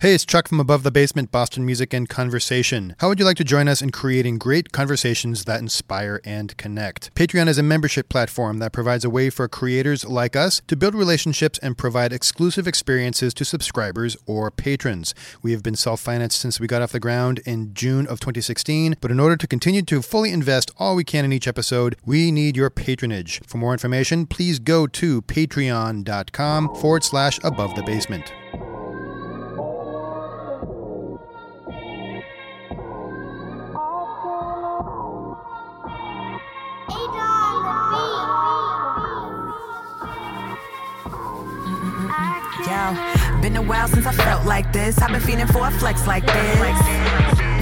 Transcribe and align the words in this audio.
Hey, 0.00 0.12
it's 0.14 0.26
Chuck 0.26 0.46
from 0.46 0.60
Above 0.60 0.82
the 0.82 0.90
Basement, 0.90 1.32
Boston 1.32 1.64
Music 1.64 1.94
and 1.94 2.06
Conversation. 2.06 2.94
How 2.98 3.08
would 3.08 3.18
you 3.18 3.24
like 3.24 3.38
to 3.38 3.44
join 3.44 3.66
us 3.66 3.80
in 3.80 3.92
creating 3.92 4.36
great 4.36 4.70
conversations 4.70 5.46
that 5.46 5.58
inspire 5.58 6.20
and 6.22 6.54
connect? 6.58 7.14
Patreon 7.14 7.48
is 7.48 7.56
a 7.56 7.62
membership 7.62 8.10
platform 8.10 8.58
that 8.58 8.74
provides 8.74 9.06
a 9.06 9.10
way 9.10 9.30
for 9.30 9.48
creators 9.48 10.04
like 10.04 10.36
us 10.36 10.60
to 10.66 10.76
build 10.76 10.94
relationships 10.94 11.58
and 11.60 11.78
provide 11.78 12.12
exclusive 12.12 12.68
experiences 12.68 13.32
to 13.32 13.46
subscribers 13.46 14.18
or 14.26 14.50
patrons. 14.50 15.14
We 15.40 15.52
have 15.52 15.62
been 15.62 15.76
self 15.76 16.02
financed 16.02 16.40
since 16.40 16.60
we 16.60 16.66
got 16.66 16.82
off 16.82 16.92
the 16.92 17.00
ground 17.00 17.40
in 17.46 17.72
June 17.72 18.06
of 18.06 18.20
2016, 18.20 18.96
but 19.00 19.10
in 19.10 19.18
order 19.18 19.38
to 19.38 19.46
continue 19.46 19.80
to 19.80 20.02
fully 20.02 20.30
invest 20.30 20.70
all 20.76 20.94
we 20.94 21.04
can 21.04 21.24
in 21.24 21.32
each 21.32 21.48
episode, 21.48 21.96
we 22.04 22.30
need 22.30 22.54
your 22.54 22.68
patronage. 22.68 23.40
For 23.46 23.56
more 23.56 23.72
information, 23.72 24.26
please 24.26 24.58
go 24.58 24.86
to 24.88 25.22
patreon.com 25.22 26.74
forward 26.74 27.02
slash 27.02 27.40
above 27.42 27.74
the 27.74 27.82
basement. 27.82 28.30
Yo, 42.66 43.40
been 43.40 43.56
a 43.56 43.62
while 43.62 43.86
since 43.86 44.06
I 44.06 44.12
felt 44.12 44.44
like 44.44 44.72
this. 44.72 44.98
I've 44.98 45.12
been 45.12 45.20
feeling 45.20 45.46
for 45.46 45.68
a 45.68 45.70
flex 45.70 46.04
like 46.06 46.26
this. 46.26 46.80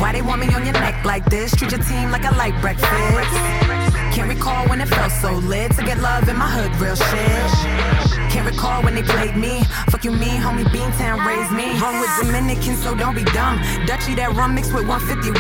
Why 0.01 0.13
they 0.13 0.23
want 0.23 0.41
me 0.41 0.47
on 0.55 0.65
your 0.65 0.73
neck 0.73 1.05
like 1.05 1.27
this? 1.27 1.55
Treat 1.55 1.73
your 1.73 1.83
team 1.83 2.11
like 2.11 2.25
a 2.25 2.35
light 2.37 2.59
breakfast. 2.63 2.89
Can't 4.15 4.31
recall 4.31 4.67
when 4.67 4.81
it 4.81 4.89
felt 4.89 5.13
so 5.13 5.33
lit 5.35 5.73
to 5.73 5.85
get 5.85 5.99
love 5.99 6.27
in 6.29 6.37
my 6.37 6.49
hood, 6.49 6.75
real 6.81 6.97
shit. 6.97 8.24
Can't 8.35 8.51
recall 8.51 8.83
when 8.83 8.97
they 8.97 9.03
played 9.03 9.37
me. 9.37 9.63
Fuck 9.95 10.03
you, 10.03 10.11
me, 10.11 10.27
homie, 10.27 10.65
Beantown 10.75 11.25
raised 11.25 11.53
me. 11.53 11.71
Hung 11.79 12.01
with 12.01 12.11
Dominicans, 12.19 12.83
so 12.83 12.97
don't 12.97 13.15
be 13.15 13.23
dumb. 13.31 13.63
Dutchy, 13.87 14.17
that 14.17 14.35
rum 14.35 14.57
mixed 14.57 14.75
with 14.75 14.89
151. 14.89 15.39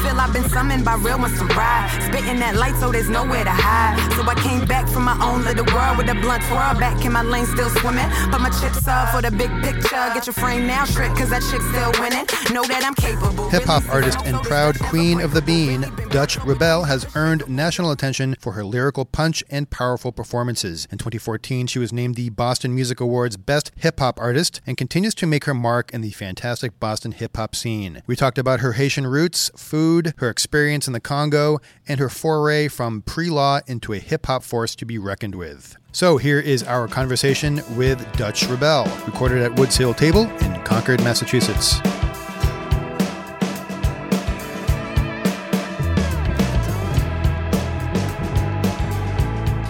Feel 0.00 0.16
I've 0.16 0.32
been 0.32 0.48
summoned 0.48 0.82
by 0.82 0.94
real 0.94 1.18
ones 1.18 1.38
to 1.38 1.44
ride. 1.52 1.92
Spitting 2.08 2.40
that 2.40 2.56
light, 2.56 2.76
so 2.80 2.90
there's 2.90 3.10
nowhere 3.10 3.44
to 3.44 3.52
hide. 3.52 4.00
So 4.16 4.24
I 4.24 4.34
came 4.40 4.64
back 4.64 4.88
from 4.88 5.04
my 5.04 5.20
own 5.20 5.44
little 5.44 5.68
world 5.68 5.98
with 5.98 6.08
a 6.08 6.14
blunt 6.14 6.42
twirl. 6.48 6.80
Back 6.80 7.04
in 7.04 7.12
my 7.12 7.20
lane, 7.20 7.44
still 7.44 7.68
swimming. 7.68 8.08
Put 8.32 8.40
my 8.40 8.48
chips 8.48 8.88
up 8.88 9.12
for 9.12 9.20
the 9.20 9.30
big 9.30 9.52
picture. 9.60 10.00
Get 10.16 10.24
your 10.24 10.32
frame 10.32 10.66
now 10.66 10.86
straight, 10.86 11.12
cause 11.12 11.28
that 11.28 11.44
chick's 11.44 11.68
still 11.68 11.92
winning. 12.00 12.24
Know 12.56 12.64
that 12.72 12.80
I'm 12.88 12.96
capable. 12.96 13.50
Hip 13.50 13.64
hop 13.64 13.84
artist 13.92 14.16
and 14.24 14.40
proud 14.48 14.80
queen 14.80 15.20
of 15.20 15.34
the 15.34 15.42
bean, 15.42 15.84
Dutch 16.08 16.40
Rebel 16.40 16.84
has 16.84 17.04
earned 17.14 17.46
national 17.52 17.90
attention 17.90 18.34
for 18.40 18.52
her 18.52 18.64
lyrical 18.64 19.04
punch 19.04 19.44
and 19.50 19.68
powerful 19.68 20.10
performances. 20.10 20.88
In 20.90 20.96
2014, 20.96 21.66
she 21.66 21.78
was 21.78 21.92
named 21.92 22.14
the 22.14 22.29
Boston 22.30 22.74
Music 22.74 23.00
Awards 23.00 23.36
Best 23.36 23.72
Hip 23.76 24.00
Hop 24.00 24.20
Artist 24.20 24.60
and 24.66 24.76
continues 24.76 25.14
to 25.16 25.26
make 25.26 25.44
her 25.44 25.54
mark 25.54 25.92
in 25.92 26.00
the 26.00 26.10
fantastic 26.10 26.78
Boston 26.80 27.12
hip 27.12 27.36
hop 27.36 27.54
scene. 27.54 28.02
We 28.06 28.16
talked 28.16 28.38
about 28.38 28.60
her 28.60 28.72
Haitian 28.72 29.06
roots, 29.06 29.50
food, 29.56 30.14
her 30.18 30.30
experience 30.30 30.86
in 30.86 30.92
the 30.92 31.00
Congo, 31.00 31.58
and 31.86 32.00
her 32.00 32.08
foray 32.08 32.68
from 32.68 33.02
pre 33.02 33.30
law 33.30 33.60
into 33.66 33.92
a 33.92 33.98
hip 33.98 34.26
hop 34.26 34.42
force 34.42 34.74
to 34.76 34.84
be 34.84 34.98
reckoned 34.98 35.34
with. 35.34 35.76
So 35.92 36.16
here 36.16 36.38
is 36.38 36.62
our 36.62 36.86
conversation 36.86 37.62
with 37.76 38.00
Dutch 38.16 38.46
Rebel, 38.46 38.84
recorded 39.06 39.42
at 39.42 39.58
Woods 39.58 39.76
Hill 39.76 39.94
Table 39.94 40.22
in 40.22 40.62
Concord, 40.62 41.02
Massachusetts. 41.02 41.80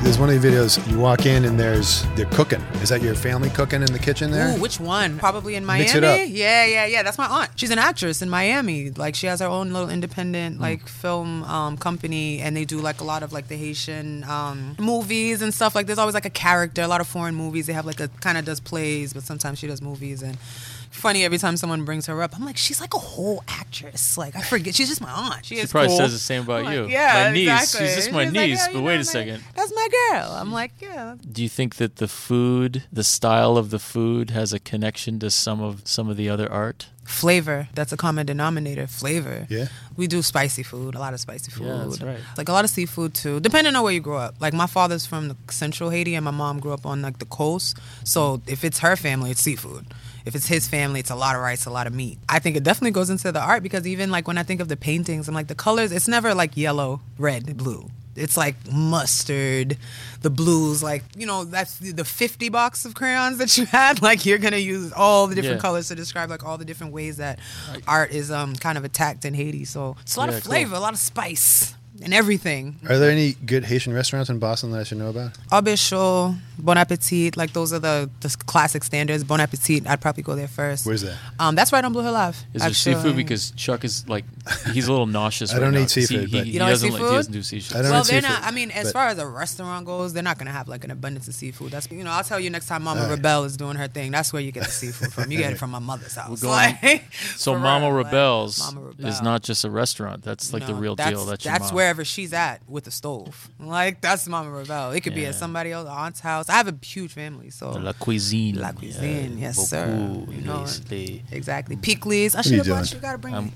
There's 0.02 0.18
one 0.18 0.30
of 0.30 0.40
the 0.40 0.48
videos 0.48 0.90
you 0.90 0.98
walk 0.98 1.26
in 1.26 1.44
and 1.44 1.60
there's 1.60 2.04
they're 2.16 2.24
cooking. 2.26 2.60
Is 2.82 2.88
that 2.88 3.02
your 3.02 3.14
family 3.14 3.50
cooking 3.50 3.82
in 3.82 3.92
the 3.92 3.98
kitchen 3.98 4.30
there? 4.30 4.56
Ooh, 4.56 4.60
which 4.60 4.80
one? 4.80 5.18
Probably 5.18 5.56
in 5.56 5.64
Miami. 5.64 5.84
Mix 5.84 5.94
it 5.94 6.02
up. 6.02 6.18
Yeah, 6.26 6.64
yeah, 6.64 6.86
yeah. 6.86 7.02
That's 7.02 7.18
my 7.18 7.26
aunt. 7.26 7.50
She's 7.54 7.70
an 7.70 7.78
actress 7.78 8.22
in 8.22 8.30
Miami. 8.30 8.90
Like 8.90 9.14
she 9.14 9.26
has 9.26 9.40
her 9.40 9.46
own 9.46 9.72
little 9.74 9.90
independent 9.90 10.56
Hmm. 10.56 10.62
like 10.62 10.88
film 10.88 11.44
um, 11.44 11.76
company, 11.76 12.40
and 12.40 12.56
they 12.56 12.64
do 12.64 12.78
like 12.80 13.00
a 13.02 13.04
lot 13.04 13.22
of 13.22 13.32
like 13.34 13.48
the 13.48 13.56
Haitian 13.56 14.24
um, 14.24 14.74
movies 14.78 15.42
and 15.42 15.52
stuff. 15.52 15.74
Like 15.74 15.86
there's 15.86 15.98
always 15.98 16.14
like 16.14 16.24
a 16.26 16.30
character. 16.30 16.80
A 16.82 16.88
lot 16.88 17.02
of 17.02 17.06
foreign 17.06 17.34
movies. 17.34 17.66
They 17.66 17.74
have 17.74 17.84
like 17.86 18.00
a 18.00 18.08
kind 18.08 18.38
of 18.38 18.46
does 18.46 18.58
plays, 18.58 19.12
but 19.12 19.22
sometimes 19.22 19.58
she 19.58 19.66
does 19.66 19.82
movies 19.82 20.22
and. 20.22 20.38
Funny 21.00 21.24
every 21.24 21.38
time 21.38 21.56
someone 21.56 21.84
brings 21.84 22.06
her 22.06 22.22
up, 22.22 22.36
I'm 22.36 22.44
like, 22.44 22.56
she's 22.56 22.80
like 22.80 22.94
a 22.94 22.98
whole 22.98 23.42
actress. 23.48 24.18
Like 24.18 24.36
I 24.36 24.42
forget, 24.42 24.74
she's 24.74 24.88
just 24.88 25.00
my 25.00 25.10
aunt. 25.10 25.44
She, 25.44 25.56
She 25.56 25.60
is 25.62 25.70
probably 25.72 25.88
cool. 25.88 25.96
says 25.98 26.12
the 26.12 26.18
same 26.18 26.42
about 26.42 26.66
I'm 26.66 26.72
you. 26.72 26.82
like, 26.82 26.92
yeah, 26.92 27.24
My 27.28 27.32
niece. 27.32 27.48
exactly. 27.48 27.86
She's 27.86 27.96
just 27.96 28.12
my 28.12 28.24
She's 28.26 28.34
like, 28.34 28.48
niece, 28.48 28.66
yeah, 28.66 28.72
but 28.74 28.82
wait 28.82 28.94
a 28.94 28.96
man, 28.98 29.04
second. 29.04 29.44
That's 29.56 29.72
my 29.74 29.88
girl. 30.10 30.32
I'm 30.32 30.52
like, 30.52 30.72
yeah, 30.80 31.14
Do 31.30 31.42
you 31.42 31.48
think 31.48 31.76
that 31.76 31.96
the 31.96 32.08
food, 32.08 32.84
the 32.92 33.04
style 33.04 33.56
of 33.56 33.70
the 33.70 33.78
food, 33.78 34.30
has 34.30 34.52
a 34.52 34.58
connection 34.60 35.18
to 35.20 35.30
some 35.30 35.60
of 35.62 35.82
some 35.88 36.08
of 36.10 36.16
the 36.16 36.28
other 36.28 36.50
art? 36.50 36.88
flavor 37.04 37.66
that's 37.74 37.90
a 37.92 37.96
common 37.96 38.24
denominator 38.24 38.86
flavor 38.86 39.44
Yeah. 39.50 39.66
we 39.96 40.06
do 40.06 40.22
spicy 40.22 40.62
food 40.62 40.94
a 40.94 41.00
lot 41.00 41.12
of 41.12 41.18
spicy 41.18 41.50
food 41.50 41.66
Yeah, 41.66 41.78
that's 41.84 42.00
right. 42.00 42.20
like 42.38 42.48
a 42.48 42.52
lot 42.52 42.62
of 42.64 42.70
seafood 42.70 43.14
too 43.14 43.40
depending 43.40 43.74
on 43.74 43.82
where 43.82 43.92
you 43.92 43.98
grow 43.98 44.18
up 44.18 44.36
like 44.40 44.52
my 44.54 44.68
father's 44.68 45.06
from 45.06 45.26
the 45.26 45.36
central 45.50 45.90
haiti 45.90 46.14
and 46.14 46.24
my 46.24 46.30
mom 46.30 46.60
grew 46.60 46.72
up 46.72 46.86
on 46.86 47.02
like 47.02 47.18
the 47.18 47.24
coast 47.24 47.76
so 48.04 48.40
if 48.46 48.62
it's 48.62 48.78
her 48.78 48.94
family 48.94 49.32
it's 49.32 49.40
seafood 49.42 49.86
if 50.30 50.34
it's 50.36 50.46
his 50.46 50.68
family 50.68 51.00
it's 51.00 51.10
a 51.10 51.16
lot 51.24 51.34
of 51.36 51.42
rice 51.42 51.66
a 51.66 51.70
lot 51.78 51.86
of 51.88 51.92
meat 51.94 52.16
i 52.28 52.38
think 52.38 52.56
it 52.56 52.62
definitely 52.62 52.92
goes 52.92 53.10
into 53.10 53.30
the 53.32 53.40
art 53.40 53.62
because 53.62 53.84
even 53.86 54.10
like 54.10 54.26
when 54.28 54.38
i 54.38 54.44
think 54.44 54.60
of 54.60 54.68
the 54.68 54.76
paintings 54.76 55.26
i'm 55.28 55.34
like 55.34 55.48
the 55.48 55.54
colors 55.66 55.90
it's 55.92 56.06
never 56.06 56.34
like 56.34 56.56
yellow 56.56 57.00
red 57.18 57.56
blue 57.56 57.82
it's 58.16 58.36
like 58.36 58.56
mustard, 58.70 59.78
the 60.20 60.30
blues, 60.30 60.82
like 60.82 61.04
you 61.16 61.26
know 61.26 61.44
that's 61.44 61.78
the, 61.78 62.04
fifty 62.04 62.48
box 62.48 62.84
of 62.84 62.92
crayons 62.94 63.38
that 63.38 63.56
you 63.56 63.64
had. 63.66 64.02
Like 64.08 64.26
you're 64.26 64.38
gonna 64.38 64.56
use 64.56 64.92
all 64.92 65.26
the 65.28 65.34
different 65.36 65.58
Yeah. 65.58 65.62
colors 65.68 65.88
to 65.88 65.94
describe 65.94 66.28
like 66.28 66.44
all 66.44 66.58
the 66.58 66.64
different 66.64 66.92
ways 66.92 67.16
that 67.18 67.38
art 67.86 68.10
is 68.10 68.30
um 68.30 68.56
kind 68.56 68.76
of 68.76 68.84
attacked 68.84 69.24
in 69.24 69.32
Haiti. 69.32 69.64
So 69.64 69.96
it's 70.02 70.16
a 70.16 70.20
lot 70.20 70.28
Yeah, 70.28 70.36
of 70.36 70.42
cool. 70.42 70.50
flavor, 70.50 70.74
a 70.74 70.80
lot 70.80 70.92
of 70.92 70.98
spice, 70.98 71.74
and 72.02 72.14
everything. 72.14 72.76
Are 72.88 72.98
there 72.98 73.10
any 73.10 73.32
good 73.44 73.64
Haitian 73.64 73.92
restaurants 73.92 74.30
in 74.30 74.38
Boston 74.38 74.70
that 74.72 74.80
I 74.80 74.82
should 74.84 74.98
know 74.98 75.10
about? 75.10 75.34
Aube 75.50 75.74
Chaud, 75.76 76.36
Bon 76.58 76.76
Appetit, 76.78 77.36
like 77.36 77.52
those 77.52 77.72
are 77.72 77.78
the, 77.78 78.08
the 78.20 78.28
classic 78.46 78.84
standards. 78.84 79.22
Bon 79.24 79.40
Appetit, 79.40 79.86
I'd 79.86 80.00
probably 80.00 80.22
go 80.22 80.34
there 80.34 80.48
first. 80.48 80.86
Where's 80.86 81.02
that? 81.02 81.16
Um, 81.38 81.54
that's 81.54 81.72
right 81.72 81.84
on 81.84 81.92
Blue 81.92 82.02
Hill 82.02 82.16
Ave. 82.16 82.36
Is 82.54 82.62
there 82.62 82.70
actually. 82.70 82.94
seafood? 82.94 83.16
Because 83.16 83.50
Chuck 83.52 83.84
is 83.84 84.08
like, 84.08 84.24
he's 84.72 84.86
a 84.88 84.90
little 84.92 85.06
nauseous. 85.06 85.50
I 85.52 85.56
right 85.58 85.60
don't 85.64 85.74
now 85.74 85.80
eat 85.80 85.82
'cause 85.84 85.94
he- 85.94 86.02
seafood, 86.06 86.28
He, 86.28 86.36
but- 86.38 86.46
he 86.46 86.52
You 86.52 86.58
don't 86.58 86.68
like 86.68 86.72
doesn't 86.74 86.90
like. 86.92 87.00
He 87.02 87.08
doesn't 87.08 87.32
do 87.32 87.42
seafood. 87.42 87.76
I 87.76 87.82
don't 87.82 87.90
well, 87.90 88.00
eat 88.02 88.06
they're 88.10 88.20
seafood, 88.22 88.40
not. 88.40 88.44
I 88.44 88.50
mean, 88.50 88.70
as 88.70 88.92
far 88.92 89.08
as 89.08 89.18
a 89.18 89.26
restaurant 89.26 89.84
goes, 89.86 90.12
they're 90.12 90.22
not 90.22 90.38
gonna 90.38 90.52
have 90.52 90.68
like 90.68 90.84
an 90.84 90.90
abundance 90.90 91.28
of 91.28 91.34
seafood. 91.34 91.70
That's 91.72 91.90
you 91.90 92.04
know, 92.04 92.10
I'll 92.10 92.24
tell 92.24 92.40
you 92.40 92.50
next 92.50 92.66
time 92.66 92.82
Mama 92.84 93.00
All 93.02 93.06
right. 93.08 93.16
Rebel 93.16 93.44
is 93.44 93.56
doing 93.56 93.76
her 93.76 93.88
thing. 93.88 94.10
That's 94.12 94.32
where 94.32 94.40
you 94.42 94.52
get 94.52 94.64
the 94.64 94.70
seafood 94.70 95.12
from. 95.12 95.30
You 95.30 95.38
get 95.38 95.52
it 95.52 95.58
from 95.58 95.70
my 95.70 95.78
mother's 95.80 96.14
house. 96.14 96.40
going- 96.40 96.50
Like, 96.82 97.04
So 97.36 97.52
for 97.54 97.58
Mama 97.58 97.86
real, 97.86 97.96
like, 97.96 98.04
Rebels 98.12 98.74
Mama 98.74 98.90
is 98.98 99.20
not 99.22 99.42
just 99.42 99.64
a 99.64 99.70
restaurant. 99.70 100.22
That's 100.22 100.52
like 100.52 100.66
the 100.66 100.74
real 100.74 100.94
that's, 100.96 101.10
deal. 101.10 101.24
That's 101.24 101.44
your 101.44 101.52
that's 101.52 101.70
mom. 101.70 101.76
Wherever 101.90 102.04
she's 102.04 102.32
at 102.32 102.60
with 102.68 102.84
the 102.84 102.90
stove. 102.90 103.50
Like 103.58 104.00
that's 104.00 104.28
Mama 104.28 104.50
Rebel. 104.50 104.92
It 104.92 105.00
could 105.02 105.14
be 105.14 105.26
at 105.26 105.34
somebody 105.34 105.72
else, 105.72 105.88
aunt's 105.88 106.20
house. 106.20 106.48
I 106.48 106.52
have 106.52 106.68
a 106.68 106.74
huge 106.84 107.12
family, 107.12 107.50
so 107.50 107.70
La 107.72 107.92
cuisine. 107.92 108.56
La 108.60 108.72
cuisine, 108.72 109.36
yes, 109.38 109.56
sir. 109.68 109.86
beaucoup, 109.86 110.32
You 110.32 110.42
know 110.42 110.62
les- 110.62 110.80
les- 110.90 111.22
exactly. 111.32 111.76
Pickles. 111.76 112.34
I 112.34 112.38
are 112.38 112.42
should 112.44 112.52
you 112.52 112.58
have 112.58 112.66
brought 112.66 112.92
you. 112.92 113.00
Gotta 113.00 113.18
bring 113.18 113.34
Um, 113.34 113.44
me 113.46 113.52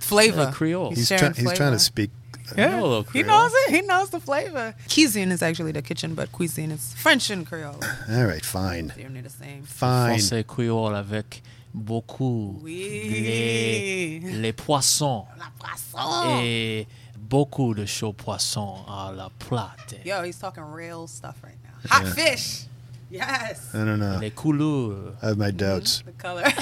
flavor. 0.00 0.44
Yeah, 0.44 0.50
Creole. 0.52 0.90
He's, 0.94 1.08
sharing 1.08 1.32
try- 1.34 1.42
he's 1.42 1.52
trying 1.58 1.72
to 1.72 1.78
speak. 1.78 2.10
Yeah, 2.56 2.76
know 2.80 3.02
he 3.12 3.22
Creole. 3.22 3.26
knows 3.26 3.52
it. 3.54 3.74
He 3.74 3.80
knows 3.82 4.10
the 4.10 4.20
flavor. 4.20 4.74
Cuisine 4.92 5.30
is 5.32 5.42
actually 5.42 5.72
the 5.72 5.82
kitchen, 5.82 6.14
but 6.14 6.30
cuisine 6.32 6.70
is 6.72 6.94
French 6.96 7.30
and 7.30 7.46
Creole. 7.46 7.80
All 8.10 8.24
right, 8.26 8.44
fine. 8.44 8.92
They're 8.96 9.08
near 9.10 9.22
the 9.22 9.30
same. 9.30 9.62
Fine. 9.64 10.18
Français 10.18 10.44
créole 10.44 10.94
avec 10.94 11.42
beaucoup 11.74 12.60
Oui. 12.62 13.10
les, 13.10 14.20
les 14.40 14.52
poissons 14.52 15.24
La 15.38 15.50
poisson. 15.58 16.40
et 16.42 16.86
beaucoup 17.28 17.74
de 17.74 17.84
chauds 17.86 18.12
poissons 18.12 18.76
à 18.88 19.12
la 19.16 19.30
plate. 19.38 20.00
Yo, 20.04 20.22
he's 20.22 20.38
talking 20.38 20.62
real 20.64 21.06
stuff 21.06 21.36
right 21.42 21.56
now. 21.62 21.96
Hot 21.96 22.06
fish. 22.14 22.64
Yes. 23.10 23.70
I 23.74 23.78
don't 23.84 23.98
know. 24.00 24.18
Les 24.20 24.30
couleurs. 24.30 25.14
I 25.22 25.28
have 25.28 25.38
my 25.38 25.50
doubts. 25.50 26.02
The 26.04 26.12
color. 26.12 26.44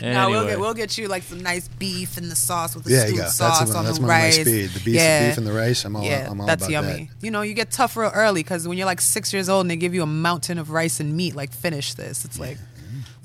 Anyway, 0.00 0.14
Now 0.14 0.30
we'll 0.30 0.46
get 0.46 0.58
we'll 0.58 0.74
get 0.74 0.98
you 0.98 1.06
like 1.06 1.22
some 1.22 1.40
nice 1.40 1.68
beef 1.68 2.18
in 2.18 2.28
the 2.28 2.34
sauce 2.34 2.74
with 2.74 2.84
the 2.84 2.90
Yeah, 2.90 3.02
you 3.02 3.06
stewed 3.08 3.16
go. 3.18 3.22
That's, 3.22 3.36
sauce 3.36 3.70
the 3.70 3.76
on 3.76 3.84
that's 3.84 3.98
the 3.98 4.02
one 4.02 4.10
of 4.10 4.16
my 4.16 4.24
rice. 4.24 4.40
speed. 4.40 4.70
The 4.70 4.80
beef, 4.80 4.94
yeah. 4.96 5.28
beef 5.28 5.38
and 5.38 5.46
the 5.46 5.52
rice. 5.52 5.84
I'm 5.84 5.94
all, 5.94 6.02
yeah, 6.02 6.26
I'm 6.28 6.40
all 6.40 6.46
that's 6.48 6.64
about 6.64 6.72
yummy. 6.72 7.04
that. 7.12 7.24
You 7.24 7.30
know, 7.30 7.42
you 7.42 7.54
get 7.54 7.70
tough 7.70 7.96
real 7.96 8.10
early 8.12 8.42
because 8.42 8.66
when 8.66 8.76
you're 8.76 8.86
like 8.86 9.00
six 9.00 9.32
years 9.32 9.48
old 9.48 9.60
and 9.60 9.70
they 9.70 9.76
give 9.76 9.94
you 9.94 10.02
a 10.02 10.06
mountain 10.06 10.58
of 10.58 10.70
rice 10.70 10.98
and 10.98 11.16
meat, 11.16 11.36
like 11.36 11.52
finish 11.52 11.94
this. 11.94 12.24
It's 12.24 12.36
like, 12.40 12.58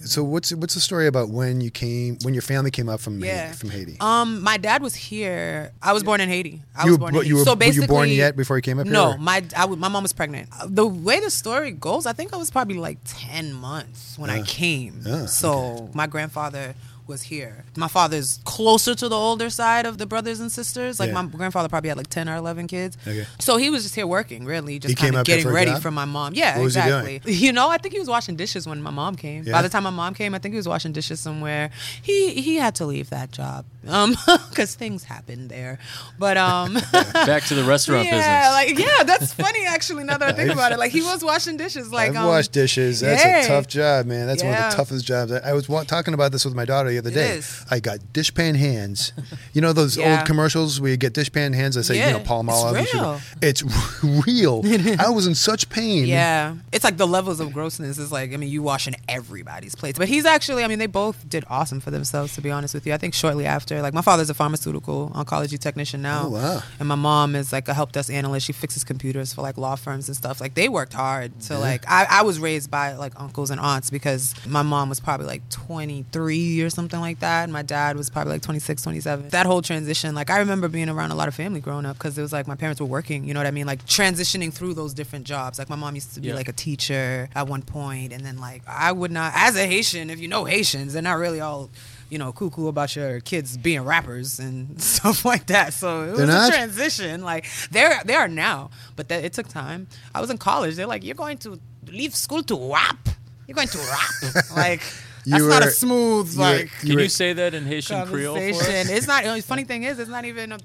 So 0.08 0.24
what's 0.24 0.54
what's 0.54 0.74
the 0.74 0.80
story 0.80 1.08
about 1.08 1.30
when 1.30 1.62
you 1.62 1.70
came 1.72 2.18
when 2.24 2.34
your 2.34 2.42
family 2.42 2.72
came 2.72 2.88
up 2.90 3.00
from 3.00 3.20
yeah, 3.20 3.48
Haiti, 3.48 3.58
from 3.58 3.70
Haiti? 3.70 3.98
Um, 4.00 4.42
my 4.42 4.58
dad 4.58 4.82
was 4.82 4.96
here. 4.96 5.72
I 5.82 5.94
was 5.94 6.04
born 6.04 6.22
in 6.22 6.30
Haiti. 6.30 6.62
I 6.76 6.86
You 6.86 6.92
was 6.92 6.94
were- 6.94 6.98
born 7.00 7.14
but 7.14 7.18
in 7.20 7.24
Haiti. 7.24 7.30
you 7.30 7.36
were- 7.36 7.44
so 7.46 7.52
were 7.52 7.56
you 7.56 7.60
basically, 7.60 7.88
born 7.88 8.10
yet 8.10 8.36
before 8.36 8.56
you 8.58 8.62
came 8.62 8.80
up 8.80 8.86
here, 8.86 8.94
No, 8.94 9.12
or- 9.14 9.18
my 9.18 9.44
I 9.56 9.66
my 9.68 9.88
mom 9.90 10.04
was 10.04 10.14
pregnant. 10.14 10.50
The 10.68 10.86
way 10.88 11.20
the 11.20 11.30
story 11.30 11.72
goes, 11.72 12.06
I 12.06 12.14
think 12.14 12.34
I 12.34 12.38
was 12.38 12.50
probably 12.50 12.78
like 12.78 12.98
ten 13.06 13.54
months 13.54 14.18
when 14.18 14.30
I 14.30 14.40
Uh, 14.42 14.46
came. 14.48 15.02
oh, 15.06 15.26
so 15.26 15.90
my 15.94 16.08
grandfather 16.08 16.74
was 17.06 17.24
here. 17.24 17.64
My 17.78 17.88
father's 17.88 18.40
closer 18.44 18.96
to 18.96 19.08
the 19.08 19.16
older 19.16 19.50
side 19.50 19.86
of 19.86 19.98
the 19.98 20.06
brothers 20.06 20.40
and 20.40 20.52
sisters. 20.52 21.00
Like 21.00 21.10
Yeah. 21.10 21.22
my 21.22 21.26
grandfather 21.28 21.70
probably 21.70 21.90
had 21.90 21.98
like 21.98 22.08
ten 22.08 22.28
or 22.28 22.36
eleven 22.36 22.68
kids. 22.68 22.98
Okay. 23.08 23.26
So 23.40 23.58
he 23.58 23.70
was 23.70 23.84
just 23.84 23.96
here 23.96 24.08
working, 24.08 24.46
really, 24.46 24.80
just 24.80 24.98
kind 24.98 25.16
of 25.16 25.26
getting 25.26 25.48
ready 25.48 25.72
job? 25.72 25.82
for 25.82 25.92
my 25.92 26.06
mom. 26.06 26.34
Yeah, 26.34 26.58
What 26.58 26.66
exactly. 26.66 27.22
You 27.48 27.54
know, 27.54 27.70
I 27.70 27.78
think 27.78 27.94
he 27.94 28.00
was 28.00 28.10
washing 28.10 28.36
dishes 28.36 28.68
when 28.68 28.82
my 28.82 28.90
mom 28.92 29.16
came. 29.16 29.44
Yeah? 29.44 29.54
By 29.54 29.62
the 29.62 29.70
time 29.70 29.84
my 29.84 29.90
mom 29.92 30.14
came, 30.14 30.34
I 30.36 30.40
think 30.40 30.54
he 30.54 30.58
was 30.58 30.68
washing 30.68 30.92
dishes 30.92 31.20
somewhere. 31.20 31.70
He 32.02 32.34
he 32.42 32.56
had 32.56 32.76
to 32.76 32.86
leave 32.86 33.10
that 33.12 33.32
job 33.32 33.66
um 33.88 34.16
because 34.50 34.76
things 34.76 35.04
happened 35.04 35.50
there. 35.50 35.78
But 36.20 36.38
um 36.38 36.74
Back 36.92 37.44
to 37.46 37.56
the 37.56 37.64
restaurant 37.64 38.06
yeah, 38.06 38.18
business. 38.18 38.78
like 38.78 38.88
yeah, 38.88 39.04
that's 39.04 39.34
funny 39.34 39.66
actually. 39.66 40.04
Now 40.04 40.18
that 40.18 40.30
I 40.30 40.34
think 40.34 40.52
about 40.52 40.72
it, 40.72 40.80
like 40.80 40.92
he 40.92 41.02
was 41.02 41.24
washing 41.24 41.58
dishes. 41.58 41.92
Like 41.92 42.10
I've 42.12 42.18
um, 42.18 42.28
washed 42.28 42.52
dishes. 42.52 43.00
That's 43.02 43.24
yeah. 43.24 43.44
a 43.44 43.48
tough 43.48 43.68
job, 43.68 44.06
man. 44.08 44.28
That's 44.28 44.44
one 44.44 44.54
of 44.54 44.72
the 44.72 44.76
toughest 44.76 45.06
jobs. 45.06 45.32
I, 45.32 45.50
I 45.50 45.54
was 45.54 45.70
wa- 45.70 45.84
talking 45.84 46.14
about 46.14 46.32
this 46.32 46.44
with 46.46 46.56
my 46.56 46.66
daughter 46.66 46.90
the 46.90 46.98
other 46.98 47.10
It 47.12 47.14
day. 47.14 47.30
is. 47.38 47.66
I 47.70 47.80
got 47.80 48.00
dishpan 48.14 48.56
hands. 48.56 49.12
You 49.54 49.62
know 49.62 49.74
those 49.74 49.98
Yeah. 49.98 50.18
old 50.20 50.26
commercials 50.28 50.80
where 50.80 50.92
you 50.92 50.98
get 50.98 51.14
dishpan 51.14 51.54
hands 51.54 51.76
that 51.76 51.84
say, 51.84 51.96
you 51.96 52.02
Yeah, 52.02 52.14
know, 52.14 52.20
Paul 52.20 52.42
it's 52.48 52.54
Olive. 52.54 52.76
and 52.78 52.94
real. 52.94 53.22
It's 53.42 53.64
real. 54.28 54.62
I 55.00 55.10
was 55.10 55.28
in 55.28 55.36
such 55.36 55.70
pain. 55.70 56.06
Yeah, 56.08 56.56
it's 56.72 56.84
like 56.84 56.98
the 56.98 57.08
levels 57.08 57.40
of 57.40 57.52
grossness 57.54 57.98
is 57.98 58.12
like 58.12 58.34
I 58.34 58.38
mean 58.38 58.50
you 58.50 58.62
washing 58.64 58.96
everybody's 59.10 59.76
plates, 59.76 59.98
but 60.00 60.08
he's 60.08 60.26
actually 60.26 60.64
I 60.64 60.68
mean 60.68 60.80
they 60.80 60.86
both 60.88 61.28
did 61.28 61.44
awesome 61.50 61.80
for 61.80 61.92
themselves 61.92 62.34
to 62.36 62.42
be 62.42 62.52
honest 62.52 62.74
with 62.74 62.86
you. 62.88 62.94
I 62.94 62.98
think 62.98 63.14
shortly 63.14 63.46
after 63.46 63.82
like 63.82 63.94
my 63.94 64.02
father's 64.02 64.30
a 64.30 64.34
pharmaceutical 64.34 65.12
oncology 65.16 65.60
technician 65.60 66.02
now, 66.02 66.24
Oh, 66.26 66.30
wow. 66.30 66.64
and 66.80 66.88
my 66.88 66.96
mom 66.96 67.36
is 67.36 67.52
like 67.52 67.68
a 67.68 67.74
help 67.74 67.92
desk 67.92 68.12
analyst. 68.12 68.46
She 68.48 68.54
fixes 68.54 68.84
computers 68.84 69.34
for 69.34 69.42
like 69.42 69.58
law 69.58 69.76
firms 69.76 70.08
and 70.08 70.16
stuff. 70.16 70.40
Like 70.40 70.54
they 70.56 70.70
worked 70.70 70.94
hard 70.94 71.40
to 71.42 71.60
like 71.60 71.84
I, 71.88 72.06
I 72.10 72.22
was 72.24 72.40
raised 72.40 72.72
by 72.72 72.94
like 72.94 73.14
uncles 73.20 73.50
and 73.50 73.60
aunts 73.60 73.90
because 73.90 74.34
my 74.46 74.62
mom 74.62 74.90
was 74.90 75.00
probably 75.00 75.26
like 75.28 75.42
23 75.50 76.62
or 76.62 76.70
something 76.70 77.00
like 77.00 77.20
that, 77.20 77.44
and 77.46 77.54
my 77.58 77.64
dad 77.64 77.98
was 77.98 78.08
probably 78.12 78.34
like 78.34 78.44
26, 78.44 78.84
27. 78.84 79.30
That 79.30 79.48
whole 79.48 79.64
transition, 79.64 80.14
like 80.14 80.30
I 80.30 80.38
remember 80.40 80.68
being 80.68 80.90
around 80.90 81.10
a 81.10 81.16
lot 81.16 81.28
of 81.28 81.34
family 81.34 81.60
growing 81.60 81.88
up 81.88 81.98
because 81.98 82.16
it 82.16 82.22
was 82.22 82.32
like 82.32 82.46
my 82.48 82.54
parents 82.56 82.80
were 82.80 82.86
working. 82.86 83.24
You 83.28 83.34
know 83.34 83.40
what 83.40 83.48
I 83.48 83.52
mean? 83.52 83.66
Like 83.66 83.84
transitioning 83.88 84.54
through 84.54 84.76
those 84.76 84.94
different 84.94 85.26
jobs. 85.26 85.58
Like 85.58 85.70
my 85.70 85.76
mom 85.76 85.96
used 85.96 86.14
to 86.14 86.22
be 86.22 86.28
Yeah. 86.28 86.36
like 86.36 86.48
a 86.50 86.54
teacher 86.54 87.30
at 87.34 87.48
one 87.48 87.64
point, 87.64 88.14
and 88.14 88.24
then 88.24 88.38
like 88.38 88.62
I 88.68 88.92
would 88.92 89.12
not, 89.12 89.32
as 89.36 89.56
a 89.56 89.66
Haitian, 89.66 90.12
if 90.12 90.20
you 90.20 90.28
know 90.28 90.46
Haitians, 90.46 90.94
they're 90.94 91.02
not 91.02 91.18
really 91.18 91.40
all. 91.42 91.70
You 92.10 92.18
know, 92.20 92.32
cuckoo 92.32 92.68
about 92.68 92.96
your 92.96 93.20
kids 93.20 93.58
being 93.58 93.82
rappers 93.82 94.40
and 94.40 94.82
stuff 94.94 95.26
like 95.26 95.48
that. 95.48 95.74
So 95.74 96.04
it 96.04 96.10
was 96.12 96.18
They're 96.20 96.28
not? 96.28 96.50
a 96.50 96.56
transition. 96.56 97.22
Like 97.22 97.46
they're 97.72 98.00
they 98.06 98.14
are 98.16 98.30
now, 98.30 98.70
but 98.96 99.10
that 99.10 99.26
it 99.26 99.34
took 99.34 99.48
time. 99.50 99.88
I 100.16 100.22
was 100.22 100.30
in 100.30 100.38
college. 100.38 100.76
They're 100.76 100.86
like, 100.88 101.04
you're 101.04 101.16
going 101.26 101.38
to 101.40 101.60
leave 101.88 102.16
school 102.16 102.44
to 102.44 102.56
rap. 102.72 103.10
You're 103.46 103.56
going 103.56 103.68
to 103.68 103.78
rap. 103.80 104.46
like 104.56 104.82
You 105.28 105.34
that's 105.34 105.44
not 105.44 105.64
a 105.68 105.72
smooth 105.72 106.32
you 106.34 106.40
were- 106.40 106.46
like 106.46 106.72
Can 106.80 107.00
you 107.00 107.10
say 107.10 107.34
that 107.34 107.54
in 107.54 107.66
Haitian 107.66 108.08
Creole 108.08 108.36
for 108.54 108.64
us? 108.64 108.90
It's 108.90 109.08
not. 109.08 109.24
The 109.26 109.42
funny 109.42 109.66
thing 109.66 109.84
is, 109.84 110.00
it's 110.00 110.10
not 110.10 110.24
even. 110.26 110.54
A, 110.54 110.58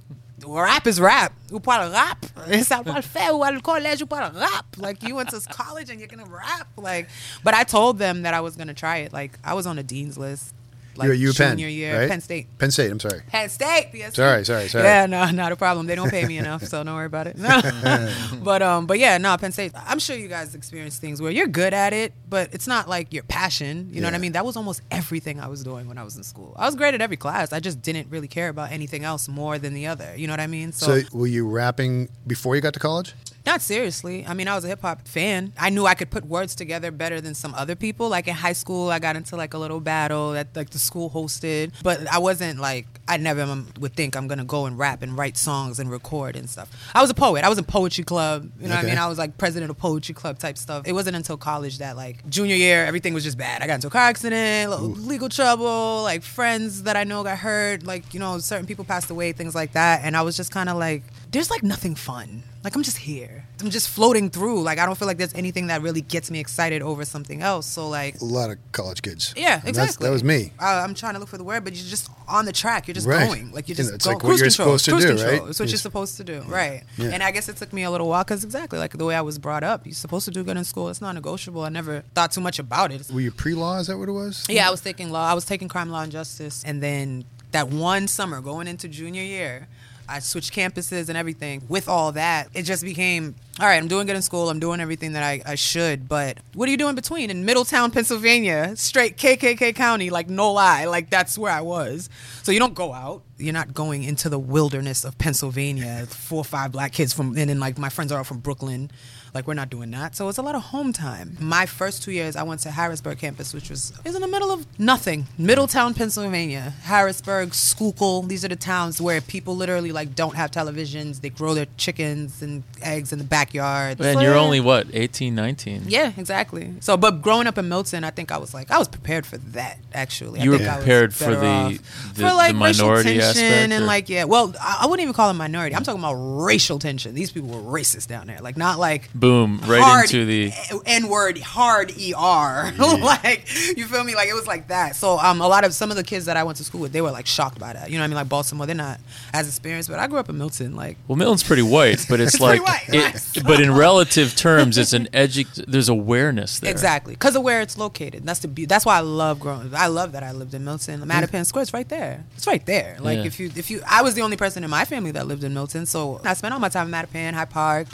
Rap 0.44 0.86
is 0.88 1.00
rap. 1.00 1.32
Ou 1.52 1.60
parle 1.60 1.90
rap. 1.92 2.18
Ça 2.66 2.82
parle 2.84 3.02
faire 3.02 3.32
ou 3.34 3.44
al 3.44 3.60
collège 3.60 4.02
ou 4.02 4.06
parle 4.06 4.32
rap. 4.34 4.66
Like 4.76 5.02
you 5.06 5.14
went 5.14 5.30
to 5.30 5.40
college 5.48 5.88
and 5.90 6.00
you're 6.00 6.08
gonna 6.08 6.26
rap. 6.26 6.66
Like, 6.76 7.08
but 7.44 7.54
I 7.54 7.62
told 7.64 7.98
them 7.98 8.22
that 8.22 8.34
I 8.34 8.40
was 8.40 8.56
gonna 8.56 8.74
try 8.74 8.98
it. 8.98 9.12
Like 9.12 9.38
I 9.44 9.54
was 9.54 9.66
on 9.66 9.78
a 9.78 9.82
dean's 9.84 10.18
list. 10.18 10.52
Like 10.96 11.18
you 11.18 11.32
Penn, 11.32 11.58
junior 11.58 11.68
year, 11.68 12.00
right? 12.00 12.08
Penn 12.08 12.20
State. 12.20 12.46
Penn 12.58 12.70
State. 12.70 12.90
I'm 12.90 13.00
sorry. 13.00 13.22
Penn 13.28 13.48
State. 13.48 13.90
Yes. 13.94 14.14
Sorry, 14.14 14.44
sorry, 14.44 14.68
sorry. 14.68 14.84
Yeah, 14.84 15.06
no, 15.06 15.30
not 15.30 15.52
a 15.52 15.56
problem. 15.56 15.86
They 15.86 15.94
don't 15.94 16.10
pay 16.10 16.26
me 16.26 16.38
enough, 16.38 16.64
so 16.64 16.82
don't 16.84 16.94
worry 16.94 17.06
about 17.06 17.26
it. 17.26 17.36
but 18.44 18.62
um, 18.62 18.86
but 18.86 18.98
yeah, 18.98 19.18
no, 19.18 19.36
Penn 19.36 19.52
State. 19.52 19.72
I'm 19.74 19.98
sure 19.98 20.16
you 20.16 20.28
guys 20.28 20.54
experience 20.54 20.98
things 20.98 21.22
where 21.22 21.30
you're 21.30 21.46
good 21.46 21.74
at 21.74 21.92
it, 21.92 22.12
but 22.28 22.52
it's 22.52 22.66
not 22.66 22.88
like 22.88 23.12
your 23.12 23.22
passion. 23.24 23.90
You 23.92 24.00
know 24.00 24.06
what 24.06 24.14
I 24.14 24.18
mean? 24.18 24.32
That 24.32 24.44
was 24.44 24.56
almost 24.56 24.82
everything 24.90 25.40
I 25.40 25.48
was 25.48 25.62
doing 25.62 25.88
when 25.88 25.98
I 25.98 26.04
was 26.04 26.16
in 26.16 26.22
school. 26.22 26.54
I 26.56 26.66
was 26.66 26.74
great 26.74 26.94
at 26.94 27.00
every 27.00 27.16
class. 27.16 27.52
I 27.52 27.60
just 27.60 27.82
didn't 27.82 28.08
really 28.10 28.28
care 28.28 28.48
about 28.48 28.70
anything 28.70 29.04
else 29.04 29.28
more 29.28 29.58
than 29.58 29.74
the 29.74 29.86
other. 29.86 30.14
You 30.16 30.26
know 30.26 30.32
what 30.32 30.40
I 30.40 30.46
mean? 30.46 30.72
So, 30.72 31.00
were 31.12 31.26
you 31.26 31.48
rapping 31.48 32.08
before 32.26 32.54
you 32.54 32.60
got 32.60 32.74
to 32.74 32.80
college? 32.80 33.14
Not 33.44 33.60
seriously. 33.60 34.24
I 34.26 34.34
mean, 34.34 34.48
I 34.48 34.54
was 34.54 34.64
a 34.64 34.68
hip 34.68 34.82
hop 34.82 35.06
fan. 35.06 35.52
I 35.58 35.70
knew 35.70 35.86
I 35.86 35.94
could 35.94 36.10
put 36.10 36.24
words 36.26 36.54
together 36.54 36.90
better 36.90 37.20
than 37.20 37.34
some 37.34 37.54
other 37.54 37.74
people. 37.74 38.08
Like 38.08 38.28
in 38.28 38.34
high 38.34 38.52
school, 38.52 38.90
I 38.90 38.98
got 38.98 39.16
into 39.16 39.36
like 39.36 39.54
a 39.54 39.58
little 39.58 39.80
battle 39.80 40.32
that 40.32 40.48
like 40.54 40.70
the 40.70 40.78
school 40.78 41.10
hosted, 41.10 41.72
but 41.82 42.06
I 42.12 42.18
wasn't 42.18 42.60
like 42.60 42.86
I 43.08 43.16
never 43.16 43.64
would 43.80 43.94
think 43.94 44.16
I'm 44.16 44.28
gonna 44.28 44.44
go 44.44 44.66
and 44.66 44.78
rap 44.78 45.02
and 45.02 45.18
write 45.18 45.36
songs 45.36 45.78
and 45.78 45.90
record 45.90 46.36
and 46.36 46.48
stuff. 46.48 46.70
I 46.94 47.00
was 47.00 47.10
a 47.10 47.14
poet. 47.14 47.44
I 47.44 47.48
was 47.48 47.58
in 47.58 47.64
poetry 47.64 48.04
club. 48.04 48.50
You 48.60 48.68
know 48.68 48.76
what 48.76 48.84
I 48.84 48.88
mean? 48.88 48.98
I 48.98 49.08
was 49.08 49.18
like 49.18 49.36
president 49.38 49.70
of 49.70 49.78
poetry 49.78 50.14
club 50.14 50.38
type 50.38 50.56
stuff. 50.56 50.86
It 50.86 50.92
wasn't 50.92 51.16
until 51.16 51.36
college 51.36 51.78
that 51.78 51.96
like 51.96 52.28
junior 52.28 52.56
year 52.56 52.84
everything 52.84 53.12
was 53.12 53.24
just 53.24 53.38
bad. 53.38 53.62
I 53.62 53.66
got 53.66 53.74
into 53.74 53.88
a 53.88 53.90
car 53.90 54.02
accident, 54.02 54.70
little 54.70 54.88
legal 54.88 55.28
trouble, 55.28 56.02
like 56.04 56.22
friends 56.22 56.84
that 56.84 56.96
I 56.96 57.04
know 57.04 57.24
got 57.24 57.38
hurt, 57.38 57.84
like 57.84 58.14
you 58.14 58.20
know 58.20 58.38
certain 58.38 58.66
people 58.66 58.84
passed 58.84 59.10
away, 59.10 59.32
things 59.32 59.54
like 59.54 59.72
that, 59.72 60.02
and 60.04 60.16
I 60.16 60.22
was 60.22 60.36
just 60.36 60.52
kind 60.52 60.68
of 60.68 60.76
like, 60.76 61.02
there's 61.32 61.50
like 61.50 61.62
nothing 61.62 61.94
fun. 61.94 62.42
Like 62.62 62.76
I'm 62.76 62.82
just 62.82 62.98
here. 62.98 63.44
I'm 63.60 63.70
just 63.70 63.88
floating 63.88 64.30
through. 64.30 64.62
Like 64.62 64.78
I 64.78 64.86
don't 64.86 64.96
feel 64.96 65.08
like 65.08 65.16
there's 65.18 65.34
anything 65.34 65.66
that 65.68 65.82
really 65.82 66.02
gets 66.02 66.30
me 66.30 66.38
excited 66.38 66.82
over 66.82 67.04
something 67.04 67.42
else. 67.42 67.66
So 67.66 67.88
like 67.88 68.20
A 68.20 68.24
lot 68.24 68.50
of 68.50 68.58
college 68.72 69.02
kids. 69.02 69.32
yeah, 69.36 69.58
And 69.60 69.68
exactly. 69.68 70.06
that 70.06 70.12
was 70.12 70.22
me. 70.22 70.52
I, 70.60 70.80
I'm 70.80 70.94
trying 70.94 71.14
to 71.14 71.18
look 71.20 71.28
for 71.30 71.38
the 71.38 71.44
word, 71.44 71.64
but 71.64 71.72
you're 71.74 71.88
just 71.88 72.08
on 72.28 72.44
the 72.44 72.52
track. 72.52 72.86
You're 72.86 72.94
just 72.94 73.06
Right. 73.08 73.26
going. 73.26 73.50
Like 73.50 73.66
you're 73.68 73.76
just 73.76 73.92
it's 73.94 74.04
going. 74.04 74.16
like 74.18 74.22
what 74.24 74.28
cruise 74.28 74.40
you're 74.40 74.48
control. 74.50 74.78
supposed 74.78 74.84
to 74.84 74.90
cruise 74.92 75.04
do, 75.04 75.08
control. 75.08 75.30
right? 75.40 75.48
It's 75.50 75.58
what 75.58 75.64
Yes. 75.66 75.72
you're 75.72 75.78
supposed 75.78 76.16
to 76.18 76.24
do, 76.24 76.40
right? 76.42 76.82
Yeah. 76.98 77.08
And 77.14 77.22
I 77.22 77.30
guess 77.32 77.48
it 77.48 77.56
took 77.56 77.72
me 77.72 77.82
a 77.82 77.90
little 77.90 78.08
while 78.08 78.22
because 78.24 78.44
exactly 78.44 78.78
like 78.78 78.92
the 78.96 79.04
way 79.04 79.14
I 79.16 79.22
was 79.22 79.38
brought 79.38 79.64
up. 79.64 79.86
You're 79.86 79.94
supposed 79.94 80.26
to 80.26 80.30
do 80.30 80.44
good 80.44 80.56
in 80.58 80.64
school. 80.64 80.88
It's 80.90 81.00
not 81.00 81.14
negotiable. 81.14 81.62
I 81.64 81.70
never 81.70 82.04
thought 82.14 82.30
too 82.32 82.40
much 82.42 82.58
about 82.60 82.92
it. 82.92 83.10
Were 83.10 83.20
you 83.20 83.32
pre-law? 83.32 83.78
Is 83.78 83.86
that 83.88 83.96
what 83.98 84.08
it 84.08 84.12
was? 84.12 84.44
Yeah, 84.48 84.68
I 84.68 84.70
was 84.70 84.80
taking 84.82 85.10
law. 85.10 85.26
I 85.28 85.34
was 85.34 85.44
taking 85.46 85.68
crime, 85.68 85.88
law, 85.88 86.02
and 86.02 86.12
justice, 86.12 86.62
and 86.66 86.82
then 86.82 87.24
that 87.52 87.68
one 87.70 88.06
summer 88.08 88.40
going 88.40 88.66
into 88.68 88.86
junior 88.88 89.22
year, 89.22 89.68
I 90.12 90.18
switched 90.18 90.52
campuses 90.52 91.08
and 91.08 91.16
everything. 91.16 91.62
With 91.68 91.88
all 91.88 92.12
that, 92.12 92.48
it 92.54 92.64
just 92.64 92.84
became 92.84 93.34
all 93.60 93.66
right. 93.66 93.76
I'm 93.76 93.88
doing 93.88 94.06
good 94.06 94.16
in 94.16 94.22
school. 94.22 94.48
I'm 94.48 94.60
doing 94.60 94.80
everything 94.80 95.12
that 95.12 95.22
I, 95.22 95.42
I 95.44 95.54
should. 95.56 96.08
But 96.08 96.38
what 96.54 96.66
do 96.66 96.72
you 96.72 96.78
do 96.78 96.88
in 96.88 96.94
between? 96.94 97.30
In 97.30 97.44
Middletown, 97.44 97.90
Pennsylvania, 97.90 98.74
straight 98.76 99.16
KKK 99.16 99.74
County, 99.74 100.10
like 100.10 100.28
no 100.28 100.52
lie, 100.52 100.84
like 100.86 101.10
that's 101.10 101.38
where 101.38 101.52
I 101.52 101.60
was. 101.60 102.08
So 102.42 102.52
you 102.52 102.58
don't 102.58 102.74
go 102.74 102.92
out. 102.92 103.22
You're 103.38 103.52
not 103.52 103.74
going 103.74 104.04
into 104.04 104.28
the 104.28 104.38
wilderness 104.38 105.04
of 105.04 105.18
Pennsylvania. 105.18 106.06
Four 106.06 106.38
or 106.38 106.44
five 106.44 106.72
black 106.72 106.92
kids 106.92 107.12
from, 107.12 107.36
and 107.36 107.50
then 107.50 107.60
like 107.60 107.78
my 107.78 107.88
friends 107.88 108.12
are 108.12 108.18
all 108.18 108.24
from 108.24 108.38
Brooklyn. 108.38 108.90
Like 109.34 109.46
we're 109.46 109.54
not 109.54 109.70
doing 109.70 109.90
that. 109.92 110.14
So 110.14 110.28
it's 110.28 110.36
a 110.36 110.42
lot 110.42 110.54
of 110.54 110.62
home 110.62 110.92
time. 110.92 111.38
My 111.40 111.64
first 111.64 112.02
two 112.02 112.12
years, 112.12 112.36
I 112.36 112.42
went 112.42 112.60
to 112.62 112.70
Harrisburg 112.70 113.18
campus, 113.18 113.54
which 113.54 113.70
was 113.70 113.92
was 114.04 114.14
in 114.14 114.20
the 114.20 114.28
middle 114.28 114.50
of 114.50 114.66
nothing. 114.78 115.26
Middletown, 115.38 115.94
Pennsylvania, 115.94 116.74
Harrisburg, 116.82 117.54
Schuylkill. 117.54 118.22
These 118.22 118.44
are 118.44 118.48
the 118.48 118.56
towns 118.56 119.00
where 119.00 119.22
people 119.22 119.56
literally 119.56 119.90
like 119.90 120.14
don't 120.14 120.34
have 120.36 120.50
televisions. 120.50 121.22
They 121.22 121.30
grow 121.30 121.54
their 121.54 121.66
chickens 121.78 122.42
and 122.42 122.62
eggs 122.82 123.10
in 123.12 123.18
the 123.18 123.24
backyard. 123.24 124.00
And 124.02 124.20
you're 124.20 124.34
only 124.36 124.60
what 124.60 124.88
18, 124.92 125.34
19. 125.34 125.84
Yeah, 125.86 126.12
exactly. 126.18 126.74
So, 126.80 126.98
but 126.98 127.22
growing 127.22 127.46
up 127.46 127.56
in 127.56 127.68
Milton, 127.70 128.04
I 128.04 128.10
think 128.10 128.30
I 128.32 128.36
was 128.36 128.52
like, 128.52 128.70
I 128.70 128.78
was 128.78 128.88
prepared 128.88 129.24
for 129.24 129.38
that. 129.38 129.78
Actually, 129.94 130.40
I 130.40 130.44
You 130.44 130.50
were 130.50 130.58
think 130.58 130.68
I 130.70 130.76
was 130.76 130.84
prepared 130.84 131.14
for 131.14 131.34
the- 131.34 131.80
the- 132.14 132.20
for 132.22 132.32
like 132.34 132.54
the 132.54 132.60
racial 132.62 132.86
minority 132.86 133.14
tension 133.14 133.44
aspect, 133.44 133.72
and 133.72 133.72
or- 133.72 133.86
like 133.86 134.08
yeah. 134.10 134.24
Well, 134.24 134.54
I, 134.60 134.80
I 134.82 134.86
wouldn't 134.86 135.02
even 135.04 135.14
call 135.14 135.30
it 135.30 135.34
minority. 135.34 135.74
I'm 135.74 135.84
talking 135.84 136.00
about 136.00 136.14
racial 136.16 136.78
tension. 136.78 137.14
These 137.14 137.30
people 137.32 137.48
were 137.48 137.78
racist 137.80 138.08
down 138.08 138.26
there. 138.26 138.38
Like 138.40 138.58
not 138.58 138.78
like 138.78 139.08
Boom, 139.22 139.60
right 139.66 139.80
hard 139.80 140.04
into 140.12 140.26
the. 140.26 140.52
N 140.84 141.08
word, 141.08 141.38
hard 141.38 141.92
ER. 141.92 142.72
like 142.98 143.46
you 143.76 143.86
feel 143.86 144.02
me? 144.02 144.16
Like 144.16 144.28
it 144.28 144.34
was 144.34 144.48
like 144.48 144.66
that. 144.68 144.96
So 144.96 145.16
um, 145.18 145.40
a 145.40 145.46
lot 145.46 145.64
of 145.64 145.72
some 145.74 145.90
of 145.92 145.96
the 145.96 146.02
kids 146.02 146.26
that 146.26 146.36
I 146.36 146.42
went 146.42 146.58
to 146.58 146.64
school 146.64 146.80
with, 146.80 146.92
they 146.92 147.00
were 147.00 147.12
like 147.12 147.26
shocked 147.28 147.58
by 147.60 147.72
that. 147.72 147.88
You 147.88 147.98
know 147.98 148.02
what 148.02 148.06
I 148.06 148.08
mean? 148.08 148.16
Like 148.16 148.28
Baltimore, 148.28 148.66
they're 148.66 148.74
not 148.74 148.98
as 149.32 149.46
experienced. 149.46 149.88
But 149.88 150.00
I 150.00 150.08
grew 150.08 150.18
up 150.18 150.28
in 150.28 150.38
Milton. 150.38 150.74
Like 150.74 150.96
Well, 151.06 151.14
Milton's 151.16 151.44
pretty 151.44 151.62
white, 151.62 152.04
but 152.08 152.18
it's, 152.20 152.34
It's 152.34 152.40
like, 152.40 152.64
white, 152.66 152.82
it- 152.88 153.14
right. 153.36 153.44
but 153.46 153.60
in 153.60 153.72
relative 153.76 154.34
terms, 154.34 154.76
it's 154.76 154.92
an 154.92 155.06
edu- 155.12 155.66
There's 155.68 155.88
awareness 155.88 156.58
there. 156.58 156.70
Exactly, 156.72 157.14
because 157.14 157.36
of 157.36 157.42
where 157.44 157.60
it's 157.60 157.78
located. 157.78 158.26
That's 158.26 158.40
the 158.40 158.48
be- 158.48 158.64
That's 158.66 158.84
why 158.84 158.96
I 158.96 159.00
love 159.02 159.38
growing. 159.38 159.72
I 159.72 159.86
love 159.86 160.12
that 160.12 160.24
I 160.24 160.32
lived 160.32 160.52
in 160.54 160.64
Milton. 160.64 161.00
Mattapan 161.02 161.46
Square, 161.46 161.62
it's 161.62 161.72
right 161.72 161.88
there. 161.88 162.24
It's 162.34 162.48
right 162.48 162.66
there. 162.66 162.96
Like 162.98 163.18
Yeah. 163.18 163.24
if 163.26 163.38
you, 163.38 163.52
if 163.54 163.70
you, 163.70 163.82
I 163.88 164.02
was 164.02 164.14
the 164.14 164.22
only 164.22 164.36
person 164.36 164.64
in 164.64 164.70
my 164.70 164.84
family 164.84 165.12
that 165.12 165.28
lived 165.28 165.44
in 165.44 165.54
Milton, 165.54 165.86
so 165.86 166.20
I 166.24 166.34
spent 166.34 166.52
all 166.54 166.58
my 166.60 166.68
time 166.70 166.92
in 166.92 166.92
Mattapan, 166.92 167.34
Hyde 167.34 167.50
Park. 167.50 167.86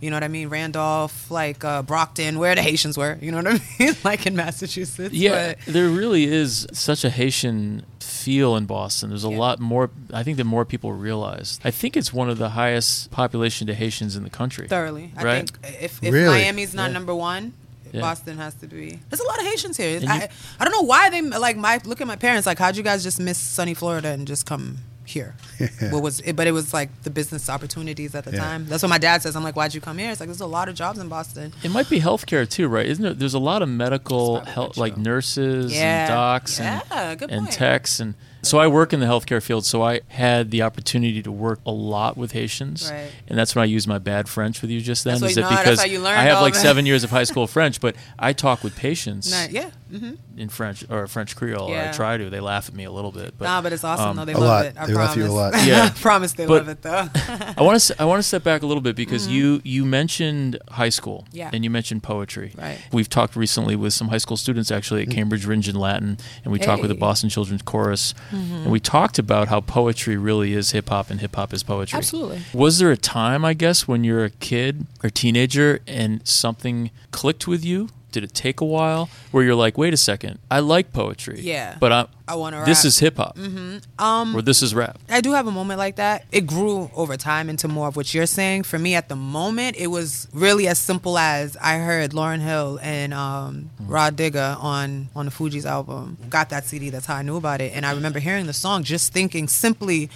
You 0.00 0.10
know 0.10 0.16
what 0.16 0.24
I 0.24 0.28
mean? 0.28 0.48
Randolph, 0.48 1.30
like 1.30 1.64
uh, 1.64 1.82
Brockton, 1.82 2.38
where 2.38 2.54
the 2.54 2.62
Haitians 2.62 2.98
were. 2.98 3.16
You 3.20 3.30
know 3.32 3.38
what 3.38 3.46
I 3.48 3.60
mean? 3.78 3.94
like 4.04 4.26
in 4.26 4.36
Massachusetts. 4.36 5.14
Yeah, 5.14 5.54
but- 5.64 5.72
there 5.72 5.88
really 5.88 6.24
is 6.24 6.66
such 6.72 7.04
a 7.04 7.10
Haitian 7.10 7.84
feel 8.00 8.56
in 8.56 8.66
Boston. 8.66 9.08
There's 9.10 9.24
a 9.24 9.30
Yeah. 9.30 9.38
lot 9.38 9.58
more. 9.60 9.90
I 10.12 10.22
think 10.22 10.36
that 10.36 10.44
more 10.44 10.64
people 10.64 10.92
realize. 10.92 11.58
I 11.64 11.70
think 11.70 11.96
it's 11.96 12.12
one 12.12 12.28
of 12.28 12.38
the 12.38 12.50
highest 12.50 13.10
population 13.10 13.66
to 13.68 13.74
Haitians 13.74 14.16
in 14.16 14.22
the 14.24 14.30
country. 14.30 14.68
thoroughly. 14.68 15.12
I 15.16 15.22
Right? 15.24 15.50
think 15.50 15.82
if, 15.82 16.02
if 16.02 16.12
Really? 16.12 16.28
Miami's 16.42 16.74
not 16.74 16.88
Yeah. 16.88 16.92
number 16.94 17.14
one, 17.14 17.52
Yeah. 17.92 18.00
Boston 18.02 18.36
has 18.38 18.54
to 18.56 18.66
be. 18.66 19.00
There's 19.08 19.20
a 19.20 19.24
lot 19.26 19.38
of 19.40 19.46
Haitians 19.46 19.76
here. 19.76 19.96
And 19.98 20.08
I, 20.10 20.28
I 20.60 20.64
don't 20.64 20.72
know 20.72 20.82
why 20.82 21.08
they 21.08 21.22
like 21.22 21.56
my 21.56 21.80
look 21.84 22.00
at 22.00 22.06
my 22.06 22.16
parents. 22.16 22.46
Like, 22.46 22.58
how'd 22.58 22.76
you 22.76 22.82
guys 22.82 23.02
just 23.02 23.18
miss 23.20 23.38
sunny 23.38 23.74
Florida 23.74 24.08
and 24.08 24.26
just 24.26 24.44
come 24.44 24.78
here. 25.08 25.34
what 25.90 26.02
was 26.02 26.20
it, 26.20 26.34
but 26.36 26.46
it 26.46 26.52
was 26.52 26.72
like 26.74 26.90
the 27.02 27.10
business 27.10 27.48
opportunities 27.48 28.14
at 28.14 28.24
the 28.24 28.32
Yeah. 28.32 28.38
time. 28.40 28.66
That's 28.66 28.82
what 28.82 28.88
my 28.90 28.98
dad 28.98 29.22
says. 29.22 29.36
I'm 29.36 29.42
like, 29.44 29.56
why'd 29.56 29.74
you 29.74 29.80
come 29.80 29.98
here? 29.98 30.10
It's 30.10 30.20
like 30.20 30.28
there's 30.28 30.40
a 30.40 30.46
lot 30.46 30.68
of 30.68 30.74
jobs 30.74 30.98
in 30.98 31.08
Boston. 31.08 31.52
It 31.62 31.70
might 31.70 31.88
be 31.88 32.00
healthcare 32.00 32.48
too, 32.48 32.68
right? 32.68 32.86
Isn't 32.86 33.02
there? 33.02 33.14
There's 33.14 33.34
a 33.34 33.38
lot 33.38 33.62
of 33.62 33.68
medical 33.68 34.34
That's 34.34 34.52
probably 34.52 34.64
health, 34.64 34.76
like 34.76 34.96
nurses 34.96 35.72
Yeah. 35.74 36.00
and 36.04 36.08
docs 36.08 36.60
and, 36.60 36.82
Yeah, 36.90 37.14
good 37.14 37.30
and 37.30 37.46
point. 37.46 37.52
techs, 37.54 38.00
and 38.00 38.14
so 38.42 38.58
I 38.58 38.68
work 38.68 38.92
in 38.92 39.00
the 39.00 39.06
healthcare 39.06 39.42
field. 39.42 39.64
So 39.66 39.82
I 39.82 40.02
had 40.08 40.50
the 40.52 40.62
opportunity 40.62 41.20
to 41.22 41.32
work 41.32 41.58
a 41.66 41.72
lot 41.72 42.16
with 42.16 42.32
Haitians, 42.32 42.90
Right. 42.92 43.10
and 43.26 43.36
that's 43.38 43.54
when 43.56 43.62
I 43.62 43.66
used 43.66 43.88
my 43.88 43.98
bad 43.98 44.28
French 44.28 44.62
with 44.62 44.70
you 44.70 44.80
just 44.80 45.02
then. 45.04 45.14
That's 45.14 45.22
what 45.22 45.30
is 45.32 45.36
you 45.36 45.42
it 45.42 45.44
know, 45.44 45.50
that's 45.50 45.62
because 45.62 45.78
how 45.80 45.86
you 45.86 46.06
I 46.06 46.22
have 46.22 46.42
like 46.42 46.54
seven 46.54 46.86
years 46.86 47.02
of 47.04 47.10
high 47.10 47.24
school 47.32 47.46
French, 47.46 47.80
but 47.80 47.96
I 48.18 48.32
talk 48.32 48.62
with 48.62 48.76
patients 48.76 49.30
Nah, 49.32 49.46
yeah. 49.50 49.70
hmm 49.90 50.12
in 50.38 50.48
French 50.48 50.84
or 50.90 51.06
French 51.06 51.34
Creole. 51.36 51.70
Or 51.72 51.76
I 51.78 51.92
try 51.92 52.16
to. 52.16 52.28
They 52.30 52.40
laugh 52.40 52.68
at 52.68 52.74
me 52.74 52.84
a 52.84 52.90
little 52.90 53.12
bit, 53.12 53.34
but 53.38 53.44
nah, 53.46 53.62
but 53.62 53.72
it's 53.72 53.84
awesome 53.84 54.10
um, 54.10 54.16
though. 54.16 54.24
They 54.24 54.32
A 54.34 54.38
love 54.38 54.48
lot. 54.48 54.66
it. 54.66 54.74
I 54.78 54.86
They 54.86 54.92
love 54.94 55.14
promise. 55.14 55.16
you 55.16 55.26
a 55.26 55.34
lot. 55.34 55.54
Yeah. 55.66 55.84
I 55.84 55.90
promise 55.90 56.32
they 56.34 56.46
But- 56.46 56.66
love 56.66 56.68
it 56.68 56.82
though. 56.82 57.08
I 57.58 57.62
want 57.62 57.80
to 57.80 58.02
I 58.02 58.04
want 58.04 58.18
to 58.18 58.22
step 58.22 58.42
back 58.44 58.62
a 58.62 58.66
little 58.66 58.80
bit 58.80 58.96
because 58.96 59.26
you 59.28 59.60
you 59.64 59.84
mentioned 59.84 60.58
high 60.70 60.88
school 60.90 61.24
Mm-hmm. 61.28 61.36
Yeah. 61.36 61.50
and 61.52 61.64
you 61.64 61.70
mentioned 61.70 62.02
poetry. 62.02 62.52
Right. 62.56 62.78
We've 62.92 63.08
talked 63.08 63.36
recently 63.36 63.76
with 63.76 63.92
some 63.92 64.08
high 64.08 64.18
school 64.18 64.36
students 64.36 64.70
actually 64.70 65.02
at 65.02 65.10
Cambridge 65.10 65.46
Rindge 65.46 65.68
and 65.68 65.78
Latin, 65.78 66.18
and 66.44 66.52
we 66.52 66.58
talked 66.58 66.82
with 66.82 66.88
the 66.90 66.94
Mm-hmm. 66.94 67.00
Boston 67.00 67.28
Children's 67.30 67.62
Chorus, 67.62 68.14
and 68.30 68.70
we 68.70 68.80
talked 68.80 69.18
about 69.18 69.48
how 69.48 69.60
poetry 69.60 70.16
really 70.16 70.52
is 70.52 70.72
hip 70.72 70.88
hop 70.88 71.10
and 71.10 71.20
hip 71.20 71.34
hop 71.36 71.52
is 71.52 71.62
poetry. 71.62 71.96
Absolutely. 71.96 72.40
Was 72.52 72.78
there 72.78 72.90
a 72.90 72.96
time, 72.96 73.44
I 73.44 73.54
guess, 73.54 73.86
when 73.88 74.04
you're 74.04 74.24
a 74.24 74.30
kid 74.30 74.86
or 75.02 75.10
teenager 75.10 75.80
and 75.86 76.26
something 76.26 76.90
clicked 77.10 77.46
with 77.46 77.64
you? 77.64 77.88
Did 78.16 78.24
it 78.24 78.32
take 78.32 78.62
a 78.62 78.64
while 78.64 79.10
where 79.30 79.44
you're 79.44 79.54
like, 79.54 79.76
wait 79.76 79.92
a 79.92 79.96
second, 79.98 80.38
I 80.50 80.60
like 80.60 80.90
poetry. 80.90 81.40
Yeah. 81.42 81.76
But 81.78 81.92
I, 81.92 82.06
I 82.26 82.34
wanna 82.36 82.64
This 82.64 82.86
is 82.86 82.98
hip 82.98 83.18
hop. 83.18 83.36
Mm-hmm. 83.36 84.02
Um, 84.02 84.34
or 84.34 84.40
this 84.40 84.62
is 84.62 84.74
rap. 84.74 84.98
I 85.10 85.20
do 85.20 85.32
have 85.32 85.46
a 85.46 85.52
moment 85.52 85.76
like 85.76 85.96
that. 85.96 86.24
It 86.32 86.46
grew 86.46 86.90
over 86.94 87.18
time 87.18 87.50
into 87.50 87.68
more 87.68 87.88
of 87.88 87.94
what 87.94 88.14
you're 88.14 88.24
saying. 88.24 88.62
For 88.62 88.78
me, 88.78 88.94
at 88.94 89.10
the 89.10 89.16
moment, 89.16 89.76
it 89.76 89.88
was 89.88 90.28
really 90.32 90.66
as 90.66 90.78
simple 90.78 91.18
as 91.18 91.58
I 91.58 91.76
heard 91.76 92.12
Lauryn 92.12 92.40
Hill 92.40 92.78
and 92.80 93.12
um, 93.12 93.68
Rod 93.80 94.16
Digger 94.16 94.56
on 94.58 95.10
on 95.14 95.26
the 95.26 95.30
Fugees 95.30 95.66
album. 95.66 96.16
Got 96.30 96.48
that 96.48 96.64
CD. 96.64 96.88
That's 96.88 97.04
how 97.04 97.16
I 97.16 97.22
knew 97.22 97.36
about 97.36 97.60
it. 97.60 97.74
And 97.74 97.84
I 97.84 97.92
remember 97.92 98.18
hearing 98.18 98.46
the 98.46 98.54
song, 98.54 98.82
just 98.82 99.12
thinking 99.12 99.46
simply. 99.46 100.08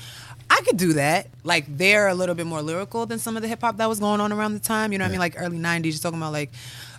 I 0.52 0.62
could 0.62 0.78
do 0.78 0.95
that. 0.95 1.28
Like 1.45 1.64
they're 1.78 2.09
a 2.09 2.14
little 2.14 2.35
bit 2.35 2.45
more 2.45 2.61
lyrical 2.61 3.07
than 3.07 3.21
some 3.21 3.37
of 3.37 3.42
the 3.42 3.47
hip 3.49 3.61
hop 3.61 3.76
that 3.76 3.88
was 3.88 4.00
going 4.00 4.21
on 4.21 4.33
around 4.33 4.54
the 4.54 4.59
time. 4.61 4.90
You 4.90 4.99
know 4.99 5.04
what 5.04 5.11
I 5.11 5.12
mean? 5.12 5.21
Like 5.21 5.35
early 5.38 5.59
'90s. 5.59 5.85
You're 5.85 5.99
talking 5.99 6.19
about 6.19 6.33
like, 6.33 6.50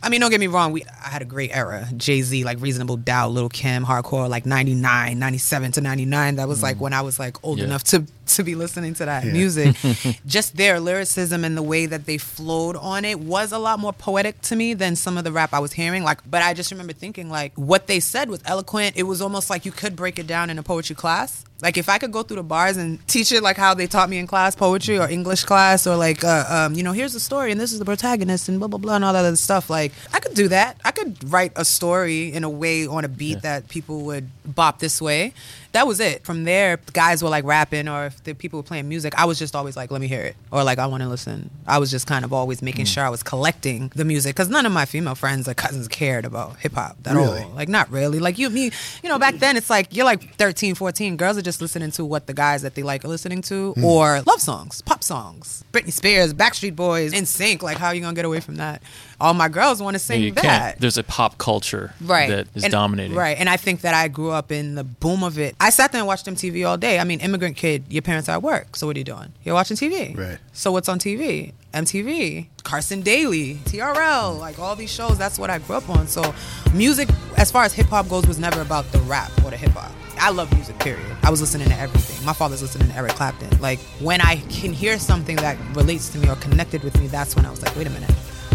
I 0.04 0.10
mean, 0.10 0.20
don't 0.20 0.32
get 0.32 0.40
me 0.40 0.48
wrong. 0.48 0.72
We 0.72 0.84
I 0.84 1.10
had 1.10 1.22
a 1.22 1.26
great 1.26 1.52
era. 1.54 1.88
Jay 1.96 2.22
Z, 2.22 2.44
like 2.44 2.60
Reasonable 2.60 2.98
Doubt, 2.98 3.32
Lil' 3.32 3.50
Kim, 3.50 3.86
hardcore, 3.86 4.28
like 4.30 4.46
'99, 4.48 5.20
'97 5.20 5.72
to 5.74 5.82
'99. 5.82 6.36
That 6.38 6.48
was 6.48 6.64
like 6.64 6.82
when 6.82 6.94
I 6.94 7.02
was 7.02 7.20
like 7.20 7.38
old 7.44 7.60
Yeah. 7.60 7.66
enough 7.66 7.84
to 7.86 8.06
to 8.28 8.44
be 8.44 8.56
listening 8.56 8.94
to 8.96 9.06
that 9.06 9.26
Yeah. 9.26 9.34
music. 9.34 9.76
Just 10.26 10.56
their 10.56 10.80
lyricism 10.80 11.44
and 11.44 11.58
the 11.58 11.62
way 11.62 11.86
that 11.86 12.06
they 12.06 12.18
flowed 12.18 12.78
on 12.78 13.04
it 13.04 13.20
was 13.20 13.52
a 13.52 13.58
lot 13.60 13.80
more 13.80 13.92
poetic 13.94 14.40
to 14.44 14.56
me 14.56 14.74
than 14.74 14.96
some 14.96 15.18
of 15.18 15.24
the 15.26 15.32
rap 15.34 15.54
I 15.54 15.60
was 15.60 15.74
hearing. 15.74 16.04
Like, 16.04 16.20
but 16.30 16.42
I 16.42 16.54
just 16.54 16.72
remember 16.72 16.94
thinking 16.94 17.30
like 17.30 17.52
what 17.56 17.88
they 17.88 18.00
said 18.00 18.30
was 18.30 18.40
eloquent. 18.46 18.96
It 18.96 19.04
was 19.04 19.22
almost 19.22 19.50
like 19.50 19.66
you 19.66 19.72
could 19.72 19.96
break 19.96 20.18
it 20.18 20.28
down 20.28 20.50
in 20.50 20.58
a 20.58 20.64
poetry 20.64 20.96
class. 20.96 21.44
Like 21.62 21.78
if 21.78 21.90
I 21.90 21.98
could 22.00 22.12
go 22.12 22.24
through 22.24 22.38
the 22.38 22.44
bars 22.44 22.78
and 22.78 23.06
teach 23.08 23.32
it 23.32 23.44
like 23.44 23.58
how 23.58 23.74
they 23.76 23.86
taught 23.86 24.10
me 24.10 24.18
in 24.18 24.26
class, 24.28 24.56
poetry 24.56 24.98
or 24.98 25.08
English 25.10 25.44
class, 25.44 25.86
or 25.86 25.96
like, 25.96 26.24
uh, 26.24 26.46
um, 26.50 26.74
you 26.74 26.82
know, 26.84 26.92
here's 26.94 27.14
the 27.14 27.20
story 27.20 27.52
and 27.52 27.60
this 27.62 27.72
is 27.74 27.80
the 27.80 27.86
protagonist 27.86 28.48
and 28.50 28.58
blah 28.60 28.68
blah 28.70 28.80
blah 28.80 28.96
and 28.96 29.04
all 29.06 29.14
that 29.14 29.26
other 29.26 29.36
stuff. 29.36 29.70
Like 29.70 29.91
I 30.14 30.20
could 30.20 30.34
do 30.34 30.48
that. 30.50 30.80
I 30.84 30.92
could 30.92 31.32
write 31.32 31.52
a 31.56 31.66
story 31.66 32.32
in 32.34 32.44
a 32.44 32.50
way 32.50 32.88
on 32.88 33.06
a 33.06 33.08
beat 33.08 33.42
that 33.42 33.68
people 33.70 34.02
would 34.02 34.30
bop 34.46 34.80
this 34.80 35.02
way. 35.02 35.34
That 35.74 35.88
was 35.88 36.00
it. 36.00 36.24
From 36.26 36.44
there, 36.44 36.78
guys 36.94 37.24
were 37.24 37.30
like 37.30 37.46
rapping, 37.46 37.88
or 37.88 38.08
if 38.08 38.24
the 38.24 38.34
people 38.34 38.60
were 38.60 38.64
playing 38.64 38.90
music, 38.90 39.14
I 39.18 39.26
was 39.26 39.40
just 39.40 39.56
always 39.56 39.78
like, 39.78 39.90
"Let 39.90 40.02
me 40.02 40.08
hear 40.08 40.22
it," 40.22 40.36
or 40.52 40.64
like, 40.64 40.80
"I 40.80 40.86
want 40.86 41.02
to 41.04 41.10
listen." 41.10 41.50
I 41.66 41.78
was 41.78 41.90
just 41.90 42.08
kind 42.08 42.26
of 42.26 42.34
always 42.34 42.62
making 42.62 42.86
mm. 42.86 42.94
sure 42.94 43.06
I 43.06 43.10
was 43.10 43.24
collecting 43.24 43.92
the 43.96 44.04
music 44.04 44.36
because 44.36 44.50
none 44.50 44.66
of 44.66 44.72
my 44.72 44.86
female 44.86 45.16
friends 45.16 45.48
or 45.48 45.54
cousins 45.54 45.88
cared 45.88 46.26
about 46.26 46.58
hip 46.60 46.74
hop 46.74 46.98
at 47.06 47.16
Really? 47.16 47.44
all. 47.44 47.52
Like, 47.52 47.70
not 47.70 47.90
really. 47.90 48.20
Like 48.20 48.38
you, 48.38 48.50
me, 48.50 48.72
you 49.02 49.10
know, 49.10 49.18
back 49.18 49.36
then 49.36 49.56
it's 49.56 49.70
like 49.70 49.96
you're 49.96 50.06
like 50.06 50.36
13, 50.36 50.76
14. 50.76 51.16
Girls 51.16 51.38
are 51.38 51.42
just 51.42 51.62
listening 51.62 51.92
to 51.92 52.04
what 52.04 52.28
the 52.28 52.34
guys 52.34 52.62
that 52.64 52.76
they 52.76 52.84
like 52.84 53.06
are 53.06 53.10
listening 53.10 53.42
to, 53.44 53.74
mm. 53.78 53.84
or 53.84 54.22
love 54.24 54.42
songs, 54.42 54.82
pop 54.82 55.04
songs, 55.04 55.64
Britney 55.72 55.94
Spears, 55.94 56.34
Backstreet 56.34 56.76
Boys, 56.76 57.14
NSYNC. 57.14 57.62
Like, 57.62 57.78
how 57.78 57.88
are 57.88 57.96
you 57.96 58.02
gonna 58.02 58.14
get 58.16 58.26
away 58.26 58.42
from 58.42 58.56
that? 58.58 58.82
All 59.22 59.34
my 59.36 59.50
girls 59.50 59.82
want 59.82 59.94
to 59.94 60.00
sing 60.00 60.22
you 60.22 60.32
that 60.32 60.44
can't. 60.44 60.80
There's 60.80 60.98
a 60.98 61.04
pop 61.04 61.38
culture 61.38 61.94
right 62.02 62.30
that 62.30 62.48
is 62.56 62.64
And- 62.64 62.72
dominating. 62.72 63.16
right 63.16 63.38
and 63.38 63.48
i 63.50 63.56
think 63.58 63.82
that 63.82 63.94
i 63.94 64.08
grew 64.08 64.32
up 64.32 64.52
in 64.52 64.76
the 64.76 64.84
boom 64.84 65.24
of 65.24 65.38
it 65.38 65.56
i 65.62 65.70
sat 65.70 65.92
there 65.92 66.00
and 66.00 66.08
watched 66.08 66.26
mtv 66.26 66.68
all 66.68 66.78
day 66.78 67.00
i 67.00 67.04
mean 67.04 67.20
immigrant 67.22 67.56
kid 67.56 67.84
your 67.90 68.02
parents 68.02 68.28
are 68.28 68.34
at 68.34 68.44
work 68.44 68.76
so 68.76 68.88
what 68.88 68.96
are 68.96 69.00
you 69.00 69.06
doing 69.06 69.32
you're 69.44 69.56
watching 69.56 69.78
tv 69.78 70.18
Right. 70.18 70.38
so 70.54 70.72
what's 70.72 70.90
on 70.90 71.00
tv 71.00 71.54
mtv 71.74 72.48
carson 72.64 73.02
daly 73.02 73.56
trl 73.66 74.38
like 74.40 74.60
all 74.60 74.76
these 74.76 74.92
shows 74.92 75.18
that's 75.18 75.38
what 75.40 75.50
i 75.50 75.58
grew 75.60 75.76
up 75.78 75.90
on 75.90 76.08
so 76.08 76.34
music 76.74 77.08
as 77.38 77.52
far 77.52 77.64
as 77.64 77.74
hip-hop 77.74 78.10
goes 78.10 78.26
was 78.28 78.40
never 78.40 78.62
about 78.62 78.92
the 78.92 79.00
rap 79.00 79.32
or 79.46 79.52
the 79.52 79.58
hip-hop 79.58 79.92
I 80.24 80.30
love 80.30 80.54
music, 80.54 80.78
period. 80.78 81.04
I 81.24 81.32
was 81.32 81.42
listening 81.42 81.68
to 81.70 81.80
everything. 81.80 82.24
My 82.24 82.34
father's 82.34 82.62
listening 82.62 82.90
to 82.90 82.96
Eric 82.96 83.14
Clapton. 83.14 83.60
Like, 83.60 83.80
when 84.00 84.22
I 84.22 84.36
can 84.52 84.72
hear 84.72 85.00
something 85.00 85.36
that 85.38 85.58
relates 85.76 86.10
to 86.10 86.20
me 86.20 86.30
or 86.30 86.36
connected 86.36 86.84
with 86.84 86.96
me, 87.02 87.08
that's 87.08 87.36
when 87.36 87.44
I 87.44 87.50
was 87.50 87.60
like, 87.64 87.76
wait 87.76 87.88
a 87.88 87.90
minute. 87.90 88.12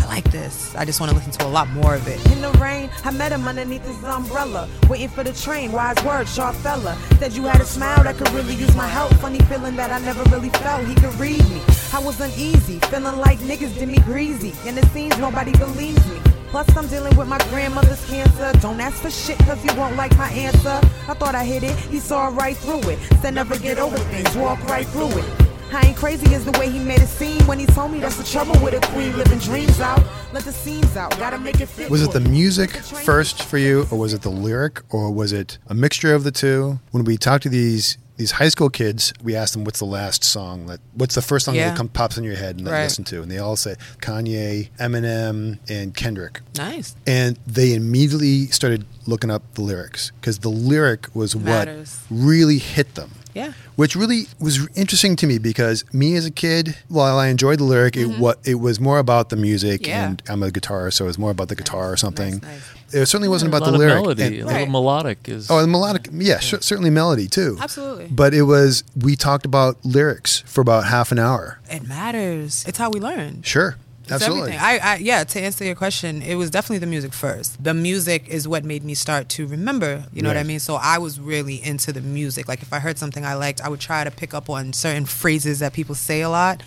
I 0.06 0.08
like 0.08 0.30
this. 0.30 0.74
I 0.76 0.84
just 0.84 1.00
want 1.00 1.10
to 1.10 1.16
listen 1.16 1.32
to 1.32 1.46
a 1.46 1.48
lot 1.48 1.68
more 1.70 1.94
of 1.94 2.06
it. 2.06 2.24
In 2.30 2.40
the 2.40 2.50
rain, 2.58 2.90
I 3.04 3.10
met 3.10 3.32
him 3.32 3.46
underneath 3.46 3.84
his 3.84 4.02
umbrella. 4.04 4.68
Waiting 4.88 5.08
for 5.08 5.24
the 5.24 5.32
train, 5.32 5.72
wise 5.72 5.96
word, 6.04 6.28
sharp 6.28 6.54
fella. 6.56 6.96
Said 7.18 7.32
you 7.32 7.42
had 7.42 7.60
a 7.60 7.64
smile 7.64 8.04
that 8.04 8.16
could 8.16 8.30
really 8.30 8.54
use 8.54 8.74
my 8.76 8.86
help. 8.86 9.12
Funny 9.14 9.40
feeling 9.40 9.74
that 9.76 9.90
I 9.90 9.98
never 9.98 10.22
really 10.30 10.50
felt 10.50 10.86
he 10.86 10.94
could 10.94 11.14
read 11.14 11.42
me. 11.48 11.60
I 11.92 11.98
was 11.98 12.20
uneasy, 12.20 12.78
feeling 12.90 13.18
like 13.18 13.38
niggas 13.40 13.78
did 13.78 13.88
me 13.88 13.98
greasy. 13.98 14.54
And 14.68 14.78
it 14.78 14.86
seems 14.86 15.18
nobody 15.18 15.52
believes 15.52 16.06
me. 16.08 16.20
Plus, 16.50 16.68
I'm 16.76 16.86
dealing 16.86 17.16
with 17.16 17.26
my 17.26 17.38
grandmother's 17.50 18.04
cancer. 18.08 18.52
Don't 18.60 18.80
ask 18.80 19.02
for 19.02 19.10
shit, 19.10 19.38
cause 19.38 19.62
you 19.64 19.74
won't 19.74 19.96
like 19.96 20.16
my 20.16 20.28
answer. 20.28 20.80
I 21.08 21.14
thought 21.14 21.34
I 21.34 21.44
hit 21.44 21.64
it, 21.64 21.74
he 21.90 21.98
saw 21.98 22.28
right 22.28 22.56
through 22.56 22.88
it. 22.90 22.98
Said 23.20 23.34
never 23.34 23.58
get 23.58 23.78
over 23.78 23.98
things, 23.98 24.36
walk 24.36 24.62
right 24.68 24.86
through 24.86 25.18
it. 25.18 25.45
I 25.72 25.86
ain't 25.88 25.96
crazy 25.96 26.34
as 26.34 26.44
the 26.44 26.52
way 26.58 26.70
he 26.70 26.78
made 26.78 27.00
it 27.00 27.08
seem 27.08 27.44
when 27.46 27.58
he 27.58 27.66
told 27.66 27.90
me 27.90 27.98
that's 27.98 28.16
the 28.16 28.24
trouble 28.24 28.52
with 28.64 28.74
a 28.74 28.80
queen 28.92 29.16
living 29.16 29.38
dreams 29.40 29.80
out. 29.80 30.02
Let 30.32 30.44
the 30.44 30.52
scenes 30.52 30.96
out, 30.96 31.16
gotta 31.18 31.38
make 31.38 31.60
it 31.60 31.66
fit. 31.66 31.90
Was 31.90 32.02
it 32.02 32.12
the 32.12 32.20
music 32.20 32.74
Let 32.74 32.82
the 32.84 32.88
train 32.90 33.04
first 33.04 33.42
for 33.42 33.58
you, 33.58 33.86
or 33.90 33.98
was 33.98 34.14
it 34.14 34.22
the 34.22 34.30
lyric, 34.30 34.80
or 34.90 35.10
was 35.10 35.32
it 35.32 35.58
a 35.66 35.74
mixture 35.74 36.14
of 36.14 36.24
the 36.24 36.30
two? 36.30 36.78
When 36.92 37.04
we 37.04 37.16
talk 37.16 37.40
to 37.42 37.48
these 37.48 37.98
these 38.16 38.30
high 38.30 38.48
school 38.48 38.70
kids, 38.70 39.12
we 39.22 39.36
ask 39.36 39.52
them 39.52 39.64
what's 39.64 39.78
the 39.78 39.84
last 39.84 40.24
song 40.24 40.64
that 40.68 40.80
what's 40.94 41.14
the 41.14 41.20
first 41.20 41.44
song 41.44 41.54
Yeah. 41.54 41.68
that 41.68 41.76
comes 41.76 41.90
pops 41.92 42.16
in 42.16 42.24
your 42.24 42.36
head 42.36 42.56
and 42.56 42.66
that 42.66 42.70
you 42.70 42.76
Right. 42.76 42.84
listen 42.84 43.04
to, 43.04 43.20
and 43.20 43.30
they 43.30 43.36
all 43.38 43.56
say 43.56 43.74
Kanye, 44.00 44.70
Eminem, 44.80 45.58
and 45.68 45.94
Kendrick. 45.94 46.40
Nice. 46.56 46.94
And 47.06 47.38
they 47.46 47.74
immediately 47.74 48.46
started 48.46 48.86
looking 49.06 49.30
up 49.30 49.42
the 49.54 49.60
lyrics 49.60 50.12
because 50.20 50.38
the 50.38 50.48
lyric 50.48 51.08
was 51.14 51.36
what 51.36 51.68
really 52.10 52.56
hit 52.58 52.94
them. 52.94 53.10
Yeah. 53.36 53.52
Which 53.76 53.94
really 53.94 54.26
was 54.40 54.66
interesting 54.74 55.14
to 55.16 55.26
me 55.26 55.38
because 55.38 55.84
me 55.92 56.16
as 56.16 56.24
a 56.26 56.30
kid, 56.30 56.76
while 56.88 57.18
I 57.18 57.28
enjoyed 57.28 57.58
the 57.58 57.64
lyric, 57.64 57.96
it 57.96 58.06
what 58.18 58.38
it 58.44 58.56
was 58.56 58.80
more 58.80 58.98
about 58.98 59.28
the 59.28 59.36
music, 59.36 59.82
Mm-hmm. 59.82 59.90
Yeah. 59.90 60.06
and 60.08 60.22
I'm 60.28 60.42
a 60.42 60.50
guitarist, 60.50 60.94
so 60.94 61.04
it 61.04 61.08
was 61.08 61.18
more 61.18 61.30
about 61.30 61.48
the 61.48 61.56
guitar 61.56 61.92
or 61.92 61.96
something. 61.96 62.40
nice. 62.40 62.62
It 62.92 63.06
certainly 63.06 63.28
wasn't 63.28 63.52
a 63.52 63.56
about 63.56 63.64
lot 63.66 63.70
the 63.72 63.74
of 63.74 63.80
lyric. 63.80 63.94
melody, 64.02 64.22
And- 64.22 64.34
a 64.34 64.38
little 64.46 64.52
Right. 64.60 64.70
melodic 64.70 65.18
is. 65.28 65.50
oh, 65.50 65.58
and 65.58 65.70
melodic, 65.72 66.08
yeah, 66.12 66.38
cer- 66.40 66.60
certainly 66.62 66.88
melody 66.90 67.26
too. 67.28 67.58
Absolutely. 67.60 68.06
But 68.10 68.32
it 68.32 68.42
was 68.42 68.84
we 68.96 69.16
talked 69.16 69.44
about 69.44 69.76
lyrics 69.84 70.42
for 70.46 70.60
about 70.60 70.84
half 70.86 71.10
an 71.12 71.18
hour. 71.18 71.58
It 71.68 71.86
matters. 71.86 72.64
It's 72.66 72.78
how 72.78 72.90
we 72.90 73.00
learn. 73.00 73.42
Sure, 73.42 73.76
It's 74.06 74.12
absolutely. 74.12 74.52
everything. 74.52 74.60
I, 74.60 74.94
I 74.94 74.96
yeah. 74.96 75.24
To 75.24 75.40
answer 75.40 75.64
your 75.64 75.74
question, 75.74 76.22
it 76.22 76.36
was 76.36 76.50
definitely 76.50 76.78
the 76.78 76.86
music 76.86 77.12
first. 77.12 77.62
The 77.62 77.74
music 77.74 78.28
is 78.28 78.46
what 78.46 78.64
made 78.64 78.84
me 78.84 78.94
start 78.94 79.28
to 79.30 79.46
remember. 79.46 80.04
You 80.12 80.22
know 80.22 80.28
what 80.28 80.36
I 80.36 80.44
mean? 80.44 80.60
So 80.60 80.76
I 80.76 80.98
was 80.98 81.18
really 81.18 81.56
into 81.62 81.92
the 81.92 82.00
music. 82.00 82.46
Like 82.46 82.62
if 82.62 82.72
I 82.72 82.78
heard 82.78 82.98
something 82.98 83.24
I 83.24 83.34
liked, 83.34 83.60
I 83.60 83.68
would 83.68 83.80
try 83.80 84.04
to 84.04 84.10
pick 84.10 84.32
up 84.32 84.48
on 84.48 84.72
certain 84.72 85.06
phrases 85.06 85.58
that 85.58 85.72
people 85.72 85.96
say 85.96 86.20
a 86.20 86.28
lot. 86.28 86.62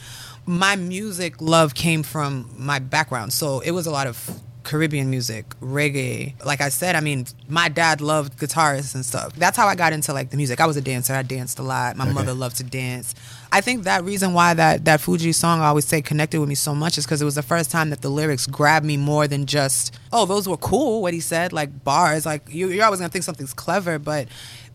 My 0.46 0.76
music 0.76 1.42
love 1.42 1.76
came 1.76 2.04
from 2.04 2.50
my 2.58 2.80
background, 2.80 3.32
so 3.32 3.60
it 3.60 3.72
was 3.72 3.86
a 3.86 3.92
lot 3.92 4.08
of 4.08 4.42
Caribbean 4.64 5.10
music, 5.10 5.46
reggae. 5.62 6.44
Like 6.46 6.62
I 6.62 6.70
said, 6.70 6.96
I 6.96 7.00
mean, 7.00 7.26
my 7.48 7.70
dad 7.70 8.02
loved 8.02 8.38
guitarists 8.38 8.94
and 8.94 9.06
stuff. 9.06 9.34
That's 9.36 9.58
how 9.58 9.68
I 9.68 9.76
got 9.76 9.94
into 9.94 10.14
like 10.14 10.30
the 10.30 10.38
music. 10.38 10.60
I 10.60 10.66
was 10.66 10.78
a 10.78 10.82
dancer. 10.82 11.14
I 11.14 11.24
danced 11.24 11.60
a 11.60 11.64
lot. 11.64 11.96
My 11.96 12.12
mother 12.12 12.34
loved 12.34 12.58
to 12.58 12.64
dance. 12.64 13.16
I 13.52 13.62
think 13.62 13.84
that 13.86 14.04
reason 14.04 14.34
why 14.34 14.54
that 14.54 14.86
that 14.86 15.00
Fugees 15.00 15.36
song 15.36 15.62
I 15.62 15.68
always 15.68 15.86
say 15.86 16.02
connected 16.02 16.40
with 16.40 16.50
me 16.50 16.56
so 16.56 16.76
much 16.76 16.98
is 16.98 17.06
because 17.06 17.22
it 17.22 17.26
was 17.26 17.36
the 17.36 17.42
first 17.42 17.72
time 17.72 17.90
that 17.90 18.02
the 18.02 18.10
lyrics 18.10 18.46
grabbed 18.46 18.86
me 18.86 18.98
more 18.98 19.28
than 19.28 19.46
just 19.46 19.98
oh 20.14 20.26
those 20.26 20.48
were 20.48 20.58
cool 20.58 21.02
what 21.02 21.14
he 21.14 21.20
said 21.20 21.52
like 21.52 21.84
bars 21.84 22.26
like 22.26 22.44
you, 22.50 22.70
you're 22.70 22.86
always 22.86 23.00
gonna 23.00 23.10
think 23.10 23.24
something's 23.24 23.54
clever 23.54 23.98
but 23.98 24.28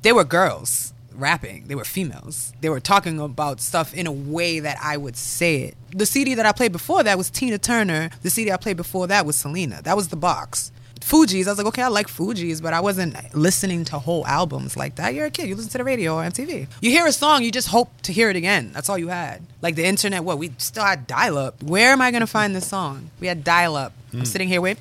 they 0.03 0.13
were 0.13 0.25
girls 0.25 0.94
rapping. 1.15 1.67
They 1.67 1.75
were 1.75 1.85
females. 1.85 2.53
They 2.61 2.69
were 2.69 2.81
talking 2.81 3.21
about 3.21 3.61
stuff 3.61 3.95
in 3.95 4.07
a 4.07 4.13
way 4.13 4.61
that 4.61 4.79
I 4.83 4.97
would 4.97 5.17
say 5.17 5.63
it. 5.63 5.77
The 5.91 6.07
CD 6.07 6.35
that 6.35 6.47
I 6.47 6.53
played 6.53 6.73
before 6.73 7.03
that 7.03 7.19
was 7.19 7.31
Tina 7.31 7.59
Turner. 7.59 8.11
The 8.23 8.31
CD 8.31 8.53
I 8.53 8.57
played 8.57 8.77
before 8.77 9.07
that 9.07 9.27
was 9.27 9.37
Selena. 9.37 9.81
That 9.83 9.97
was 9.97 10.09
the 10.09 10.17
box 10.17 10.73
Fugees. 11.05 11.47
I 11.47 11.51
was 11.51 11.59
like, 11.59 11.67
okay, 11.67 11.83
I 11.83 11.89
like 11.89 12.09
Fugees, 12.09 12.63
but 12.63 12.73
I 12.73 12.81
wasn't 12.81 13.15
listening 13.35 13.85
to 13.87 13.99
whole 13.99 14.27
albums 14.27 14.75
like 14.75 14.97
that. 14.97 15.13
You're 15.13 15.27
a 15.27 15.31
kid. 15.31 15.49
You 15.49 15.55
listen 15.55 15.71
to 15.73 15.79
the 15.79 15.85
radio 15.85 16.17
or 16.17 16.23
MTV. 16.23 16.67
You 16.81 16.91
hear 16.91 17.07
a 17.07 17.13
song, 17.13 17.43
you 17.43 17.53
just 17.53 17.69
hope 17.69 17.91
to 18.03 18.13
hear 18.13 18.31
it 18.31 18.37
again. 18.37 18.71
That's 18.73 18.89
all 18.89 18.97
you 18.97 19.09
had. 19.09 19.43
Like 19.61 19.75
the 19.75 19.85
internet, 19.85 20.25
what? 20.25 20.39
We 20.39 20.53
still 20.57 20.85
had 20.85 21.07
dial 21.07 21.37
up. 21.37 21.63
Where 21.63 21.93
am 21.93 22.01
I 22.01 22.11
going 22.11 22.23
to 22.23 22.27
find 22.27 22.57
this 22.57 22.67
song? 22.67 23.11
We 23.21 23.27
had 23.27 23.45
dial 23.45 23.77
up. 23.77 23.93
I'm 24.15 24.21
hmm. 24.21 24.25
sitting 24.25 24.49
here 24.49 24.61
with 24.61 24.81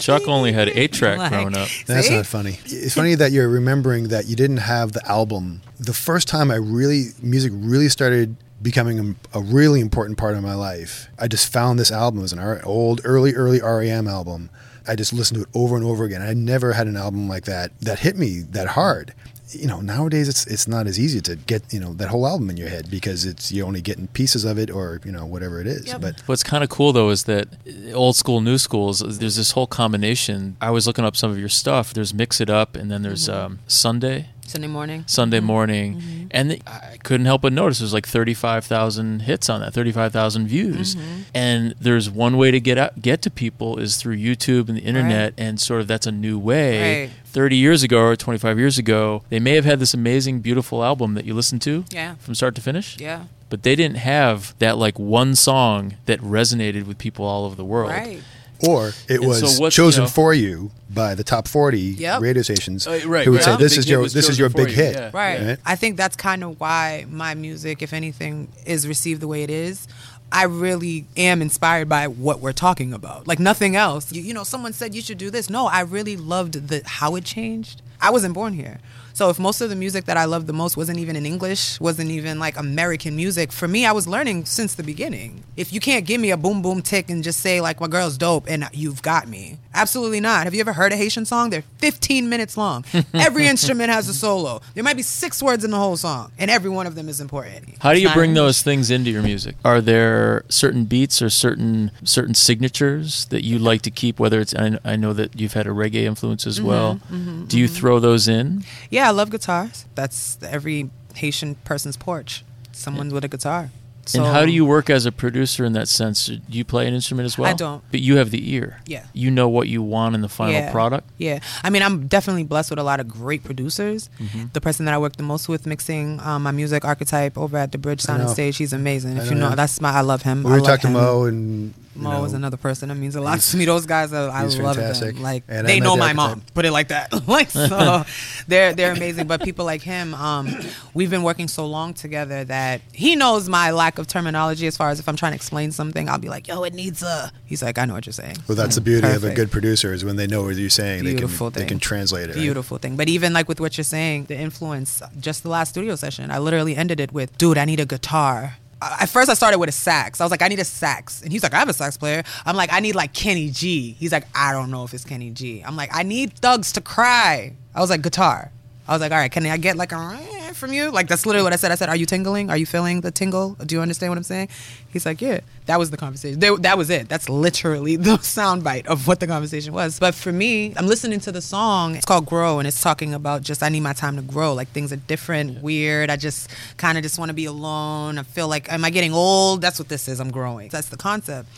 Chuck 0.00 0.26
only 0.26 0.52
had 0.52 0.68
eight 0.70 0.92
track 0.92 1.18
Like, 1.18 1.30
growing 1.30 1.56
up. 1.56 1.68
That's 1.86 2.08
see? 2.08 2.16
not 2.16 2.26
funny. 2.26 2.58
It's 2.64 2.94
funny 2.94 3.14
that 3.14 3.30
you're 3.30 3.48
remembering 3.48 4.08
that 4.08 4.26
you 4.26 4.34
didn't 4.34 4.58
have 4.58 4.92
the 4.92 5.06
album. 5.06 5.60
The 5.78 5.92
first 5.92 6.26
time 6.26 6.50
I 6.50 6.56
really 6.56 7.08
music 7.22 7.52
really 7.54 7.88
started 7.88 8.36
becoming 8.62 9.16
a, 9.32 9.38
a 9.38 9.42
really 9.42 9.80
important 9.80 10.18
part 10.18 10.36
of 10.36 10.42
my 10.42 10.54
life. 10.54 11.08
I 11.18 11.28
just 11.28 11.52
found 11.52 11.78
this 11.78 11.90
album. 11.90 12.20
It 12.20 12.22
was 12.22 12.32
an 12.32 12.60
old, 12.64 13.00
early, 13.04 13.34
early 13.34 13.60
REM 13.60 14.08
album. 14.08 14.50
I 14.86 14.96
just 14.96 15.12
listened 15.12 15.38
to 15.38 15.42
it 15.42 15.48
over 15.54 15.76
and 15.76 15.84
over 15.84 16.04
again. 16.04 16.22
I 16.22 16.34
never 16.34 16.72
had 16.72 16.86
an 16.86 16.96
album 16.96 17.28
like 17.28 17.44
that 17.44 17.78
that 17.80 18.00
hit 18.00 18.16
me 18.16 18.40
that 18.50 18.68
hard. 18.68 19.14
You 19.50 19.66
know, 19.66 19.80
nowadays 19.82 20.28
it's 20.28 20.46
it's 20.46 20.66
not 20.66 20.86
as 20.86 20.98
easy 20.98 21.20
to 21.22 21.36
get 21.36 21.72
you 21.74 21.78
know 21.78 21.92
that 21.94 22.08
whole 22.08 22.26
album 22.26 22.48
in 22.48 22.56
your 22.56 22.70
head 22.70 22.90
because 22.90 23.26
it's 23.26 23.52
you're 23.52 23.66
only 23.66 23.82
getting 23.82 24.06
pieces 24.08 24.44
of 24.46 24.58
it 24.58 24.70
or 24.70 25.00
you 25.04 25.12
know 25.12 25.26
whatever 25.26 25.60
it 25.60 25.66
is. 25.66 25.88
Yep. 25.88 26.00
But 26.00 26.20
What's 26.26 26.42
kind 26.42 26.64
of 26.64 26.70
cool 26.70 26.92
though 26.92 27.10
is 27.10 27.24
that 27.24 27.48
old 27.92 28.16
school, 28.16 28.40
new 28.40 28.56
schools. 28.56 29.00
There's 29.00 29.36
this 29.36 29.50
whole 29.50 29.66
combination. 29.66 30.56
I 30.60 30.70
was 30.70 30.86
looking 30.86 31.04
up 31.04 31.16
some 31.16 31.30
of 31.30 31.38
your 31.38 31.50
stuff. 31.50 31.92
There's 31.92 32.14
Mix 32.14 32.40
It 32.40 32.48
Up, 32.48 32.76
and 32.76 32.90
then 32.90 33.02
there's 33.02 33.28
um, 33.28 33.58
Sunday, 33.66 34.30
Sunday 34.46 34.66
morning. 34.68 35.04
Sunday 35.06 35.38
Mm-hmm. 35.38 35.46
morning, 35.46 36.28
and 36.30 36.50
the, 36.50 36.62
I 36.66 36.98
couldn't 37.02 37.26
help 37.26 37.42
but 37.42 37.52
notice 37.52 37.78
there's 37.78 37.94
like 37.94 38.06
35,000 38.06 39.20
hits 39.22 39.48
on 39.48 39.60
that, 39.60 39.72
35,000 39.72 40.46
views, 40.46 40.94
Mm-hmm. 40.94 41.20
and 41.34 41.74
there's 41.80 42.10
one 42.10 42.36
way 42.36 42.50
to 42.50 42.60
get 42.60 42.76
out, 42.76 43.00
get 43.00 43.22
to 43.22 43.30
people 43.30 43.78
is 43.78 43.96
through 43.96 44.16
YouTube 44.16 44.68
and 44.68 44.76
the 44.76 44.82
internet, 44.82 45.32
and 45.38 45.60
sort 45.60 45.80
of 45.80 45.86
that's 45.86 46.06
a 46.06 46.12
new 46.12 46.38
way. 46.38 47.02
Right. 47.04 47.10
30 47.26 47.56
years 47.56 47.82
ago 47.82 47.98
or 48.02 48.16
25 48.16 48.58
years 48.58 48.76
ago, 48.78 49.22
they 49.30 49.40
may 49.40 49.54
have 49.54 49.64
had 49.64 49.78
this 49.78 49.94
amazing, 49.94 50.40
beautiful 50.40 50.84
album 50.84 51.14
that 51.14 51.24
you 51.24 51.32
listened 51.34 51.62
to 51.62 51.84
Yeah. 51.90 52.16
from 52.16 52.34
start 52.34 52.54
to 52.56 52.60
finish 52.60 52.98
Yeah. 53.00 53.24
but 53.48 53.62
they 53.62 53.74
didn't 53.74 53.96
have 53.98 54.54
that 54.58 54.76
like 54.76 54.98
one 54.98 55.34
song 55.34 55.94
that 56.06 56.20
resonated 56.20 56.84
with 56.86 56.98
people 56.98 57.24
all 57.24 57.44
over 57.46 57.54
the 57.54 57.64
world. 57.64 57.90
Right. 57.90 58.20
Or 58.66 58.88
it 59.08 59.16
And 59.20 59.26
was 59.26 59.56
so 59.56 59.70
chosen 59.70 60.02
you 60.02 60.06
know- 60.06 60.10
for 60.10 60.34
you 60.34 60.70
by 60.90 61.14
the 61.14 61.24
top 61.24 61.48
40 61.48 61.78
Yep. 61.80 62.20
radio 62.20 62.42
stations 62.42 62.86
Uh, 62.86 63.00
right, 63.06 63.24
who 63.24 63.30
would 63.32 63.38
right. 63.38 63.44
say 63.44 63.56
this 63.56 63.72
Big 63.72 63.78
is 63.78 63.88
your 63.88 64.08
this 64.08 64.28
is 64.28 64.38
your 64.38 64.48
big 64.50 64.68
you, 64.68 64.74
hit 64.74 64.94
yeah. 64.94 65.10
Right. 65.12 65.40
Right. 65.46 65.58
I 65.64 65.74
think 65.76 65.96
that's 65.96 66.16
kind 66.16 66.44
of 66.44 66.60
why 66.60 67.06
my 67.10 67.34
music, 67.34 67.82
if 67.82 67.92
anything, 67.92 68.48
is 68.66 68.86
received 68.86 69.20
the 69.22 69.28
way 69.28 69.42
it 69.42 69.50
is. 69.50 69.88
I 70.30 70.44
really 70.44 71.06
am 71.16 71.42
inspired 71.42 71.88
by 71.90 72.08
what 72.08 72.40
we're 72.40 72.52
talking 72.54 72.92
about. 72.94 73.26
Like 73.26 73.38
nothing 73.38 73.76
else. 73.76 74.12
You, 74.12 74.22
you 74.22 74.32
know, 74.34 74.44
someone 74.44 74.72
said 74.72 74.94
you 74.94 75.02
should 75.02 75.18
do 75.18 75.30
this. 75.30 75.50
No, 75.50 75.66
I 75.66 75.80
really 75.80 76.16
loved 76.16 76.68
the 76.68 76.82
how 76.86 77.16
it 77.16 77.24
changed. 77.24 77.82
I 78.00 78.10
wasn't 78.10 78.32
born 78.34 78.54
here. 78.54 78.80
So 79.14 79.30
if 79.30 79.38
most 79.38 79.60
of 79.60 79.70
the 79.70 79.76
music 79.76 80.04
that 80.06 80.16
I 80.16 80.24
loved 80.24 80.46
the 80.46 80.52
most 80.52 80.76
wasn't 80.76 80.98
even 80.98 81.16
in 81.16 81.26
English, 81.26 81.80
wasn't 81.80 82.10
even 82.10 82.38
like 82.38 82.56
American 82.56 83.16
music, 83.16 83.52
for 83.52 83.68
me 83.68 83.86
I 83.86 83.92
was 83.92 84.06
learning 84.06 84.46
since 84.46 84.74
the 84.74 84.82
beginning. 84.82 85.44
If 85.56 85.72
you 85.72 85.80
can't 85.80 86.06
give 86.06 86.20
me 86.20 86.30
a 86.30 86.36
boom 86.36 86.62
boom 86.62 86.82
tick 86.82 87.10
and 87.10 87.22
just 87.22 87.40
say 87.40 87.60
like 87.60 87.80
my 87.80 87.88
girl's 87.88 88.16
dope 88.18 88.44
and 88.48 88.68
you've 88.72 89.02
got 89.02 89.28
me. 89.28 89.58
Absolutely 89.74 90.20
not. 90.20 90.44
Have 90.44 90.54
you 90.54 90.60
ever 90.60 90.72
heard 90.72 90.92
a 90.92 90.96
Haitian 90.96 91.24
song? 91.24 91.50
They're 91.50 91.64
15 91.78 92.28
minutes 92.28 92.56
long. 92.56 92.84
Every 93.14 93.46
instrument 93.46 93.90
has 93.90 94.08
a 94.08 94.14
solo. 94.14 94.60
There 94.74 94.84
might 94.84 94.96
be 94.96 95.02
6 95.02 95.42
words 95.42 95.64
in 95.64 95.70
the 95.70 95.78
whole 95.78 95.96
song 95.96 96.32
and 96.38 96.50
every 96.50 96.70
one 96.70 96.86
of 96.86 96.94
them 96.94 97.08
is 97.08 97.20
important. 97.20 97.76
How 97.80 97.92
do 97.92 98.00
you 98.00 98.10
bring 98.12 98.34
those 98.34 98.62
things 98.62 98.90
into 98.90 99.10
your 99.10 99.22
music? 99.22 99.56
Are 99.64 99.80
there 99.80 100.44
certain 100.48 100.84
beats 100.84 101.22
or 101.22 101.30
certain 101.30 101.90
certain 102.04 102.34
signatures 102.34 103.26
that 103.26 103.44
you 103.44 103.58
like 103.58 103.82
to 103.82 103.90
keep? 103.90 104.18
Whether 104.18 104.40
it's 104.40 104.54
I, 104.54 104.96
know 104.96 105.12
that 105.12 105.40
you've 105.40 105.54
had 105.54 105.66
a 105.66 105.70
reggae 105.70 106.04
influence 106.04 106.46
as 106.46 106.60
well. 106.60 107.00
Mm-hmm, 107.10 107.46
do 107.46 107.58
you 107.58 107.66
throw 107.66 107.98
those 107.98 108.28
in? 108.28 108.64
Yeah, 108.90 109.01
I 109.02 109.10
love 109.10 109.30
guitars. 109.30 109.86
That's 109.94 110.38
every 110.42 110.90
Haitian 111.14 111.56
person's 111.56 111.96
porch. 111.96 112.44
Someone 112.72 113.10
with 113.10 113.24
a 113.24 113.28
guitar. 113.28 113.70
and 114.14 114.24
how 114.24 114.44
do 114.46 114.50
you 114.50 114.64
work 114.64 114.88
as 114.90 115.04
a 115.06 115.12
producer 115.12 115.64
in 115.64 115.74
that 115.74 115.86
sense? 115.88 116.26
Do 116.26 116.40
you 116.48 116.64
play 116.64 116.88
an 116.88 116.94
instrument 116.94 117.26
as 117.26 117.36
well? 117.38 117.50
I 117.50 117.54
don't. 117.54 117.84
But 117.90 118.00
you 118.00 118.16
have 118.16 118.30
the 118.30 118.52
ear. 118.54 118.80
Yeah. 118.86 119.04
You 119.12 119.30
know 119.30 119.48
what 119.48 119.68
you 119.68 119.82
want 119.82 120.14
in 120.14 120.22
the 120.22 120.28
final 120.28 120.54
yeah. 120.54 120.72
product. 120.72 121.08
Yeah, 121.18 121.38
I 121.62 121.70
mean, 121.70 121.82
I'm 121.82 122.06
definitely 122.08 122.44
blessed 122.44 122.70
with 122.70 122.78
a 122.78 122.82
lot 122.82 122.98
of 122.98 123.08
great 123.08 123.44
producers. 123.44 124.08
Mm-hmm. 124.18 124.46
The 124.54 124.60
person 124.60 124.86
that 124.86 124.94
I 124.94 124.98
work 124.98 125.16
the 125.16 125.22
most 125.22 125.48
with 125.48 125.66
mixing 125.66 126.18
um, 126.20 126.42
my 126.44 126.50
music, 126.50 126.84
Archetype, 126.84 127.36
over 127.38 127.56
at 127.58 127.70
the 127.72 127.78
Bridge 127.78 128.00
Sound 128.00 128.22
and. 128.22 128.30
Stage, 128.30 128.56
he's 128.56 128.72
amazing. 128.72 129.18
I 129.18 129.22
If 129.22 129.24
know 129.26 129.34
you 129.34 129.38
know, 129.40 129.54
that's 129.54 129.80
my, 129.80 129.90
I 129.90 130.00
love 130.00 130.22
him. 130.22 130.42
we 130.42 130.50
I 130.52 130.54
were 130.54 130.60
talking 130.60 130.92
to 130.92 130.98
him. 130.98 131.04
Mo 131.04 131.24
and 131.24 131.74
Mo 131.94 132.24
is 132.24 132.32
another 132.32 132.56
person 132.56 132.88
that 132.88 132.94
means 132.94 133.16
a 133.16 133.20
lot 133.20 133.40
to 133.40 133.56
me. 133.56 133.64
Those 133.64 133.86
guys, 133.86 134.12
are, 134.12 134.30
I 134.30 134.44
love 134.44 134.76
fantastic. 134.76 135.14
them. 135.14 135.22
Like 135.22 135.44
And 135.48 135.68
they 135.68 135.80
know 135.80 135.96
my 135.96 136.12
mom. 136.12 136.42
Put 136.54 136.64
it 136.64 136.72
like 136.72 136.88
that. 136.88 137.26
like 137.28 137.50
so, 137.50 138.04
they're 138.48 138.72
they're 138.72 138.92
amazing. 138.92 139.26
But 139.26 139.42
people 139.42 139.64
like 139.64 139.82
him, 139.82 140.14
um, 140.14 140.54
we've 140.94 141.10
been 141.10 141.22
working 141.22 141.48
so 141.48 141.66
long 141.66 141.94
together 141.94 142.44
that 142.44 142.80
he 142.92 143.16
knows 143.16 143.48
my 143.48 143.70
lack 143.70 143.98
of 143.98 144.06
terminology 144.06 144.66
as 144.66 144.76
far 144.76 144.90
as 144.90 145.00
if 145.00 145.08
I'm 145.08 145.16
trying 145.16 145.32
to 145.32 145.36
explain 145.36 145.72
something, 145.72 146.08
I'll 146.08 146.18
be 146.18 146.28
like, 146.28 146.48
"Yo, 146.48 146.62
it 146.62 146.74
needs 146.74 147.02
a." 147.02 147.32
He's 147.44 147.62
like, 147.62 147.78
"I 147.78 147.84
know 147.84 147.94
what 147.94 148.06
you're 148.06 148.12
saying." 148.12 148.36
well 148.48 148.56
that's 148.56 148.74
the 148.74 148.80
beauty 148.80 149.08
of 149.08 149.24
a 149.24 149.34
good 149.34 149.50
producer 149.50 149.92
is 149.92 150.04
when 150.04 150.16
they 150.16 150.26
know 150.26 150.42
what 150.42 150.56
you're 150.56 150.70
saying 150.70 151.04
Beautiful 151.04 151.50
they 151.50 151.60
can 151.60 151.66
they 151.66 151.68
can 151.68 151.78
translate 151.78 152.30
it 152.30 152.36
right? 152.36 152.42
Beautiful 152.42 152.78
thing. 152.78 152.96
But 152.96 153.08
even 153.08 153.32
like 153.32 153.48
with 153.48 153.60
what 153.60 153.76
you're 153.76 153.84
saying, 153.84 154.24
the 154.24 154.36
influence, 154.36 155.02
just 155.20 155.42
the 155.42 155.48
last 155.48 155.70
studio 155.70 155.96
session, 155.96 156.30
I 156.30 156.38
literally 156.38 156.76
ended 156.76 157.00
it 157.00 157.12
with, 157.12 157.36
dude, 157.38 157.58
I 157.58 157.64
need 157.64 157.80
a 157.80 157.86
guitar. 157.86 158.56
At 159.00 159.08
first, 159.08 159.30
I 159.30 159.34
started 159.34 159.58
with 159.58 159.68
a 159.68 159.72
sax. 159.72 160.20
I 160.20 160.24
was 160.24 160.30
like, 160.30 160.42
I 160.42 160.48
need 160.48 160.58
a 160.58 160.64
sax. 160.64 161.22
And 161.22 161.32
he's 161.32 161.42
like, 161.42 161.54
I 161.54 161.58
have 161.58 161.68
a 161.68 161.72
sax 161.72 161.96
player. 161.96 162.22
I'm 162.44 162.56
like, 162.56 162.72
I 162.72 162.80
need 162.80 162.94
like 162.94 163.12
Kenny 163.12 163.50
G. 163.50 163.92
He's 163.92 164.12
like, 164.12 164.26
I 164.34 164.52
don't 164.52 164.70
know 164.70 164.84
if 164.84 164.92
it's 164.94 165.04
Kenny 165.04 165.30
G. 165.30 165.62
I'm 165.62 165.76
like, 165.76 165.90
I 165.92 166.02
need 166.02 166.34
thugs 166.34 166.72
to 166.72 166.80
cry. 166.80 167.54
I 167.74 167.80
was 167.80 167.90
like, 167.90 168.02
guitar. 168.02 168.50
I 168.88 168.92
was 168.92 169.00
like, 169.00 169.12
all 169.12 169.18
right, 169.18 169.30
can 169.30 169.46
I 169.46 169.56
get 169.56 169.76
like 169.76 169.92
a 169.92 170.18
from 170.62 170.72
you? 170.72 170.90
Like, 170.90 171.08
that's 171.08 171.26
literally 171.26 171.42
what 171.42 171.52
I 171.52 171.56
said. 171.56 171.72
I 171.72 171.74
said, 171.74 171.88
are 171.88 171.96
you 171.96 172.06
tingling? 172.06 172.50
Are 172.50 172.56
you 172.56 172.66
feeling 172.66 173.00
the 173.00 173.10
tingle? 173.10 173.54
Do 173.54 173.74
you 173.74 173.80
understand 173.80 174.10
what 174.10 174.16
I'm 174.16 174.22
saying? 174.22 174.48
He's 174.92 175.04
like, 175.04 175.20
yeah. 175.20 175.40
That 175.66 175.78
was 175.78 175.90
the 175.90 175.96
conversation. 175.96 176.40
That 176.40 176.76
was 176.76 176.90
it. 176.90 177.08
That's 177.08 177.28
literally 177.28 177.96
the 178.08 178.16
soundbite 178.18 178.86
of 178.86 179.06
what 179.06 179.20
the 179.20 179.26
conversation 179.26 179.72
was. 179.72 179.98
But 179.98 180.14
for 180.14 180.32
me, 180.32 180.72
I'm 180.76 180.86
listening 180.86 181.20
to 181.20 181.32
the 181.32 181.40
song. 181.40 181.94
It's 181.94 182.04
called 182.04 182.26
Grow, 182.26 182.58
and 182.58 182.66
it's 182.66 182.80
talking 182.80 183.14
about 183.14 183.42
just 183.42 183.62
I 183.62 183.68
need 183.68 183.80
my 183.80 183.92
time 183.92 184.16
to 184.16 184.22
grow. 184.22 184.54
Like 184.54 184.68
things 184.68 184.92
are 184.92 184.96
different, 184.96 185.62
weird. 185.62 186.10
I 186.10 186.16
just 186.16 186.50
kind 186.76 186.98
of 186.98 187.02
just 187.02 187.18
want 187.18 187.28
to 187.28 187.34
be 187.34 187.44
alone. 187.44 188.18
I 188.18 188.24
feel 188.24 188.48
like, 188.48 188.72
am 188.72 188.84
I 188.84 188.90
getting 188.90 189.12
old? 189.12 189.60
That's 189.60 189.78
what 189.78 189.88
this 189.88 190.08
is. 190.08 190.20
I'm 190.20 190.30
growing. 190.30 190.68
That's 190.68 190.88
the 190.88 190.96
concept. 190.96 191.48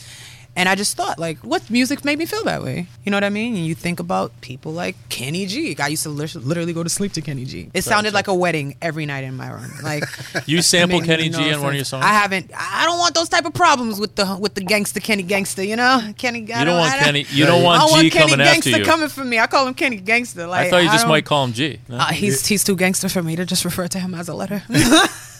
And 0.57 0.69
I 0.69 0.77
just 0.77 0.97
thought, 0.97 1.19
like, 1.19 1.39
what 1.39 1.69
music 1.69 2.05
made 2.05 2.17
me 2.17 2.27
feel 2.27 2.45
that 2.45 2.63
way? 2.63 2.87
You 3.03 3.11
know 3.11 3.17
what 3.17 3.25
I 3.25 3.29
mean? 3.31 3.57
And 3.57 3.67
you 3.67 3.75
think 3.75 3.99
about 3.99 4.31
people 4.41 4.71
like 4.73 4.95
Kenny 5.09 5.47
G. 5.47 5.75
I 5.81 5.89
used 5.89 6.05
to 6.05 6.11
lit- 6.11 6.37
literally 6.37 6.73
go 6.73 6.85
to 6.85 6.89
sleep 6.89 7.13
to 7.15 7.21
Kenny 7.23 7.45
G. 7.45 7.71
It 7.75 7.83
sounded 7.83 8.15
like 8.15 8.29
a 8.29 8.35
wedding 8.35 8.77
every 8.81 9.05
night 9.05 9.25
in 9.25 9.35
my 9.37 9.51
room. 9.51 9.71
Like 9.83 10.05
You 10.47 10.63
sample 10.63 11.01
Kenny 11.01 11.29
G 11.29 11.53
on 11.53 11.61
one 11.61 11.71
of 11.71 11.75
your 11.75 11.85
songs. 11.85 12.05
I 12.05 12.13
haven't. 12.15 12.53
I 12.57 12.85
don't 12.87 12.99
want 12.99 13.15
those 13.17 13.29
type 13.29 13.47
of 13.47 13.53
problems 13.55 13.99
with 13.99 14.15
the 14.15 14.37
with 14.41 14.55
the 14.55 14.61
gangster 14.61 15.01
Kenny 15.01 15.25
gangster. 15.25 15.65
You 15.65 15.75
know, 15.77 16.13
Kenny. 16.19 16.41
I 16.53 16.61
You 16.61 16.65
don't 16.67 16.79
want 16.79 16.93
I 16.95 16.99
Kenny- 16.99 17.27
you 17.31 17.47
don't 17.47 17.61
I 17.61 17.65
want 17.65 17.81
don't 17.81 17.89
G 17.89 17.95
want 17.95 18.13
Kenny 18.13 18.31
coming 18.31 18.41
after 18.47 18.53
gangster 18.55 18.79
you. 18.79 18.85
coming 18.85 19.09
for 19.09 19.25
me. 19.25 19.39
I 19.41 19.47
call 19.49 19.67
him 19.67 19.75
Kenny 19.75 19.97
gangster. 19.97 20.47
Like 20.47 20.69
I 20.69 20.71
thought 20.71 20.85
you 20.85 20.91
just 20.91 21.09
might 21.09 21.25
call 21.25 21.45
him 21.45 21.53
G. 21.53 21.81
No? 21.89 21.97
Uh, 21.97 22.07
he's 22.13 22.47
he's 22.47 22.63
too 22.63 22.77
gangster 22.77 23.09
for 23.09 23.23
me 23.25 23.35
to 23.35 23.45
just 23.45 23.65
refer 23.65 23.89
to 23.89 23.99
him 23.99 24.15
as 24.15 24.29
a 24.29 24.35
letter. 24.35 24.63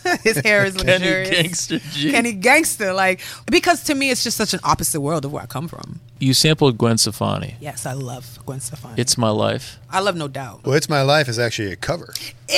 His 0.23 0.37
hair 0.39 0.65
is 0.65 0.75
Kenny 0.77 0.93
luxurious. 0.93 1.31
Gangster 1.31 1.79
G. 1.79 2.11
Kenny 2.11 2.33
gangster, 2.33 2.93
like 2.93 3.21
because 3.51 3.83
to 3.85 3.95
me 3.95 4.11
it's 4.11 4.23
just 4.25 4.37
such 4.37 4.55
an 4.55 4.61
opposite 4.65 5.01
world 5.01 5.25
of 5.25 5.33
where 5.33 5.43
I 5.43 5.47
come 5.47 5.69
from. 5.69 6.01
You 6.19 6.35
sampled 6.35 6.79
Gwen 6.79 6.99
Stefani. 6.99 7.57
Yes, 7.61 7.87
I 7.87 7.93
love 7.93 8.39
Gwen 8.47 8.61
Stefani. 8.61 8.95
It's 9.01 9.17
my 9.19 9.31
life. 9.31 9.79
I 9.91 10.01
love 10.01 10.17
No 10.17 10.29
Doubt. 10.29 10.65
well 10.65 10.75
it's 10.75 10.89
my 10.89 11.03
life 11.03 11.29
is 11.29 11.39
actually 11.39 11.73
a 11.73 11.77
cover 11.77 12.13
It 12.49 12.53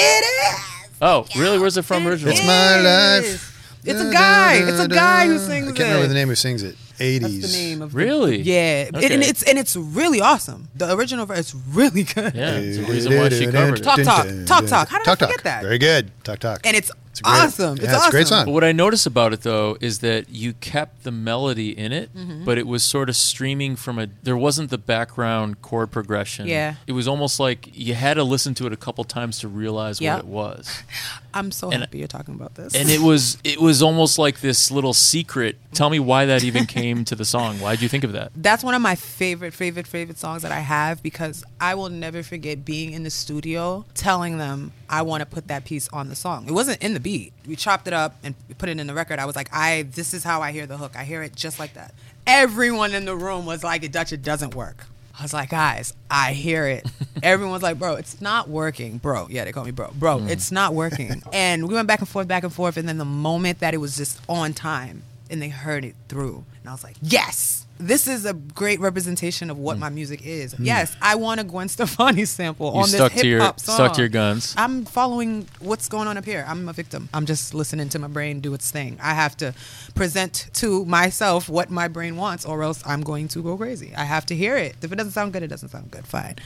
is. 0.55 0.91
Oh, 1.03 1.27
really? 1.37 1.59
Where's 1.59 1.77
it 1.77 1.83
from 1.85 2.07
originally? 2.07 2.35
It's 2.37 2.47
my 2.47 2.81
life. 2.81 3.53
It's 3.85 4.01
a 4.01 4.11
guy. 4.13 4.55
It's 4.69 4.81
a 4.81 4.89
guy 4.89 5.27
who 5.27 5.39
sings 5.39 5.69
it. 5.69 5.73
I 5.73 5.77
can't 5.77 5.89
remember 5.91 6.09
the 6.09 6.15
name 6.15 6.29
who 6.29 6.35
sings 6.35 6.63
it 6.65 6.75
80s 6.99 7.21
That's 7.21 7.53
the 7.53 7.59
name 7.59 7.83
of 7.83 7.93
the- 7.93 7.99
Really? 7.99 8.41
yeah, 8.41 8.89
Okay. 8.95 9.13
and 9.15 9.23
it's 9.23 9.43
and 9.43 9.59
it's 9.59 9.77
really 9.77 10.21
awesome. 10.21 10.69
The 10.75 10.93
original 10.95 11.27
version 11.27 11.41
is 11.41 11.55
really 11.69 12.03
good. 12.05 12.35
Yeah, 12.35 12.53
it's 12.57 12.79
the 12.79 12.85
reason 12.85 13.17
why 13.17 13.29
she 13.29 13.47
covered 13.47 13.79
it. 13.79 13.83
Talk, 13.83 14.01
talk, 14.03 14.27
talk, 14.47 14.67
talk. 14.67 14.89
How 14.89 14.99
did 14.99 15.03
I 15.09 15.15
talk, 15.15 15.19
forget 15.19 15.35
talk. 15.37 15.43
that? 15.45 15.63
Very 15.63 15.79
good. 15.79 16.11
Talk 16.25 16.39
talk. 16.39 16.61
And 16.65 16.75
it's, 16.75 16.91
It's 17.19 17.21
great. 17.23 17.33
awesome. 17.33 17.77
Yeah, 17.79 17.85
it's 17.85 17.93
it's 17.95 18.07
a 18.07 18.11
great 18.11 18.21
awesome. 18.27 18.37
song. 18.39 18.45
But 18.47 18.53
what 18.53 18.65
I 18.65 18.73
notice 18.73 19.07
about 19.07 19.33
it 19.33 19.43
though 19.43 19.77
is 19.81 20.01
that 20.01 20.29
you 20.29 20.53
kept 20.55 21.05
the 21.05 21.11
melody 21.11 21.77
in 21.77 21.93
it, 21.93 22.15
Mm-hmm. 22.15 22.45
but 22.45 22.59
it 22.59 22.67
was 22.67 22.83
sort 22.83 23.09
of 23.09 23.17
streaming 23.17 23.75
from 23.77 23.99
a. 23.99 24.09
There 24.23 24.37
wasn't 24.37 24.71
the 24.71 24.79
background 24.79 25.63
chord 25.63 25.91
progression. 25.91 26.47
Yeah. 26.47 26.75
it 26.87 26.93
was 26.93 27.09
almost 27.09 27.41
like 27.41 27.69
you 27.73 27.95
had 27.95 28.15
to 28.15 28.25
listen 28.25 28.55
to 28.55 28.67
it 28.67 28.73
a 28.73 28.77
couple 28.77 29.05
times 29.05 29.39
to 29.41 29.49
realize 29.49 30.01
Yep. 30.01 30.17
what 30.17 30.25
it 30.25 30.31
was, 30.31 30.83
I'm 31.37 31.51
so 31.53 31.71
And- 31.71 31.83
happy 31.83 31.99
you're 31.99 32.09
talking 32.09 32.35
about 32.35 32.55
this. 32.55 32.75
and 32.75 32.89
it 32.91 33.01
was 33.01 33.37
it 33.45 33.61
was 33.61 33.83
almost 33.83 34.19
like 34.19 34.41
this 34.41 34.71
little 34.71 34.95
secret. 34.95 35.59
Tell 35.75 35.91
me 35.91 35.99
why 35.99 36.25
that 36.27 36.43
even 36.45 36.65
came 36.67 37.05
to 37.05 37.15
the 37.15 37.25
song. 37.25 37.61
Why 37.61 37.73
did 37.75 37.83
you 37.83 37.89
think 37.89 38.05
of 38.05 38.13
that? 38.13 38.33
that's 38.37 38.65
one 38.65 38.75
of 38.75 38.81
my 38.83 38.95
favorite, 38.95 39.53
favorite, 39.55 39.87
favorite 39.87 40.19
songs 40.19 40.43
that 40.43 40.53
I 40.53 40.61
have 40.61 41.03
because 41.03 41.45
I 41.61 41.75
will 41.75 41.91
never 41.91 42.23
forget 42.23 42.65
being 42.65 42.93
in 42.93 43.03
the 43.03 43.11
studio 43.11 43.85
telling 43.95 44.39
them 44.39 44.73
I 44.89 45.03
want 45.03 45.21
to 45.21 45.27
put 45.27 45.49
that 45.49 45.65
piece 45.65 45.89
on 45.89 46.09
the 46.09 46.17
song. 46.17 46.47
It 46.49 46.53
wasn't 46.53 46.83
in 46.83 46.95
the 46.95 47.01
beat. 47.01 47.33
We 47.47 47.57
chopped 47.57 47.87
it 47.87 47.93
up 47.93 48.17
and 48.25 48.35
put 48.59 48.69
it 48.69 48.81
in 48.81 48.87
the 48.87 48.95
record. 48.95 49.19
I 49.19 49.27
was 49.27 49.37
like, 49.37 49.51
I 49.53 49.83
this 49.83 50.15
is 50.15 50.25
how 50.25 50.41
I 50.43 50.53
hear 50.53 50.67
the 50.67 50.79
hook. 50.79 50.93
I 50.97 51.05
hear 51.05 51.23
it 51.23 51.37
just 51.37 51.59
like 51.59 51.75
that. 51.75 51.93
Everyone 52.27 52.95
in 52.95 53.05
the 53.05 53.15
room 53.15 53.47
was 53.47 53.63
like, 53.63 53.89
Dutch, 53.93 54.13
it 54.13 54.23
doesn't 54.23 54.55
work. 54.55 54.87
I 55.19 55.23
was 55.23 55.33
like, 55.33 55.49
guys, 55.49 55.95
I 56.11 56.33
hear 56.33 56.67
it. 56.67 56.87
Everyone's 57.23 57.63
like, 57.63 57.79
bro, 57.79 57.95
it's 57.95 58.21
not 58.21 58.49
working, 58.49 58.99
bro. 58.99 59.27
Yeah, 59.31 59.45
they 59.45 59.53
call 59.53 59.65
me 59.65 59.71
bro, 59.71 59.91
bro. 59.95 60.19
Mm. 60.19 60.29
It's 60.31 60.53
not 60.53 60.75
working. 60.75 61.23
and 61.33 61.67
we 61.69 61.75
went 61.75 61.89
back 61.89 62.01
and 62.01 62.09
forth, 62.09 62.29
back 62.29 62.43
and 62.43 62.53
forth, 62.53 62.77
and 62.77 62.87
then 62.87 62.99
the 62.99 63.05
moment 63.07 63.61
that 63.61 63.73
it 63.73 63.79
was 63.79 63.97
just 63.97 64.21
on 64.29 64.53
time, 64.53 65.03
and 65.31 65.41
they 65.41 65.49
heard 65.49 65.85
it 65.85 65.95
through, 66.09 66.45
and 66.61 66.69
I 66.69 66.73
was 66.73 66.85
like, 66.85 66.97
yes. 67.01 67.66
This 67.79 68.09
is 68.09 68.25
a 68.25 68.33
great 68.33 68.81
representation 68.81 69.51
of 69.51 69.59
what 69.59 69.77
mm. 69.77 69.81
my 69.81 69.89
music 69.89 70.25
is. 70.25 70.55
Mm. 70.55 70.67
Yes, 70.67 70.97
I 71.03 71.17
want 71.17 71.41
a 71.41 71.45
Gwen 71.45 71.69
Stefani 71.77 72.25
sample 72.25 72.73
You 72.73 72.81
on 72.81 72.91
this 72.91 73.13
hip 73.13 73.41
hop 73.41 73.61
song. 73.61 73.75
stuck 73.75 73.93
to 73.95 74.03
your 74.03 74.09
guns. 74.09 74.55
I'm 74.57 74.85
following 74.85 75.47
what's 75.61 75.89
going 75.89 76.09
on 76.09 76.17
up 76.17 76.25
here. 76.25 76.45
I'm 76.49 76.69
a 76.69 76.73
victim. 76.73 77.09
I'm 77.13 77.27
just 77.27 77.55
listening 77.55 77.89
to 77.91 77.99
my 77.99 78.09
brain 78.09 78.41
do 78.41 78.55
its 78.55 78.71
thing. 78.71 78.99
I 79.03 79.15
have 79.15 79.37
to 79.39 79.55
present 79.95 80.49
to 80.55 80.85
myself 80.85 81.49
what 81.49 81.71
my 81.71 81.89
brain 81.89 82.17
wants, 82.17 82.47
or 82.47 82.63
else 82.63 82.83
I'm 82.87 83.03
going 83.03 83.29
to 83.29 83.43
go 83.43 83.57
crazy. 83.57 83.93
I 83.97 84.05
have 84.05 84.27
to 84.27 84.37
hear 84.37 84.57
it. 84.57 84.77
If 84.83 84.93
it 84.93 84.97
doesn't 84.97 85.13
sound 85.13 85.33
good, 85.33 85.43
it 85.43 85.49
doesn't 85.49 85.69
sound 85.69 85.91
good. 85.91 86.07
Fine. 86.07 86.37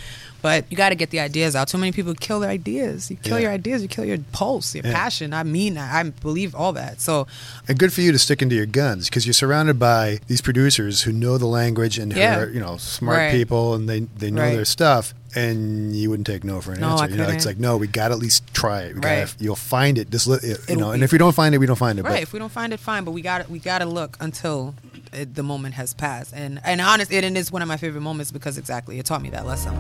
But 0.43 0.65
you 0.71 0.77
got 0.77 0.89
to 0.91 0.95
get 0.95 1.11
the 1.11 1.21
ideas 1.21 1.55
out. 1.55 1.69
Too 1.69 1.79
many 1.79 1.93
people 1.93 2.15
kill 2.15 2.41
their 2.41 2.51
ideas. 2.51 3.11
You 3.11 3.17
kill 3.17 3.37
Yeah. 3.39 3.43
your 3.45 3.53
ideas. 3.53 3.83
You 3.83 3.89
kill 3.89 4.05
your 4.05 4.19
pulse, 4.33 4.75
your 4.75 4.85
Yeah. 4.87 4.93
passion. 4.95 5.33
I 5.35 5.43
mean. 5.43 5.77
I 5.79 6.03
believe 6.05 6.55
all 6.55 6.73
that. 6.75 7.01
So 7.01 7.27
And 7.69 7.79
good 7.79 7.93
for 7.93 8.01
you 8.01 8.13
to 8.13 8.19
stick 8.19 8.41
into 8.43 8.55
your 8.55 8.67
guns 8.67 9.07
because 9.09 9.27
you're 9.27 9.35
surrounded 9.35 9.79
by 9.79 10.21
these 10.29 10.41
producers 10.41 11.03
who 11.03 11.13
know 11.13 11.37
the 11.39 11.47
language 11.47 11.99
and 11.99 12.13
who 12.13 12.21
are, 12.21 12.49
you 12.49 12.61
know, 12.61 12.77
smart 12.79 13.19
Right. 13.19 13.33
people 13.33 13.75
and 13.75 13.89
they, 13.89 14.01
they 14.19 14.31
know 14.31 14.43
Right. 14.43 14.55
their 14.57 14.65
stuff. 14.65 15.15
And 15.37 15.95
you 15.95 16.11
wouldn't 16.11 16.27
take 16.27 16.43
no 16.43 16.61
for 16.61 16.73
an 16.73 16.81
No, 16.81 16.89
answer. 16.91 17.05
I 17.05 17.09
you 17.09 17.17
know, 17.17 17.29
it's 17.29 17.47
like, 17.47 17.59
no, 17.61 17.77
we 17.77 17.87
got 17.87 18.09
to 18.09 18.15
at 18.15 18.21
least 18.21 18.43
try 18.53 18.81
it. 18.83 18.95
We 18.97 19.01
Right. 19.01 19.21
gotta, 19.21 19.33
you'll 19.39 19.55
find 19.55 19.97
it. 19.97 20.11
Just, 20.11 20.27
you 20.27 20.35
It'll 20.67 20.77
know, 20.77 20.91
and 20.91 21.05
if 21.05 21.13
we 21.13 21.19
don't 21.19 21.35
find 21.35 21.55
it, 21.55 21.59
we 21.59 21.67
don't 21.67 21.77
find 21.77 21.99
it. 22.01 22.05
Right. 22.05 22.23
If 22.23 22.33
we 22.33 22.39
don't 22.41 22.51
find 22.51 22.73
it, 22.73 22.81
fine. 22.81 23.05
But 23.05 23.13
we 23.13 23.23
got 23.23 23.49
we 23.49 23.61
got 23.61 23.79
to 23.79 23.87
look 23.87 24.17
until 24.19 24.75
it, 25.13 25.35
the 25.35 25.43
moment 25.43 25.75
has 25.75 25.95
passed. 25.95 26.33
And 26.35 26.61
and 26.65 26.81
honestly, 26.81 27.17
it 27.17 27.25
is 27.25 27.53
one 27.53 27.63
of 27.63 27.69
my 27.69 27.77
favorite 27.77 28.03
moments 28.03 28.31
because 28.31 28.59
exactly 28.59 28.99
it 28.99 29.07
taught 29.07 29.23
me 29.23 29.31
that 29.31 29.47
lesson. 29.47 29.75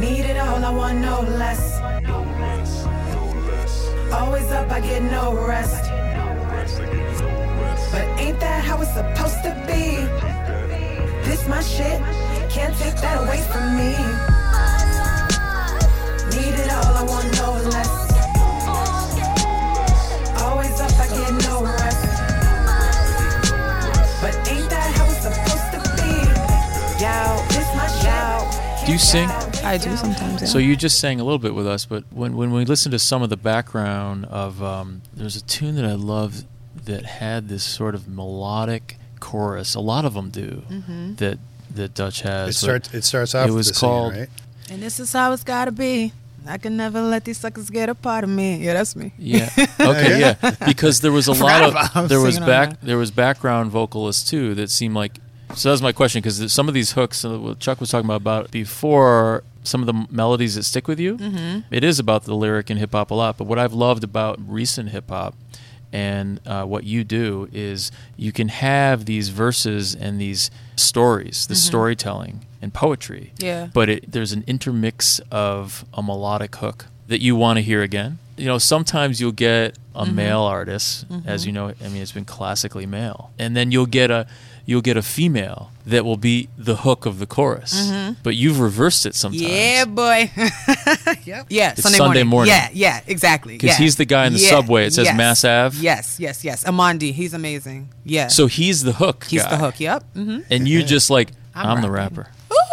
Need 0.00 0.24
it 0.24 0.36
all, 0.36 0.64
I 0.64 0.70
want 0.70 0.98
no 0.98 1.20
less. 1.20 1.80
No 2.02 2.22
less, 2.40 2.84
no 3.14 3.24
less. 3.50 4.12
Always 4.12 4.50
up, 4.50 4.70
I 4.70 4.80
get 4.80 5.02
no 5.02 5.34
rest. 5.46 5.90
But 7.92 8.04
ain't 8.18 8.40
that 8.40 8.64
how 8.64 8.80
it's 8.80 8.92
supposed 8.94 9.42
to 9.44 9.52
be? 9.66 9.96
This 11.28 11.46
my 11.46 11.60
shit, 11.62 12.00
can't 12.50 12.76
take 12.76 12.96
that 12.96 13.22
away 13.22 13.40
from 13.52 13.76
me. 13.76 14.41
You 28.92 28.98
sing? 28.98 29.28
I 29.64 29.78
do 29.78 29.96
sometimes. 29.96 30.42
Yeah. 30.42 30.46
So 30.48 30.58
you 30.58 30.76
just 30.76 30.98
sang 31.00 31.18
a 31.18 31.24
little 31.24 31.38
bit 31.38 31.54
with 31.54 31.66
us, 31.66 31.86
but 31.86 32.04
when 32.10 32.36
when 32.36 32.52
we 32.52 32.64
listen 32.66 32.92
to 32.92 32.98
some 32.98 33.22
of 33.22 33.30
the 33.30 33.36
background 33.38 34.26
of 34.26 34.62
um, 34.62 35.00
there's 35.14 35.34
a 35.36 35.42
tune 35.42 35.76
that 35.76 35.84
I 35.86 35.94
love 35.94 36.44
that 36.84 37.04
had 37.06 37.48
this 37.48 37.64
sort 37.64 37.94
of 37.94 38.06
melodic 38.06 38.96
chorus. 39.18 39.74
A 39.74 39.80
lot 39.80 40.04
of 40.04 40.14
them 40.14 40.28
do 40.30 40.62
Mm-hmm. 40.68 41.14
that 41.16 41.38
that 41.74 41.94
Dutch 41.94 42.20
has. 42.22 42.50
It 42.50 42.58
starts. 42.58 42.92
It 42.92 43.04
starts 43.04 43.34
off. 43.34 43.48
it 43.48 43.52
was 43.52 43.68
the 43.68 43.74
singing, 43.74 43.90
called- 43.94 44.12
right? 44.14 44.28
And 44.70 44.82
this 44.82 45.00
is 45.00 45.12
how 45.12 45.32
it's 45.32 45.44
gotta 45.44 45.72
be. 45.72 46.12
I 46.46 46.58
can 46.58 46.76
never 46.76 47.00
let 47.00 47.24
these 47.24 47.38
suckers 47.38 47.70
get 47.70 47.88
a 47.88 47.94
part 47.94 48.24
of 48.24 48.30
me. 48.30 48.56
Yeah, 48.56 48.74
that's 48.74 48.94
me. 48.96 49.12
Yeah. 49.16 49.48
Okay. 49.80 50.20
Yeah. 50.20 50.34
yeah. 50.42 50.50
Because 50.66 51.00
there 51.00 51.12
was 51.12 51.28
a 51.28 51.32
lot 51.32 51.62
of 51.96 52.08
there 52.08 52.20
was 52.20 52.38
back 52.38 52.80
there 52.82 52.98
was 52.98 53.10
background 53.10 53.70
vocalists 53.70 54.28
too 54.28 54.54
that 54.56 54.70
seemed 54.70 54.94
like. 54.94 55.18
So 55.54 55.70
that's 55.70 55.82
my 55.82 55.92
question 55.92 56.20
because 56.22 56.52
some 56.52 56.68
of 56.68 56.74
these 56.74 56.92
hooks, 56.92 57.24
uh, 57.24 57.38
what 57.38 57.58
Chuck 57.58 57.80
was 57.80 57.90
talking 57.90 58.06
about, 58.06 58.20
about 58.22 58.50
before, 58.50 59.44
some 59.64 59.80
of 59.80 59.86
the 59.86 60.06
melodies 60.10 60.54
that 60.56 60.64
stick 60.64 60.88
with 60.88 60.98
you. 60.98 61.16
Mm-hmm. 61.16 61.60
It 61.74 61.84
is 61.84 61.98
about 61.98 62.24
the 62.24 62.34
lyric 62.34 62.70
in 62.70 62.78
hip 62.78 62.92
hop 62.92 63.10
a 63.10 63.14
lot. 63.14 63.38
But 63.38 63.44
what 63.44 63.58
I've 63.58 63.72
loved 63.72 64.02
about 64.02 64.38
recent 64.44 64.88
hip 64.90 65.08
hop 65.08 65.34
and 65.92 66.40
uh, 66.46 66.64
what 66.64 66.84
you 66.84 67.04
do 67.04 67.48
is 67.52 67.92
you 68.16 68.32
can 68.32 68.48
have 68.48 69.04
these 69.04 69.28
verses 69.28 69.94
and 69.94 70.20
these 70.20 70.50
stories, 70.74 71.46
the 71.46 71.54
storytelling 71.54 72.46
and 72.62 72.72
poetry. 72.72 73.32
Mm-hmm. 73.36 73.44
Yeah. 73.44 73.68
But 73.72 73.88
it, 73.88 74.10
there's 74.10 74.32
an 74.32 74.42
intermix 74.46 75.20
of 75.30 75.84
a 75.92 76.02
melodic 76.02 76.56
hook 76.56 76.86
that 77.08 77.20
you 77.20 77.36
want 77.36 77.58
to 77.58 77.62
hear 77.62 77.82
again. 77.82 78.18
You 78.38 78.46
know, 78.46 78.58
sometimes 78.58 79.20
you'll 79.20 79.32
get 79.32 79.76
a 79.94 80.04
Mm-hmm. 80.06 80.14
male 80.16 80.40
artist, 80.40 81.04
as 81.26 81.44
you 81.44 81.52
know. 81.52 81.68
I 81.68 81.88
mean, 81.88 82.00
it's 82.00 82.12
been 82.12 82.24
classically 82.24 82.86
male, 82.86 83.30
and 83.38 83.54
then 83.54 83.70
you'll 83.72 83.84
get 83.84 84.10
a 84.10 84.26
you'll 84.64 84.80
get 84.82 84.96
a 84.96 85.02
female 85.02 85.70
that 85.84 86.04
will 86.04 86.16
be 86.16 86.48
the 86.56 86.76
hook 86.76 87.06
of 87.06 87.18
the 87.18 87.26
chorus. 87.26 87.90
But 88.22 88.36
you've 88.36 88.60
reversed 88.60 89.04
it 89.06 89.14
sometimes. 89.14 89.42
Mm-hmm. 89.42 89.52
Yeah, 89.52 89.84
boy. 89.86 90.30
yep. 91.24 91.46
Yeah, 91.48 91.72
It's 91.72 91.82
Sunday, 91.82 91.98
Sunday 91.98 92.22
morning. 92.22 92.26
morning. 92.28 92.52
Yeah, 92.52 92.68
yeah, 92.72 93.00
exactly. 93.06 93.58
'Cause 93.58 93.68
yeah. 93.70 93.76
he's 93.76 93.96
the 93.96 94.04
guy 94.04 94.26
in 94.26 94.32
the 94.34 94.38
Yeah, 94.38 94.50
subway. 94.50 94.86
It 94.86 94.92
says 94.92 95.06
yes. 95.06 95.16
Mass 95.16 95.44
Ave. 95.44 95.78
Yes, 95.80 96.20
yes, 96.20 96.44
yes. 96.44 96.64
Amandi, 96.64 97.12
he's 97.12 97.34
amazing. 97.34 97.88
Yeah. 98.04 98.28
So 98.28 98.46
he's 98.46 98.82
the 98.84 98.92
hook. 98.92 99.24
he's 99.28 99.42
guy. 99.42 99.50
the 99.50 99.56
hook. 99.56 99.80
Yep. 99.80 100.04
hmm 100.14 100.38
and 100.50 100.68
you 100.68 100.82
just 100.84 101.10
like 101.10 101.30
I'm, 101.54 101.66
I'm 101.78 101.82
the 101.82 101.90
rapper. 101.90 102.28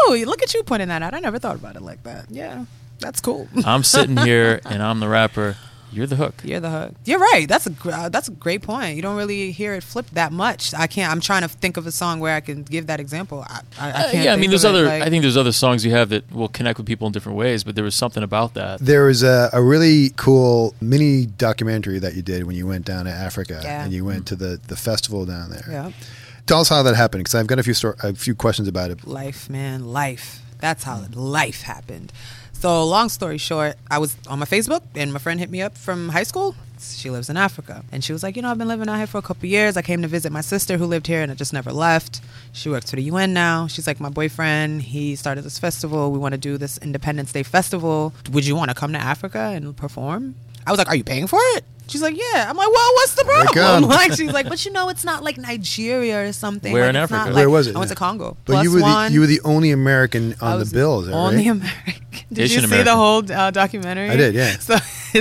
Ooh, 0.10 0.13
look 0.25 0.41
at 0.43 0.54
you 0.54 0.63
pointing 0.63 0.88
that 0.89 1.02
out. 1.02 1.13
I 1.13 1.19
never 1.19 1.39
thought 1.39 1.56
about 1.56 1.75
it 1.75 1.82
like 1.82 2.04
that. 2.04 2.25
Yeah, 2.30 2.65
that's 2.99 3.21
cool. 3.21 3.47
I'm 3.65 3.84
sitting 3.84 4.17
here 4.17 4.62
and 4.65 4.82
I'm 4.84 4.99
the 4.99 5.08
rapper. 5.10 5.58
You're 5.91 6.06
the 6.08 6.15
hook. 6.15 6.36
You're 6.43 6.60
the 6.60 6.69
hook. 6.69 6.91
You're 7.06 7.19
right. 7.19 7.45
That's 7.47 7.67
a 7.67 7.73
uh, 7.86 8.10
that's 8.10 8.28
a 8.28 8.32
great 8.32 8.62
point. 8.62 8.95
You 8.95 9.02
don't 9.02 9.15
really 9.17 9.52
hear 9.52 9.73
it 9.73 9.84
flipped 9.84 10.13
that 10.13 10.32
much. 10.32 10.73
I 10.73 10.88
can't. 10.88 11.12
I'm 11.12 11.19
trying 11.19 11.41
to 11.41 11.47
think 11.47 11.78
of 11.78 11.88
a 11.88 11.91
song 11.91 12.19
where 12.19 12.36
I 12.36 12.41
can 12.41 12.63
give 12.63 12.88
that 12.88 12.99
example. 12.99 13.43
I, 13.47 13.62
I, 13.80 13.88
I 13.88 13.89
Uh, 13.89 13.93
can't. 14.12 14.13
yeah, 14.13 14.19
I 14.19 14.23
think 14.36 14.41
mean, 14.41 14.49
there's 14.52 14.65
other. 14.65 14.86
like- 14.86 15.02
I 15.02 15.10
think 15.10 15.21
there's 15.23 15.38
other 15.38 15.52
songs 15.52 15.84
you 15.84 15.91
have 15.91 16.10
that 16.10 16.32
will 16.32 16.47
connect 16.49 16.78
with 16.78 16.86
people 16.88 17.08
in 17.08 17.13
different 17.13 17.38
ways, 17.38 17.63
but 17.63 17.75
there 17.75 17.84
was 17.84 17.95
something 17.95 18.23
about 18.23 18.54
that. 18.54 18.80
There 18.80 19.06
was 19.06 19.23
a, 19.23 19.49
a 19.54 19.62
really 19.63 20.12
cool 20.15 20.75
mini 20.82 21.25
documentary 21.25 21.99
that 21.99 22.13
you 22.15 22.21
did 22.21 22.43
when 22.43 22.56
you 22.56 22.67
went 22.67 22.86
down 22.86 23.06
to 23.06 23.12
Africa 23.12 23.60
Yeah. 23.63 23.84
and 23.84 23.91
you 23.93 24.06
went 24.06 24.28
to 24.28 24.36
the, 24.36 24.60
the 24.67 24.75
festival 24.75 25.25
down 25.25 25.49
there. 25.49 25.65
Yeah. 25.69 25.91
Tell 26.45 26.62
us 26.62 26.69
how 26.69 26.82
that 26.84 26.95
happened 26.95 27.21
because 27.23 27.36
I've 27.36 27.47
got 27.47 27.60
a 27.60 27.63
few 27.63 27.73
stor- 27.73 27.95
a 28.04 28.13
few 28.13 28.36
questions 28.36 28.67
about 28.67 28.89
it. 28.91 29.06
life, 29.08 29.49
man, 29.49 29.86
life. 29.93 30.41
That's 30.60 30.84
how 30.84 31.04
life 31.13 31.62
happened. 31.62 32.12
So, 32.60 32.84
long 32.84 33.08
story 33.08 33.38
short, 33.38 33.78
I 33.89 34.00
was 34.00 34.17
on 34.28 34.38
my 34.38 34.45
Facebook, 34.45 34.82
and 34.93 35.13
my 35.13 35.19
friend 35.19 35.39
hit 35.39 35.50
me 35.50 35.62
up 35.62 35.78
from 35.78 36.10
high 36.10 36.24
school. 36.24 36.56
She 36.78 37.10
lives 37.10 37.30
in 37.30 37.38
Africa, 37.38 37.86
and 37.93 38.04
she 38.04 38.12
was 38.12 38.22
like, 38.22 38.36
"You 38.36 38.41
know, 38.41 38.52
I've 38.52 38.58
been 38.58 38.67
living 38.67 38.89
out 38.89 38.98
here 38.98 39.08
for 39.08 39.17
a 39.17 39.22
couple 39.22 39.48
years. 39.48 39.78
I 39.78 39.82
came 39.82 40.02
to 40.02 40.10
visit 40.10 40.30
my 40.34 40.41
sister 40.41 40.78
who 40.78 40.86
lived 40.86 41.08
here, 41.08 41.22
and 41.22 41.32
I 41.32 41.36
just 41.36 41.54
never 41.54 41.72
left. 41.72 42.19
She 42.52 42.67
works 42.67 42.89
for 42.89 42.98
the 42.98 43.04
UN 43.04 43.32
now. 43.32 43.67
She's 43.67 43.88
like, 43.88 44.02
my 44.02 44.10
boyfriend. 44.10 44.82
He 44.82 45.15
started 45.15 45.45
this 45.45 45.58
festival. 45.58 46.12
We 46.12 46.19
want 46.19 46.34
to 46.34 46.38
do 46.38 46.58
this 46.58 46.78
Independence 46.80 47.32
Day 47.32 47.43
festival. 47.43 48.13
Would 48.32 48.45
you 48.45 48.58
want 48.58 48.72
to 48.72 48.76
come 48.76 48.91
to 48.91 49.00
Africa 49.00 49.39
and 49.56 49.74
perform?" 49.78 50.36
I 50.67 50.72
was 50.72 50.78
like, 50.78 50.88
"Are 50.88 50.95
you 50.95 51.04
paying 51.04 51.28
for 51.28 51.39
it?" 51.56 51.63
She's 51.88 52.02
like, 52.04 52.15
"Yeah." 52.15 52.45
I'm 52.50 52.56
like, 52.56 52.72
"Well, 52.72 52.93
what's 52.95 53.15
the 53.15 53.24
problem?" 53.26 53.89
Like, 53.89 54.13
she's 54.13 54.32
like, 54.32 54.48
"But 54.48 54.63
you 54.65 54.72
know, 54.72 54.89
it's 54.89 55.04
not 55.04 55.24
like 55.24 55.38
Nigeria 55.39 56.28
or 56.28 56.32
something. 56.34 56.72
Where 56.72 56.84
Like, 56.84 56.89
in 56.91 56.95
it's 57.02 57.12
not 57.12 57.19
Africa? 57.22 57.34
like- 57.34 57.41
Where 57.41 57.50
was 57.50 57.67
it? 57.67 57.76
I 57.76 57.80
went 57.80 57.89
to 57.89 57.95
Congo. 57.95 58.38
But 58.45 58.54
Plus 58.54 58.63
you 58.63 58.72
were 58.74 58.82
one. 58.82 59.08
the 59.08 59.13
you 59.15 59.19
were 59.22 59.26
the 59.28 59.41
only 59.43 59.72
American 59.72 60.36
on 60.41 60.60
the 60.60 60.65
bill, 60.65 61.02
is 61.02 61.08
that 61.08 61.13
only 61.13 61.38
right? 61.38 61.48
American. 61.48 62.06
Did 62.32 62.43
Asian 62.43 62.62
you 62.62 62.67
see 62.67 62.76
American. 62.76 62.86
the 62.86 62.95
whole 62.95 63.32
uh, 63.32 63.50
documentary? 63.52 64.10
I 64.10 64.15
did, 64.15 64.36
yeah. 64.36 64.58
So 64.60 64.76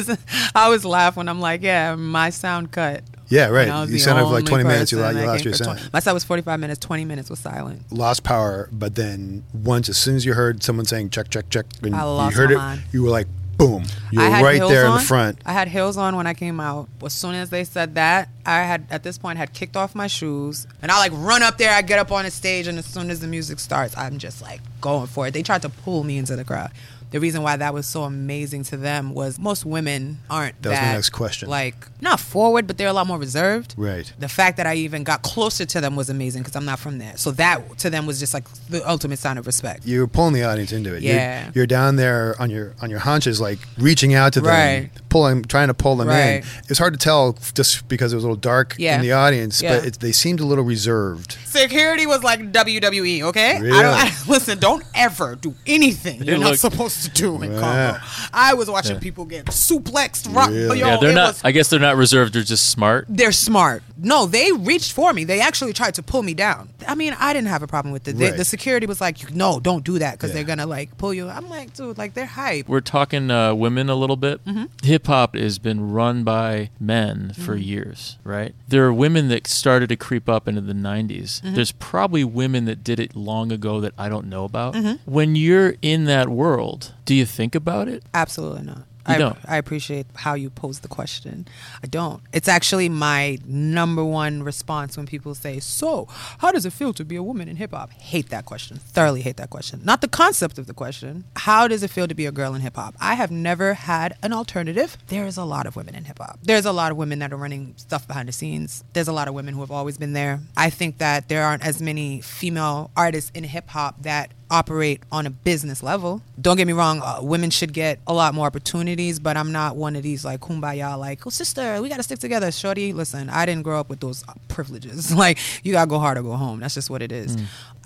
I 0.54 0.64
always 0.64 0.84
laugh 0.84 1.16
when 1.16 1.26
I'm 1.28 1.40
like, 1.40 1.62
yeah, 1.62 1.94
my 1.94 2.28
sound 2.28 2.70
cut. 2.70 3.02
Yeah, 3.30 3.48
right. 3.48 3.66
You 3.88 3.92
the 3.92 3.98
sounded 3.98 4.24
for 4.24 4.32
like 4.32 4.44
20 4.46 4.64
minutes. 4.64 4.90
You, 4.92 4.98
person 4.98 5.16
lo- 5.16 5.20
you 5.22 5.26
lost 5.26 5.44
your 5.44 5.54
sound. 5.54 5.78
20 5.78 5.90
My 5.92 6.00
set 6.00 6.12
was 6.12 6.24
45 6.24 6.60
minutes. 6.60 6.78
20 6.80 7.04
minutes 7.06 7.28
was 7.30 7.38
silent. 7.38 7.82
Lost 7.92 8.24
power, 8.24 8.68
but 8.72 8.94
then 8.94 9.44
once, 9.52 9.88
as 9.88 9.96
soon 9.98 10.16
as 10.16 10.24
you 10.24 10.32
heard 10.34 10.62
someone 10.62 10.84
saying 10.86 11.10
check, 11.10 11.28
check, 11.30 11.48
check, 11.50 11.66
and 11.82 11.94
I 11.94 12.28
you 12.28 12.34
heard 12.34 12.48
my 12.50 12.54
it, 12.54 12.58
mind. 12.58 12.82
you 12.92 13.02
were 13.02 13.10
like, 13.10 13.26
boom. 13.58 13.84
you're 14.10 14.22
right 14.22 14.60
there 14.60 14.84
in 14.84 14.92
on. 14.92 14.98
the 14.98 15.04
front. 15.04 15.40
I 15.44 15.52
had 15.52 15.68
heels 15.68 15.96
on 15.96 16.16
when 16.16 16.26
I 16.26 16.32
came 16.34 16.60
out. 16.60 16.88
As 17.04 17.12
soon 17.12 17.34
as 17.34 17.50
they 17.50 17.64
said 17.64 17.96
that, 17.96 18.28
I 18.46 18.62
had 18.62 18.86
at 18.90 19.02
this 19.02 19.18
point 19.18 19.36
had 19.36 19.52
kicked 19.52 19.76
off 19.76 19.94
my 19.94 20.06
shoes 20.06 20.66
and 20.80 20.90
I 20.90 20.98
like 20.98 21.12
run 21.14 21.42
up 21.42 21.58
there. 21.58 21.72
I 21.72 21.82
get 21.82 21.98
up 21.98 22.10
on 22.12 22.24
the 22.24 22.30
stage, 22.30 22.66
and 22.66 22.78
as 22.78 22.86
soon 22.86 23.10
as 23.10 23.20
the 23.20 23.26
music 23.26 23.58
starts, 23.58 23.96
I'm 23.96 24.18
just 24.18 24.40
like 24.40 24.60
going 24.80 25.08
for 25.08 25.26
it. 25.26 25.34
They 25.34 25.42
tried 25.42 25.62
to 25.62 25.68
pull 25.68 26.04
me 26.04 26.16
into 26.16 26.36
the 26.36 26.44
crowd. 26.44 26.70
The 27.10 27.20
reason 27.20 27.42
why 27.42 27.56
that 27.56 27.72
was 27.72 27.86
so 27.86 28.02
amazing 28.04 28.64
to 28.64 28.76
them 28.76 29.14
was 29.14 29.38
most 29.38 29.64
women 29.64 30.18
aren't 30.28 30.60
That 30.62 30.68
was 30.70 30.78
my 30.80 30.92
next 30.92 31.10
question. 31.10 31.48
Like 31.48 31.74
not 32.00 32.20
forward, 32.20 32.66
but 32.66 32.76
they're 32.78 32.88
a 32.88 32.92
lot 32.92 33.06
more 33.06 33.18
reserved. 33.18 33.74
Right. 33.78 34.12
The 34.18 34.28
fact 34.28 34.56
that 34.58 34.66
I 34.66 34.74
even 34.76 35.04
got 35.04 35.22
closer 35.22 35.64
to 35.64 35.80
them 35.80 35.96
was 35.96 36.10
amazing 36.10 36.42
because 36.42 36.54
I'm 36.56 36.64
not 36.66 36.78
from 36.78 36.98
there. 36.98 37.16
So 37.16 37.30
that 37.32 37.78
to 37.78 37.90
them 37.90 38.06
was 38.06 38.18
just 38.20 38.34
like 38.34 38.44
the 38.68 38.86
ultimate 38.88 39.18
sign 39.18 39.38
of 39.38 39.46
respect. 39.46 39.86
You're 39.86 40.06
pulling 40.06 40.34
the 40.34 40.44
audience 40.44 40.72
into 40.72 40.94
it. 40.94 41.02
You're- 41.02 41.16
Yeah. 41.16 41.50
You're, 41.54 41.66
down 41.66 41.96
there 41.96 42.34
on 42.40 42.50
your 42.50 42.74
on 42.82 42.88
your 42.90 42.98
haunches, 43.00 43.40
like 43.40 43.58
reaching 43.78 44.14
out 44.14 44.32
to 44.34 44.40
them, 44.40 44.48
Right. 44.50 44.90
Pulling, 45.08 45.44
trying 45.44 45.68
to 45.68 45.74
pull 45.74 45.96
them 45.96 46.08
in. 46.08 46.14
Right. 46.14 46.44
It's 46.68 46.78
hard 46.78 46.92
to 46.94 46.98
tell 46.98 47.36
just 47.54 47.88
because 47.88 48.12
it 48.12 48.16
was 48.16 48.24
a 48.24 48.26
little 48.26 48.40
dark 48.40 48.74
Yeah. 48.78 48.96
in 48.96 49.02
the 49.02 49.12
audience, 49.12 49.60
Yeah. 49.62 49.78
but 49.78 49.86
it, 49.86 50.00
they 50.00 50.12
seemed 50.12 50.40
a 50.40 50.44
little 50.44 50.64
reserved. 50.64 51.36
Security 51.44 52.06
was 52.06 52.22
like 52.22 52.40
WWE, 52.52 53.22
okay? 53.22 53.60
Really? 53.60 53.78
I 53.78 53.82
don't, 53.82 53.94
I, 53.94 54.12
listen, 54.28 54.58
don't 54.58 54.84
ever 54.94 55.34
do 55.36 55.54
anything 55.66 56.22
you're 56.22 56.38
not 56.38 56.50
look- 56.50 56.58
supposed 56.58 57.02
to 57.04 57.10
do 57.10 57.42
in 57.42 57.52
Yeah. 57.52 57.60
Congo. 57.60 58.06
I 58.32 58.54
was 58.54 58.70
watching 58.70 58.94
Yeah. 58.94 59.00
people 59.00 59.24
get 59.24 59.46
suplexed. 59.46 60.34
Rock, 60.34 60.50
Really? 60.50 60.80
yo, 60.80 60.86
yeah, 60.86 60.96
they're 60.98 61.12
not. 61.14 61.34
was- 61.34 61.40
I 61.44 61.52
guess 61.52 61.68
they're 61.68 61.80
not 61.80 61.96
reserved. 61.96 62.34
They're 62.34 62.42
just 62.42 62.70
smart. 62.70 63.06
they're 63.08 63.32
smart. 63.32 63.82
no, 64.00 64.26
they 64.26 64.52
reached 64.52 64.92
for 64.92 65.12
me. 65.12 65.24
They 65.24 65.40
actually 65.40 65.72
tried 65.72 65.94
to 65.94 66.02
pull 66.02 66.22
me 66.22 66.32
down. 66.34 66.68
I 66.86 66.94
mean, 66.94 67.16
I 67.18 67.32
didn't 67.32 67.48
have 67.48 67.62
a 67.62 67.66
problem 67.66 67.92
with 67.92 68.06
it. 68.06 68.16
The, 68.16 68.26
Right. 68.26 68.36
the 68.36 68.44
security 68.44 68.86
was 68.86 69.00
like, 69.00 69.34
no, 69.34 69.58
don't 69.60 69.84
do 69.84 69.98
that 69.98 70.12
because 70.12 70.30
Yeah. 70.30 70.34
they're 70.36 70.44
gonna 70.44 70.66
like 70.66 70.96
pull 70.98 71.12
you. 71.12 71.28
I'm 71.28 71.48
like, 71.48 71.74
dude, 71.74 71.98
like 71.98 72.14
they're 72.14 72.26
hype. 72.26 72.68
We're 72.68 72.80
talking 72.80 73.30
uh, 73.30 73.54
women 73.54 73.88
a 73.88 73.94
little 73.96 74.16
bit. 74.16 74.44
Mm-hmm. 74.44 74.64
Hip 74.98 75.06
hop 75.06 75.36
has 75.36 75.60
been 75.60 75.92
run 75.92 76.24
by 76.24 76.70
men 76.80 77.32
for 77.32 77.54
Mm-hmm. 77.54 77.62
years, 77.62 78.18
right? 78.24 78.52
There 78.66 78.84
are 78.84 78.92
women 78.92 79.28
that 79.28 79.46
started 79.46 79.88
to 79.90 79.96
creep 79.96 80.28
up 80.28 80.48
into 80.48 80.60
the 80.60 80.72
90s. 80.72 81.40
Mm-hmm. 81.40 81.54
There's 81.54 81.70
probably 81.70 82.24
women 82.24 82.64
that 82.64 82.82
did 82.82 82.98
it 82.98 83.14
long 83.14 83.52
ago 83.52 83.80
that 83.80 83.94
I 83.96 84.08
don't 84.08 84.26
know 84.26 84.42
about. 84.42 84.74
Mm-hmm. 84.74 85.08
When 85.08 85.36
you're 85.36 85.76
in 85.82 86.06
that 86.06 86.28
world, 86.28 86.94
do 87.04 87.14
you 87.14 87.24
think 87.24 87.54
about 87.54 87.86
it? 87.86 88.02
Absolutely 88.12 88.62
not. 88.62 88.87
I, 89.08 89.18
don't? 89.18 89.38
I 89.46 89.56
appreciate 89.56 90.06
how 90.14 90.34
you 90.34 90.50
pose 90.50 90.80
the 90.80 90.88
question. 90.88 91.48
I 91.82 91.86
don't. 91.86 92.22
It's 92.32 92.48
actually 92.48 92.88
my 92.88 93.38
number 93.46 94.04
one 94.04 94.42
response 94.42 94.96
when 94.96 95.06
people 95.06 95.34
say, 95.34 95.60
So, 95.60 96.06
how 96.38 96.52
does 96.52 96.66
it 96.66 96.72
feel 96.72 96.92
to 96.94 97.04
be 97.04 97.16
a 97.16 97.22
woman 97.22 97.48
in 97.48 97.56
hip 97.56 97.72
hop? 97.72 97.90
Hate 97.92 98.30
that 98.30 98.44
question. 98.44 98.78
Thoroughly 98.78 99.22
hate 99.22 99.36
that 99.36 99.50
question. 99.50 99.80
Not 99.84 100.00
the 100.00 100.08
concept 100.08 100.58
of 100.58 100.66
the 100.66 100.74
question. 100.74 101.24
How 101.36 101.68
does 101.68 101.82
it 101.82 101.90
feel 101.90 102.08
to 102.08 102.14
be 102.14 102.26
a 102.26 102.32
girl 102.32 102.54
in 102.54 102.60
hip 102.60 102.76
hop? 102.76 102.94
I 103.00 103.14
have 103.14 103.30
never 103.30 103.74
had 103.74 104.16
an 104.22 104.32
alternative. 104.32 104.96
There 105.08 105.26
is 105.26 105.36
a 105.36 105.44
lot 105.44 105.66
of 105.66 105.76
women 105.76 105.94
in 105.94 106.04
hip 106.04 106.18
hop. 106.18 106.38
There's 106.42 106.66
a 106.66 106.72
lot 106.72 106.90
of 106.90 106.96
women 106.96 107.18
that 107.20 107.32
are 107.32 107.36
running 107.36 107.74
stuff 107.76 108.06
behind 108.06 108.28
the 108.28 108.32
scenes. 108.32 108.84
There's 108.92 109.08
a 109.08 109.12
lot 109.12 109.28
of 109.28 109.34
women 109.34 109.54
who 109.54 109.60
have 109.60 109.70
always 109.70 109.98
been 109.98 110.12
there. 110.12 110.40
I 110.56 110.70
think 110.70 110.98
that 110.98 111.28
there 111.28 111.44
aren't 111.44 111.64
as 111.64 111.80
many 111.80 112.20
female 112.20 112.90
artists 112.96 113.30
in 113.34 113.44
hip 113.44 113.68
hop 113.68 114.02
that 114.02 114.32
operate 114.50 115.02
on 115.12 115.26
a 115.26 115.30
business 115.30 115.82
level. 115.82 116.22
Don't 116.40 116.56
get 116.56 116.66
me 116.66 116.72
wrong, 116.72 117.00
uh, 117.02 117.18
women 117.22 117.50
should 117.50 117.72
get 117.72 117.98
a 118.06 118.12
lot 118.12 118.34
more 118.34 118.46
opportunities, 118.46 119.18
but 119.18 119.36
I'm 119.36 119.52
not 119.52 119.76
one 119.76 119.96
of 119.96 120.02
these 120.02 120.24
like 120.24 120.40
kumbaya, 120.40 120.98
like, 120.98 121.26
oh, 121.26 121.30
sister, 121.30 121.80
we 121.82 121.88
got 121.88 121.98
to 121.98 122.02
stick 122.02 122.18
together. 122.18 122.50
Shorty, 122.50 122.92
listen, 122.92 123.28
I 123.28 123.46
didn't 123.46 123.62
grow 123.62 123.78
up 123.80 123.88
with 123.88 124.00
those 124.00 124.24
privileges. 124.48 125.14
like, 125.24 125.38
you 125.64 125.72
got 125.72 125.84
to 125.84 125.90
go 125.90 125.98
hard 125.98 126.18
or 126.18 126.22
go 126.22 126.32
home. 126.36 126.60
That's 126.60 126.74
just 126.74 126.90
what 126.90 127.02
it 127.02 127.12
is. 127.12 127.36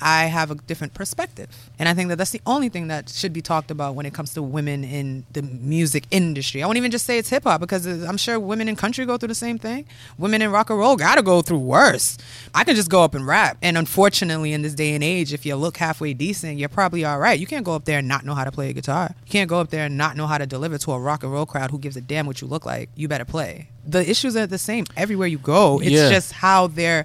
I 0.03 0.25
have 0.27 0.51
a 0.51 0.57
different 0.57 0.95
perspective. 0.95 1.49
And 1.79 1.88
I 1.88 1.95
think 1.95 2.09
that 2.11 2.17
that's 2.17 2.31
the 2.33 2.41
only 2.47 2.69
thing 2.69 2.88
that 2.88 3.09
should 3.09 3.33
be 3.33 3.41
talked 3.43 3.71
about 3.71 3.95
when 3.95 4.05
it 4.07 4.12
comes 4.12 4.35
to 4.35 4.43
women 4.43 4.85
in 4.85 5.25
the 5.33 5.43
music 5.43 6.05
industry. 6.11 6.62
I 6.62 6.67
won't 6.67 6.79
even 6.79 6.91
just 6.91 7.07
say 7.07 7.19
it's 7.19 7.29
hip 7.29 7.45
hop 7.45 7.61
because 7.61 7.87
I'm 7.87 8.17
sure 8.17 8.38
women 8.41 8.69
in 8.69 8.77
country 8.77 9.07
go 9.07 9.17
through 9.17 9.29
the 9.29 9.35
same 9.35 9.59
thing. 9.59 9.87
Women 10.19 10.43
in 10.43 10.51
rock 10.51 10.71
and 10.71 10.79
roll 10.79 10.97
got 10.97 11.15
to 11.17 11.23
go 11.23 11.43
through 11.43 11.59
worse. 11.61 12.19
I 12.55 12.65
can 12.65 12.75
just 12.77 12.91
go 12.91 13.03
up 13.03 13.15
and 13.15 13.27
rap. 13.27 13.57
And 13.62 13.79
unfortunately, 13.79 14.53
in 14.53 14.62
this 14.62 14.75
day 14.75 14.95
and 14.95 15.05
age, 15.05 15.33
if 15.33 15.47
you 15.47 15.55
look 15.57 15.77
halfway 15.77 16.15
decent, 16.15 16.59
you're 16.59 16.69
probably 16.69 17.05
all 17.05 17.19
right. 17.19 17.38
You 17.38 17.47
can't 17.47 17.65
go 17.65 17.75
up 17.75 17.85
there 17.85 17.99
and 17.99 18.09
not 18.09 18.25
know 18.25 18.35
how 18.35 18.45
to 18.45 18.53
play 18.53 18.71
a 18.71 18.73
guitar. 18.73 19.15
You 19.27 19.31
can't 19.31 19.49
go 19.49 19.61
up 19.61 19.71
there 19.71 19.87
and 19.87 19.97
not 19.97 20.17
know 20.17 20.27
how 20.27 20.38
to 20.38 20.47
deliver 20.47 20.79
to 20.79 20.93
a 20.93 20.99
rock 20.99 21.23
and 21.23 21.33
roll 21.33 21.47
crowd 21.47 21.71
who 21.71 21.79
gives 21.79 21.97
a 21.97 22.01
damn 22.01 22.27
what 22.27 22.41
you 22.41 22.47
look 22.49 22.67
like. 22.67 22.91
You 22.97 23.09
better 23.09 23.25
play. 23.25 23.69
The 23.87 24.09
issues 24.09 24.37
are 24.37 24.47
the 24.47 24.59
same 24.59 24.85
everywhere 24.97 25.27
you 25.27 25.38
go. 25.38 25.81
It's 25.81 25.91
Yeah. 25.91 26.09
just 26.11 26.33
how 26.33 26.69
they're 26.69 27.05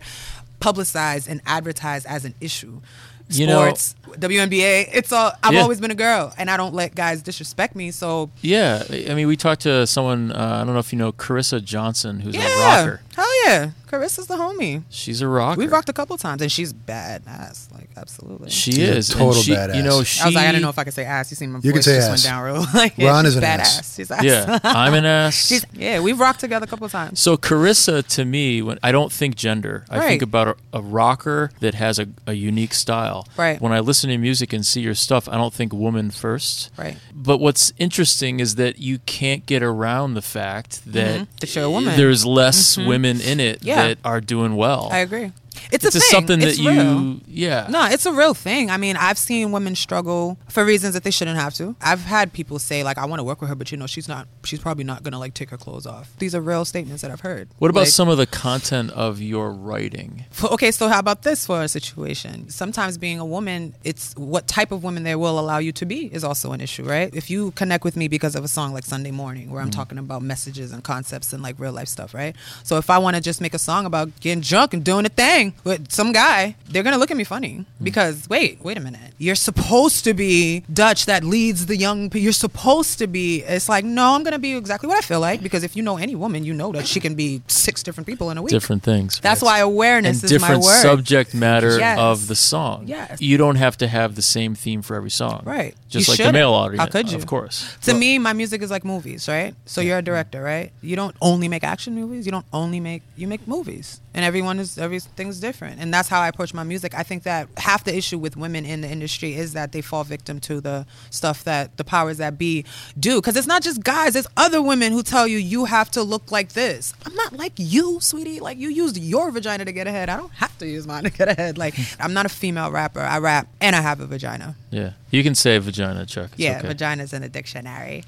publicized 0.59 1.27
and 1.29 1.41
advertised 1.45 2.05
as 2.05 2.25
an 2.25 2.33
issue. 2.41 2.81
You 3.29 3.45
know- 3.45 3.59
Sports, 3.73 3.95
WNBA, 4.19 4.87
it's 4.93 5.11
all. 5.11 5.33
I've 5.43 5.53
Yeah. 5.53 5.61
always 5.61 5.81
been 5.81 5.91
a 5.91 5.95
girl, 5.95 6.33
and 6.37 6.49
I 6.49 6.55
don't 6.55 6.73
let 6.73 6.95
guys 6.95 7.21
disrespect 7.21 7.75
me. 7.75 7.91
So 7.91 8.29
Yeah, 8.41 8.83
I 8.89 9.13
mean, 9.13 9.27
we 9.27 9.35
talked 9.35 9.63
to 9.63 9.85
someone. 9.85 10.31
Uh, 10.31 10.59
I 10.61 10.63
don't 10.63 10.73
know 10.73 10.79
if 10.79 10.93
you 10.93 10.99
know 10.99 11.11
Carissa 11.11 11.61
Johnson, 11.63 12.21
who's 12.21 12.35
yeah, 12.35 12.47
a 12.47 12.59
rocker. 12.85 13.01
Hell 13.17 13.45
yeah, 13.45 13.71
Carissa's 13.87 14.27
the 14.27 14.35
homie. 14.35 14.83
She's 14.89 15.21
a 15.21 15.27
rocker. 15.27 15.57
We've 15.59 15.71
rocked 15.71 15.89
a 15.89 15.93
couple 15.93 16.15
times, 16.17 16.41
and 16.41 16.51
she's 16.51 16.71
badass. 16.71 17.73
Like 17.73 17.89
absolutely. 17.97 18.49
She 18.51 18.71
She's 18.71 18.79
a 18.79 18.95
is 18.97 19.09
and 19.09 19.19
total 19.19 19.41
she- 19.41 19.53
badass. 19.53 19.75
You 19.75 19.83
know, 19.83 20.03
she. 20.03 20.21
I 20.21 20.25
was 20.27 20.35
like, 20.35 20.45
I 20.45 20.51
don't 20.51 20.61
know 20.61 20.69
if 20.69 20.77
I 20.77 20.83
could 20.83 20.93
say 20.93 21.03
ass. 21.03 21.31
You 21.31 21.35
see 21.35 21.47
my 21.47 21.57
You 21.57 21.71
can 21.71 21.79
voice 21.79 21.85
say 21.85 21.95
just 21.95 22.09
ass. 22.09 22.09
went 22.09 22.23
down 22.23 22.43
real. 22.43 22.65
like, 22.73 22.93
yeah, 22.97 23.09
Ron 23.09 23.25
she's 23.25 23.31
is 23.31 23.37
an 23.37 23.43
badass. 23.43 23.59
ass. 23.59 23.95
She's 23.95 24.11
ass. 24.11 24.23
Yeah, 24.23 24.59
I'm 24.63 24.93
an 24.93 25.05
ass. 25.23 25.47
She's, 25.47 25.65
yeah, 25.73 25.99
we've 25.99 26.19
rocked 26.19 26.41
together 26.41 26.65
a 26.65 26.67
couple 26.67 26.87
times. 26.89 27.19
So 27.19 27.37
Carissa, 27.37 28.05
to 28.15 28.23
me, 28.23 28.61
when 28.61 28.77
I 28.83 28.91
don't 28.91 29.11
think 29.11 29.35
gender, 29.35 29.83
I 29.89 30.07
think 30.07 30.21
about 30.21 30.47
a, 30.47 30.77
a 30.77 30.81
rocker 30.81 31.49
that 31.59 31.73
has 31.73 31.97
a, 31.97 32.07
a 32.27 32.33
unique 32.33 32.73
style. 32.75 33.27
Right. 33.35 33.59
When 33.59 33.71
I 33.71 33.79
listen 33.79 34.09
to 34.11 34.17
music 34.17 34.53
and 34.53 34.65
see 34.65 34.81
your 34.81 34.95
stuff, 34.95 35.27
I 35.27 35.37
don't 35.37 35.53
think 35.53 35.73
woman 35.73 36.11
first. 36.11 36.71
Right. 36.77 36.97
But 37.15 37.39
what's 37.39 37.73
interesting 37.77 38.39
is 38.39 38.55
that 38.55 38.77
you 38.79 38.99
can't 38.99 39.45
get 39.45 39.63
around 39.63 40.13
the 40.13 40.21
fact 40.21 40.85
that 40.91 41.21
mm-hmm. 41.21 41.23
That 41.39 41.55
you're 41.55 41.65
a 41.65 41.69
woman. 41.69 41.97
there's 41.97 42.25
less 42.25 42.75
mm-hmm. 42.75 42.87
women 42.87 43.06
in 43.07 43.39
it. 43.39 43.63
Yeah. 43.63 43.87
that 43.87 43.97
are 44.03 44.19
doing 44.19 44.55
well. 44.55 44.89
I 44.91 44.99
agree. 44.99 45.31
It's, 45.71 45.85
It's 45.85 45.95
a 45.95 45.99
thing. 45.99 46.09
something 46.09 46.41
It's 46.41 46.57
that 46.57 46.63
you, 46.63 46.69
real. 46.69 47.19
yeah. 47.27 47.67
No, 47.69 47.85
it's 47.85 48.05
a 48.05 48.11
real 48.13 48.33
thing. 48.33 48.69
I 48.69 48.77
mean, 48.77 48.95
I've 48.95 49.17
seen 49.17 49.51
women 49.51 49.75
struggle 49.75 50.37
for 50.49 50.63
reasons 50.65 50.93
that 50.93 51.03
they 51.03 51.11
shouldn't 51.11 51.37
have 51.37 51.53
to. 51.55 51.75
I've 51.81 52.01
had 52.01 52.33
people 52.33 52.59
say 52.59 52.83
like, 52.83 52.97
"I 52.97 53.05
want 53.05 53.19
to 53.19 53.23
work 53.23 53.41
with 53.41 53.49
her, 53.49 53.55
but 53.55 53.71
you 53.71 53.77
know, 53.77 53.87
she's 53.87 54.07
not. 54.07 54.27
She's 54.43 54.59
probably 54.59 54.83
not 54.83 55.03
gonna 55.03 55.19
like 55.19 55.33
take 55.33 55.49
her 55.49 55.57
clothes 55.57 55.85
off." 55.85 56.11
These 56.19 56.33
are 56.35 56.41
real 56.41 56.65
statements 56.65 57.01
that 57.01 57.11
I've 57.11 57.21
heard. 57.21 57.49
What 57.59 57.69
about 57.71 57.81
Like, 57.81 57.89
some 57.89 58.09
of 58.09 58.17
the 58.17 58.25
content 58.25 58.91
of 58.91 59.21
your 59.21 59.51
writing? 59.51 60.25
okay, 60.43 60.71
so 60.71 60.87
how 60.87 60.99
about 60.99 61.23
this 61.23 61.45
for 61.45 61.61
a 61.61 61.67
situation? 61.67 62.49
Sometimes 62.49 62.97
being 62.97 63.19
a 63.19 63.25
woman, 63.25 63.73
it's 63.83 64.13
what 64.15 64.47
type 64.47 64.71
of 64.71 64.83
woman 64.83 65.03
they 65.03 65.15
will 65.15 65.39
allow 65.39 65.57
you 65.57 65.71
to 65.73 65.85
be 65.85 66.05
is 66.13 66.23
also 66.23 66.51
an 66.51 66.61
issue, 66.61 66.83
right? 66.83 67.13
If 67.13 67.29
you 67.29 67.51
connect 67.51 67.83
with 67.83 67.95
me 67.95 68.07
because 68.07 68.35
of 68.35 68.43
a 68.43 68.47
song 68.47 68.73
like 68.73 68.85
Sunday 68.85 69.11
Morning, 69.11 69.51
where 69.51 69.61
I'm 69.61 69.69
mm. 69.69 69.75
talking 69.75 69.97
about 69.97 70.21
messages 70.21 70.71
and 70.71 70.83
concepts 70.83 71.33
and 71.33 71.41
like 71.43 71.55
real 71.59 71.71
life 71.73 71.87
stuff, 71.87 72.13
right? 72.13 72.35
So 72.63 72.77
if 72.77 72.89
I 72.89 72.97
want 72.97 73.15
to 73.15 73.21
just 73.21 73.41
make 73.41 73.53
a 73.53 73.59
song 73.59 73.85
about 73.85 74.17
getting 74.19 74.41
drunk 74.41 74.73
and 74.73 74.83
doing 74.83 75.05
a 75.05 75.09
thing 75.09 75.46
with 75.63 75.91
some 75.91 76.11
guy, 76.11 76.55
they're 76.69 76.83
gonna 76.83 76.97
look 76.97 77.11
at 77.11 77.17
me 77.17 77.23
funny 77.23 77.59
mm. 77.59 77.65
because 77.81 78.27
wait, 78.29 78.63
wait 78.63 78.77
a 78.77 78.81
minute, 78.81 79.13
you're 79.17 79.35
supposed 79.35 80.03
to 80.05 80.13
be 80.13 80.63
Dutch 80.71 81.05
that 81.05 81.23
leads 81.23 81.65
the 81.65 81.75
young. 81.75 82.11
You're 82.13 82.31
supposed 82.31 82.99
to 82.99 83.07
be. 83.07 83.43
It's 83.43 83.69
like 83.69 83.85
no, 83.85 84.15
I'm 84.15 84.23
gonna 84.23 84.39
be 84.39 84.55
exactly 84.55 84.87
what 84.87 84.97
I 84.97 85.01
feel 85.01 85.19
like 85.19 85.41
because 85.41 85.63
if 85.63 85.75
you 85.75 85.83
know 85.83 85.97
any 85.97 86.15
woman, 86.15 86.43
you 86.43 86.53
know 86.53 86.71
that 86.71 86.87
she 86.87 86.99
can 86.99 87.15
be 87.15 87.41
six 87.47 87.83
different 87.83 88.07
people 88.07 88.29
in 88.31 88.37
a 88.37 88.41
week. 88.41 88.51
Different 88.51 88.83
things. 88.83 89.19
That's 89.21 89.41
why 89.41 89.59
awareness 89.59 90.17
and 90.17 90.23
is 90.23 90.29
different 90.29 90.61
my 90.61 90.67
word. 90.67 90.81
subject 90.81 91.33
matter 91.33 91.77
Yes. 91.77 91.99
of 91.99 92.27
the 92.27 92.35
song. 92.35 92.83
Yes. 92.87 93.21
You 93.21 93.37
don't 93.37 93.55
have 93.55 93.77
to 93.77 93.87
have 93.87 94.15
the 94.15 94.21
same 94.21 94.55
theme 94.55 94.81
for 94.81 94.95
every 94.95 95.09
song. 95.09 95.41
Right. 95.45 95.75
Just 95.89 96.07
You 96.07 96.11
like 96.11 96.17
the 96.17 96.23
shouldn't. 96.23 96.33
male 96.33 96.53
audience. 96.53 96.79
How 96.81 96.87
could 96.87 97.11
you? 97.11 97.17
Of 97.17 97.25
course. 97.25 97.75
To 97.83 97.93
me, 97.93 98.17
my 98.19 98.33
music 98.33 98.61
is 98.61 98.71
like 98.71 98.83
movies, 98.83 99.27
right? 99.27 99.53
So 99.65 99.81
you're 99.81 99.99
a 99.99 100.01
director, 100.01 100.41
right? 100.41 100.71
You 100.81 100.95
don't 100.95 101.15
only 101.21 101.47
make 101.47 101.63
action 101.63 101.95
movies. 101.95 102.25
You 102.25 102.31
don't 102.31 102.45
only 102.53 102.79
make 102.79 103.03
you 103.15 103.27
make 103.27 103.47
movies, 103.47 104.01
and 104.13 104.23
everyone 104.25 104.59
is 104.59 104.77
everything's 104.77 105.36
different, 105.39 105.79
and 105.79 105.93
that's 105.93 106.09
how 106.09 106.21
I 106.21 106.27
approach 106.27 106.53
my 106.53 106.63
music. 106.63 106.93
I 106.93 107.03
think 107.03 107.23
that 107.23 107.47
half 107.57 107.83
the 107.83 107.95
issue 107.95 108.17
with 108.17 108.37
women 108.37 108.65
in 108.65 108.81
the 108.81 108.89
industry 108.89 109.35
is 109.35 109.53
that 109.53 109.71
they 109.71 109.81
fall 109.81 110.03
victim 110.03 110.39
to 110.41 110.61
the 110.61 110.85
stuff 111.09 111.43
that 111.45 111.77
the 111.77 111.83
powers 111.83 112.17
that 112.17 112.37
be 112.37 112.65
do, 112.99 113.15
because 113.21 113.35
it's 113.35 113.47
not 113.47 113.61
just 113.61 113.83
guys. 113.83 114.13
There's 114.13 114.27
other 114.35 114.61
women 114.61 114.91
who 114.91 115.03
tell 115.03 115.27
you 115.27 115.37
you 115.37 115.65
have 115.65 115.89
to 115.91 116.03
look 116.03 116.31
like 116.31 116.53
this. 116.53 116.93
I'm 117.05 117.15
not 117.15 117.33
like 117.33 117.53
you, 117.57 117.99
sweetie. 117.99 118.39
Like 118.39 118.57
you 118.57 118.69
used 118.69 118.97
your 118.97 119.31
vagina 119.31 119.65
to 119.65 119.71
get 119.71 119.87
ahead. 119.87 120.09
I 120.09 120.17
don't 120.17 120.31
have 120.33 120.57
to 120.59 120.67
use 120.67 120.87
mine 120.87 121.03
to 121.03 121.09
get 121.09 121.27
ahead. 121.27 121.57
Like 121.57 121.75
I'm 121.99 122.13
not 122.13 122.25
a 122.25 122.29
female 122.29 122.71
rapper. 122.71 123.01
I 123.01 123.19
rap 123.19 123.47
and 123.61 123.75
I 123.75 123.81
have 123.81 123.99
a 123.99 124.07
vagina. 124.07 124.55
Yeah. 124.71 124.91
You 125.11 125.23
can 125.23 125.35
say 125.35 125.57
vagina, 125.57 126.05
Chuck. 126.05 126.31
It's 126.33 126.39
yeah, 126.39 126.59
okay. 126.59 126.67
vagina's 126.67 127.13
in 127.13 127.21
the 127.21 127.29
dictionary. 127.29 128.03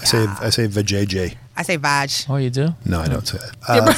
I 0.00 0.04
say 0.04 0.26
I 0.40 0.50
say 0.50 0.68
vajayjay. 0.68 1.36
I 1.56 1.62
say 1.62 1.76
vag. 1.76 2.10
Oh, 2.28 2.36
you 2.36 2.50
do? 2.50 2.74
No, 2.84 3.00
I 3.00 3.08
don't 3.08 3.26
say 3.26 3.38
that. 3.38 3.54
Uh, 3.68 3.94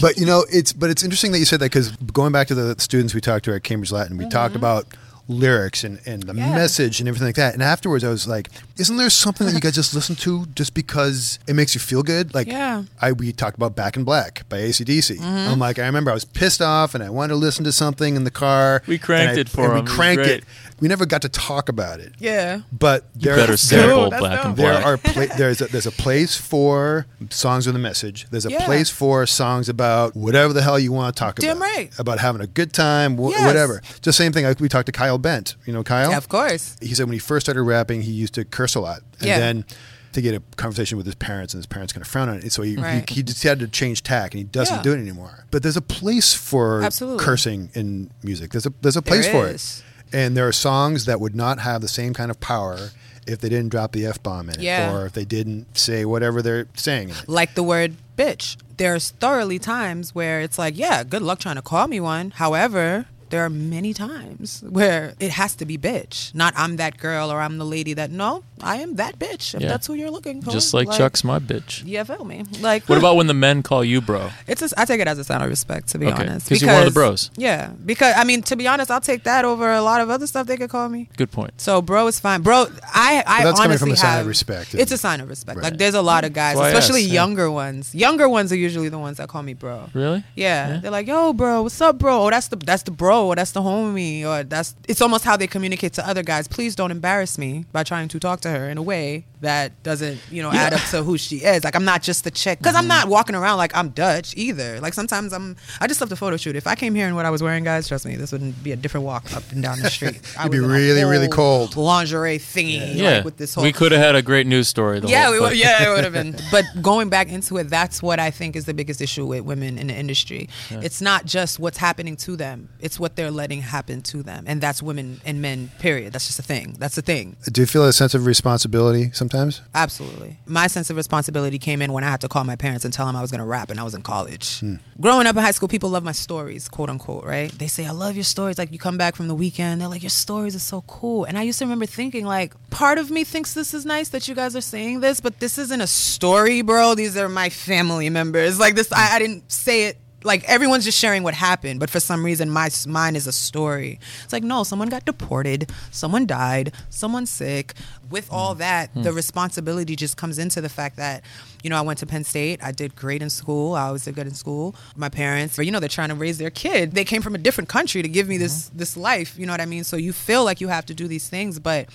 but 0.00 0.16
you 0.18 0.26
know, 0.26 0.44
it's 0.50 0.72
but 0.72 0.90
it's 0.90 1.02
interesting 1.04 1.32
that 1.32 1.38
you 1.38 1.44
said 1.44 1.60
that 1.60 1.66
because 1.70 1.90
going 2.12 2.32
back 2.32 2.48
to 2.48 2.54
the 2.54 2.74
students 2.80 3.14
we 3.14 3.20
talked 3.20 3.44
to 3.46 3.54
at 3.54 3.62
Cambridge 3.62 3.92
Latin, 3.92 4.16
we 4.16 4.28
talked 4.28 4.56
about 4.56 4.86
lyrics 5.28 5.84
and, 5.84 6.00
and 6.06 6.24
the 6.24 6.32
Mm-hmm. 6.32 6.38
Yeah. 6.40 6.54
message 6.56 6.98
and 6.98 7.08
everything 7.08 7.28
like 7.28 7.36
that. 7.36 7.54
And 7.54 7.62
afterwards, 7.62 8.02
I 8.02 8.08
was 8.08 8.26
like, 8.26 8.48
"Isn't 8.78 8.96
there 8.96 9.10
something 9.10 9.46
that 9.46 9.52
you 9.52 9.60
guys 9.60 9.74
just 9.76 9.94
listen 9.94 10.16
to 10.16 10.46
just 10.56 10.74
because 10.74 11.38
it 11.46 11.54
makes 11.54 11.72
you 11.74 11.80
feel 11.80 12.02
good?" 12.02 12.34
Like, 12.34 12.48
Yeah. 12.48 12.82
I 13.00 13.12
we 13.12 13.32
talked 13.32 13.56
about 13.56 13.76
Back 13.76 13.96
in 13.96 14.02
Black 14.02 14.48
by 14.48 14.58
ACDC. 14.58 15.18
Mm-hmm. 15.18 15.24
I'm 15.52 15.58
like, 15.60 15.78
I 15.78 15.86
remember 15.86 16.10
I 16.10 16.14
was 16.14 16.24
pissed 16.24 16.60
off 16.60 16.96
and 16.96 17.04
I 17.04 17.10
wanted 17.10 17.34
to 17.34 17.36
listen 17.36 17.62
to 17.64 17.72
something 17.72 18.16
in 18.16 18.24
the 18.24 18.30
car. 18.32 18.82
We 18.88 18.98
cranked 18.98 19.36
I- 19.36 19.40
it 19.42 19.48
for 19.48 19.62
and 19.66 19.72
him. 19.72 19.78
It 19.78 19.82
We 19.90 19.96
cranked 19.96 20.26
it. 20.26 20.44
We 20.80 20.88
never 20.88 21.04
got 21.06 21.22
to 21.22 21.28
talk 21.28 21.68
about 21.68 22.00
it. 22.00 22.14
Yeah. 22.18 22.60
But 22.72 23.04
there 23.14 23.36
better 23.36 23.48
there- 23.48 23.56
sample 23.56 24.08
Black 24.10 24.44
and 24.46 24.48
dope. 24.50 24.56
there 24.56 24.72
Black. 24.80 24.86
are 24.86 24.96
pla- 24.96 25.36
there's 25.36 25.60
a, 25.60 25.66
there's 25.66 25.86
a 25.86 25.90
place 25.92 26.36
for 26.36 27.06
songs 27.30 27.66
with 27.66 27.76
a 27.76 27.78
message. 27.78 28.26
There's 28.30 28.46
a 28.46 28.50
Yeah. 28.50 28.64
place 28.64 28.88
for 28.90 29.26
songs 29.26 29.68
about 29.68 30.16
whatever 30.16 30.52
the 30.52 30.62
hell 30.62 30.78
you 30.78 30.90
want 30.92 31.14
to 31.14 31.20
talk 31.20 31.36
Damn 31.36 31.58
about. 31.58 31.62
right. 31.76 31.90
About 31.98 32.18
having 32.18 32.40
a 32.40 32.46
good 32.46 32.72
time, 32.72 33.16
wh- 33.18 33.30
Yes. 33.30 33.46
whatever. 33.46 33.82
Just 34.00 34.16
same 34.18 34.32
thing. 34.32 34.44
Like 34.44 34.58
we 34.60 34.68
talked 34.68 34.86
to 34.86 34.92
Kyle 34.92 35.18
Bent. 35.18 35.56
You 35.66 35.72
know 35.72 35.82
Kyle. 35.84 36.10
Yeah, 36.10 36.16
of 36.16 36.28
course. 36.28 36.76
He 36.80 36.94
said 36.94 37.04
when 37.06 37.12
he 37.12 37.18
first 37.18 37.44
started 37.46 37.62
rapping, 37.62 38.02
he 38.02 38.12
used 38.12 38.34
to 38.34 38.44
curse 38.44 38.74
a 38.74 38.80
lot, 38.80 39.00
and 39.20 39.28
Yeah. 39.28 39.38
then 39.38 39.64
to 40.12 40.20
get 40.20 40.34
a 40.34 40.42
conversation 40.56 40.96
with 40.96 41.06
his 41.06 41.14
parents, 41.14 41.54
and 41.54 41.60
his 41.60 41.66
parents 41.66 41.92
kind 41.92 42.02
of 42.02 42.08
frown 42.08 42.28
on 42.28 42.36
it. 42.38 42.52
So 42.52 42.62
he, 42.62 42.74
Right. 42.76 43.08
he, 43.08 43.16
he 43.16 43.22
decided 43.22 43.60
to 43.60 43.68
change 43.68 44.02
tack, 44.02 44.32
and 44.34 44.38
he 44.38 44.44
doesn't 44.44 44.76
Yeah. 44.78 44.82
do 44.82 44.92
it 44.92 44.98
anymore. 44.98 45.44
But 45.52 45.62
there's 45.62 45.76
a 45.76 45.80
place 45.82 46.32
for 46.34 46.82
Absolutely. 46.82 47.24
cursing 47.24 47.70
in 47.74 48.10
music. 48.24 48.50
There's 48.50 48.66
a 48.66 48.72
there's 48.82 48.96
a 48.96 49.02
place 49.02 49.26
There 49.26 49.32
for 49.34 49.46
is. 49.48 49.82
it. 49.86 49.89
And 50.12 50.36
there 50.36 50.46
are 50.48 50.52
songs 50.52 51.04
that 51.04 51.20
would 51.20 51.34
not 51.36 51.60
have 51.60 51.80
the 51.82 51.88
same 51.88 52.12
kind 52.14 52.30
of 52.30 52.40
power 52.40 52.90
if 53.26 53.40
they 53.40 53.48
didn't 53.48 53.68
drop 53.68 53.92
the 53.92 54.06
f 54.06 54.22
bomb 54.22 54.48
in 54.48 54.56
it, 54.56 54.62
Yeah. 54.62 54.92
or 54.92 55.06
if 55.06 55.12
they 55.12 55.24
didn't 55.24 55.76
say 55.78 56.04
whatever 56.04 56.42
they're 56.42 56.66
saying. 56.74 57.12
Like 57.26 57.54
the 57.54 57.62
word 57.62 57.94
bitch. 58.16 58.56
There's 58.76 59.10
thoroughly 59.10 59.58
times 59.58 60.14
where 60.14 60.40
it's 60.40 60.58
like, 60.58 60.76
yeah, 60.76 61.04
good 61.04 61.22
luck 61.22 61.38
trying 61.38 61.56
to 61.56 61.62
call 61.62 61.86
me 61.86 62.00
one. 62.00 62.30
However, 62.32 63.06
there 63.30 63.44
are 63.44 63.50
many 63.50 63.94
times 63.94 64.62
where 64.68 65.14
it 65.20 65.30
has 65.32 65.54
to 65.56 65.64
be 65.64 65.78
bitch. 65.78 66.34
Not 66.34 66.52
I'm 66.56 66.76
that 66.76 66.98
girl 66.98 67.30
or 67.32 67.40
I'm 67.40 67.58
the 67.58 67.64
lady 67.64 67.94
that 67.94 68.10
no, 68.10 68.42
I 68.62 68.76
am 68.76 68.96
that 68.96 69.18
bitch. 69.18 69.54
If 69.54 69.62
Yeah. 69.62 69.68
that's 69.68 69.86
who 69.86 69.94
you're 69.94 70.10
looking 70.10 70.42
for. 70.42 70.50
Just 70.50 70.74
like, 70.74 70.90
Chuck's 70.90 71.24
my 71.24 71.38
bitch. 71.38 71.82
Yeah, 71.86 72.04
feel 72.04 72.24
me. 72.24 72.44
Like 72.60 72.88
What 72.88 72.98
about 72.98 73.16
when 73.18 73.26
the 73.26 73.34
men 73.34 73.62
call 73.62 73.82
you 73.84 74.00
bro? 74.00 74.30
it's 74.46 74.62
a, 74.62 74.68
I 74.76 74.84
take 74.84 75.00
it 75.00 75.08
as 75.08 75.18
a 75.18 75.24
sign 75.24 75.40
of 75.42 75.48
respect, 75.48 75.88
to 75.88 75.98
be 75.98 76.06
Okay, 76.06 76.22
honest. 76.22 76.48
'cause 76.48 76.60
you're 76.60 76.70
one 76.72 76.82
of 76.86 76.92
the 76.92 76.98
bros. 76.98 77.30
Yeah, 77.36 77.68
because 77.86 78.14
I 78.16 78.24
mean, 78.24 78.42
to 78.42 78.56
be 78.56 78.66
honest, 78.66 78.90
I'll 78.90 79.00
take 79.00 79.24
that 79.24 79.44
over 79.44 79.72
a 79.72 79.82
lot 79.82 80.00
of 80.00 80.10
other 80.10 80.26
stuff 80.26 80.46
they 80.46 80.56
could 80.56 80.70
call 80.70 80.88
me. 80.88 81.08
Good 81.16 81.30
point. 81.32 81.60
So, 81.60 81.80
bro 81.82 82.06
is 82.08 82.18
fine. 82.20 82.42
Bro, 82.42 82.66
I 82.92 83.22
I 83.26 83.42
But 83.42 83.44
that's 83.44 83.60
coming 83.60 83.70
honestly 83.70 83.78
from 83.78 83.92
a 83.92 83.96
sign 83.96 84.20
of 84.20 84.26
respect. 84.26 84.74
It's 84.74 84.92
a 84.92 84.98
sign 84.98 85.20
of 85.20 85.28
respect. 85.28 85.56
Right. 85.58 85.64
Like, 85.64 85.78
there's 85.78 85.94
a 85.94 86.02
lot 86.02 86.24
of 86.24 86.32
guys, 86.32 86.56
That's 86.56 86.60
why 86.60 86.66
I 86.66 86.68
especially 86.70 87.02
asked, 87.02 87.08
yeah. 87.12 87.20
younger 87.22 87.50
ones. 87.50 87.94
Younger 87.94 88.28
ones 88.28 88.52
are 88.52 88.56
usually 88.56 88.88
the 88.88 88.98
ones 88.98 89.16
that 89.18 89.28
call 89.28 89.42
me 89.42 89.54
bro. 89.54 89.88
Really? 89.94 90.24
Yeah. 90.34 90.50
Yeah. 90.60 90.80
they're 90.80 90.90
like, 90.90 91.06
"Yo, 91.06 91.32
bro, 91.32 91.62
what's 91.62 91.80
up, 91.80 91.98
bro? 91.98 92.24
Oh, 92.26 92.30
that's 92.30 92.48
the 92.48 92.56
that's 92.56 92.82
the 92.82 92.90
bro, 92.90 93.19
or 93.26 93.36
that's 93.36 93.52
the 93.52 93.60
homie, 93.60 94.24
or 94.24 94.42
that's." 94.44 94.74
It's 94.88 95.00
almost 95.00 95.24
how 95.24 95.36
they 95.36 95.46
communicate 95.46 95.92
to 95.94 96.06
other 96.06 96.22
guys. 96.22 96.48
Please 96.48 96.74
don't 96.74 96.90
embarrass 96.90 97.38
me 97.38 97.64
by 97.72 97.82
trying 97.84 98.08
to 98.08 98.20
talk 98.20 98.40
to 98.40 98.50
her 98.50 98.68
in 98.68 98.78
a 98.78 98.82
way 98.82 99.24
that 99.40 99.82
doesn't, 99.82 100.20
you 100.30 100.42
know, 100.42 100.52
add 100.52 100.74
up 100.74 100.82
to 100.90 101.02
who 101.02 101.16
she 101.16 101.38
is. 101.38 101.64
Like, 101.64 101.74
I'm 101.74 101.84
not 101.84 102.02
just 102.02 102.24
the 102.24 102.30
chick, 102.30 102.58
because 102.58 102.74
I'm 102.74 102.82
mm-hmm. 102.82 102.88
not 102.88 103.08
walking 103.08 103.34
around 103.34 103.56
like 103.56 103.74
I'm 103.74 103.90
Dutch 103.90 104.36
either. 104.36 104.80
Like, 104.80 104.94
sometimes 104.94 105.32
I'm. 105.32 105.56
I 105.80 105.86
just 105.86 106.00
left 106.00 106.12
a 106.12 106.16
photo 106.16 106.36
shoot. 106.36 106.56
If 106.56 106.66
I 106.66 106.74
came 106.74 106.94
here 106.94 107.08
in 107.08 107.14
what 107.14 107.24
I 107.24 107.30
was 107.30 107.42
wearing, 107.42 107.64
guys, 107.64 107.88
trust 107.88 108.04
me, 108.04 108.16
this 108.16 108.32
wouldn't 108.32 108.62
be 108.62 108.72
a 108.72 108.76
different 108.76 109.06
walk 109.06 109.34
up 109.34 109.42
and 109.50 109.62
down 109.62 109.80
the 109.80 109.90
street. 109.90 110.20
I 110.38 110.44
You'd 110.44 110.52
be 110.52 110.60
was 110.60 110.68
in 110.68 110.70
a 110.70 110.74
really, 110.74 111.04
really 111.04 111.28
cold. 111.28 111.76
lingerie 111.76 112.38
thingy, 112.38 112.94
Yeah. 112.94 113.16
like 113.16 113.24
with 113.24 113.36
this 113.38 113.54
whole 113.54 113.64
we 113.64 113.72
could 113.72 113.92
have 113.92 114.00
had 114.00 114.14
a 114.14 114.22
great 114.22 114.46
news 114.46 114.68
story. 114.68 115.00
The 115.00 115.08
yeah, 115.08 115.24
whole, 115.24 115.32
we 115.32 115.40
would, 115.40 115.56
yeah, 115.56 115.88
it 115.90 115.94
would 115.94 116.04
have 116.04 116.12
been. 116.12 116.36
But 116.50 116.64
going 116.82 117.08
back 117.10 117.30
into 117.30 117.58
it, 117.58 117.64
that's 117.64 118.02
what 118.02 118.18
I 118.18 118.30
think 118.30 118.56
is 118.56 118.64
the 118.64 118.74
biggest 118.74 119.00
issue 119.00 119.24
with 119.24 119.44
women 119.44 119.78
in 119.78 119.86
the 119.86 119.94
industry. 119.94 120.48
It's 120.70 121.00
not 121.00 121.24
just 121.24 121.58
what's 121.58 121.78
happening 121.78 122.16
to 122.16 122.36
them; 122.36 122.68
it's 122.80 122.98
what 122.98 123.16
they're 123.16 123.30
letting 123.30 123.62
happen 123.62 124.02
to 124.02 124.22
them, 124.22 124.44
and 124.46 124.60
that's 124.60 124.82
women 124.82 125.20
and 125.24 125.40
men. 125.40 125.70
Period. 125.78 126.12
That's 126.12 126.26
just 126.26 126.38
a 126.38 126.42
thing. 126.42 126.76
That's 126.78 126.98
a 126.98 127.02
thing. 127.02 127.36
Do 127.44 127.60
you 127.60 127.66
feel 127.66 127.84
a 127.84 127.92
sense 127.92 128.14
of 128.14 128.26
responsibility 128.26 129.10
sometimes? 129.12 129.29
Absolutely. 129.74 130.38
My 130.46 130.66
sense 130.66 130.90
of 130.90 130.96
responsibility 130.96 131.58
came 131.58 131.82
in 131.82 131.92
when 131.92 132.04
I 132.04 132.10
had 132.10 132.20
to 132.22 132.28
call 132.28 132.44
my 132.44 132.56
parents 132.56 132.84
and 132.84 132.92
tell 132.92 133.06
them 133.06 133.16
I 133.16 133.22
was 133.22 133.30
going 133.30 133.40
to 133.40 133.46
rap 133.46 133.70
and 133.70 133.78
I 133.80 133.82
was 133.82 133.94
in 133.94 134.02
college. 134.02 134.60
Hmm. 134.60 134.76
Growing 135.00 135.26
up 135.26 135.36
in 135.36 135.42
high 135.42 135.50
school, 135.50 135.68
people 135.68 135.90
love 135.90 136.04
my 136.04 136.12
stories, 136.12 136.68
quote 136.68 136.90
unquote, 136.90 137.24
right? 137.24 137.50
They 137.50 137.66
say, 137.66 137.86
I 137.86 137.90
love 137.90 138.16
your 138.16 138.24
stories. 138.24 138.58
Like, 138.58 138.72
you 138.72 138.78
come 138.78 138.98
back 138.98 139.16
from 139.16 139.28
the 139.28 139.34
weekend, 139.34 139.80
they're 139.80 139.88
like, 139.88 140.02
your 140.02 140.10
stories 140.10 140.54
are 140.54 140.60
so 140.60 140.82
cool. 140.82 141.24
And 141.24 141.38
I 141.38 141.42
used 141.42 141.58
to 141.60 141.64
remember 141.64 141.86
thinking, 141.86 142.26
like, 142.26 142.54
part 142.70 142.98
of 142.98 143.10
me 143.10 143.24
thinks 143.24 143.54
this 143.54 143.72
is 143.74 143.86
nice 143.86 144.10
that 144.10 144.28
you 144.28 144.34
guys 144.34 144.54
are 144.56 144.60
saying 144.60 145.00
this, 145.00 145.20
but 145.20 145.40
this 145.40 145.58
isn't 145.58 145.80
a 145.80 145.86
story, 145.86 146.62
bro. 146.62 146.94
These 146.94 147.16
are 147.16 147.28
my 147.28 147.48
family 147.48 148.10
members. 148.10 148.58
Like, 148.58 148.74
this, 148.74 148.92
I, 148.92 149.16
I 149.16 149.18
didn't 149.18 149.50
say 149.50 149.84
it 149.84 149.96
like 150.24 150.44
everyone's 150.44 150.84
just 150.84 150.98
sharing 150.98 151.22
what 151.22 151.34
happened, 151.34 151.80
but 151.80 151.90
for 151.90 152.00
some 152.00 152.24
reason 152.24 152.50
my 152.50 152.70
mine 152.86 153.16
is 153.16 153.26
a 153.26 153.32
story. 153.32 153.98
It's 154.24 154.32
like 154.32 154.42
no, 154.42 154.64
someone 154.64 154.88
got 154.88 155.04
deported, 155.04 155.70
someone 155.90 156.26
died, 156.26 156.72
someone's 156.88 157.30
sick. 157.30 157.74
With 158.10 158.28
all 158.30 158.54
mm. 158.54 158.58
that, 158.58 158.92
the 158.94 159.10
hmm. 159.10 159.16
responsibility 159.16 159.94
just 159.94 160.16
comes 160.16 160.38
into 160.38 160.60
the 160.60 160.68
fact 160.68 160.96
that 160.96 161.22
you 161.62 161.70
know 161.70 161.76
I 161.76 161.82
went 161.82 161.98
to 162.00 162.06
Penn 162.06 162.24
State, 162.24 162.60
I 162.62 162.72
did 162.72 162.96
great 162.96 163.22
in 163.22 163.30
school, 163.30 163.74
I 163.74 163.82
always 163.86 164.04
did 164.04 164.14
good 164.14 164.26
in 164.26 164.34
school. 164.34 164.74
My 164.96 165.08
parents, 165.08 165.58
you 165.58 165.70
know, 165.70 165.80
they're 165.80 165.88
trying 165.88 166.08
to 166.10 166.14
raise 166.14 166.38
their 166.38 166.50
kid. 166.50 166.92
They 166.92 167.04
came 167.04 167.22
from 167.22 167.34
a 167.34 167.38
different 167.38 167.68
country 167.68 168.02
to 168.02 168.08
give 168.08 168.28
me 168.28 168.36
this 168.36 168.70
this 168.74 168.96
life. 168.96 169.38
You 169.38 169.46
know 169.46 169.52
what 169.52 169.60
I 169.60 169.66
mean? 169.66 169.84
So 169.84 169.96
you 169.96 170.12
feel 170.12 170.44
like 170.44 170.60
you 170.60 170.68
have 170.68 170.86
to 170.86 170.94
do 170.94 171.08
these 171.08 171.28
things, 171.28 171.58
but 171.58 171.88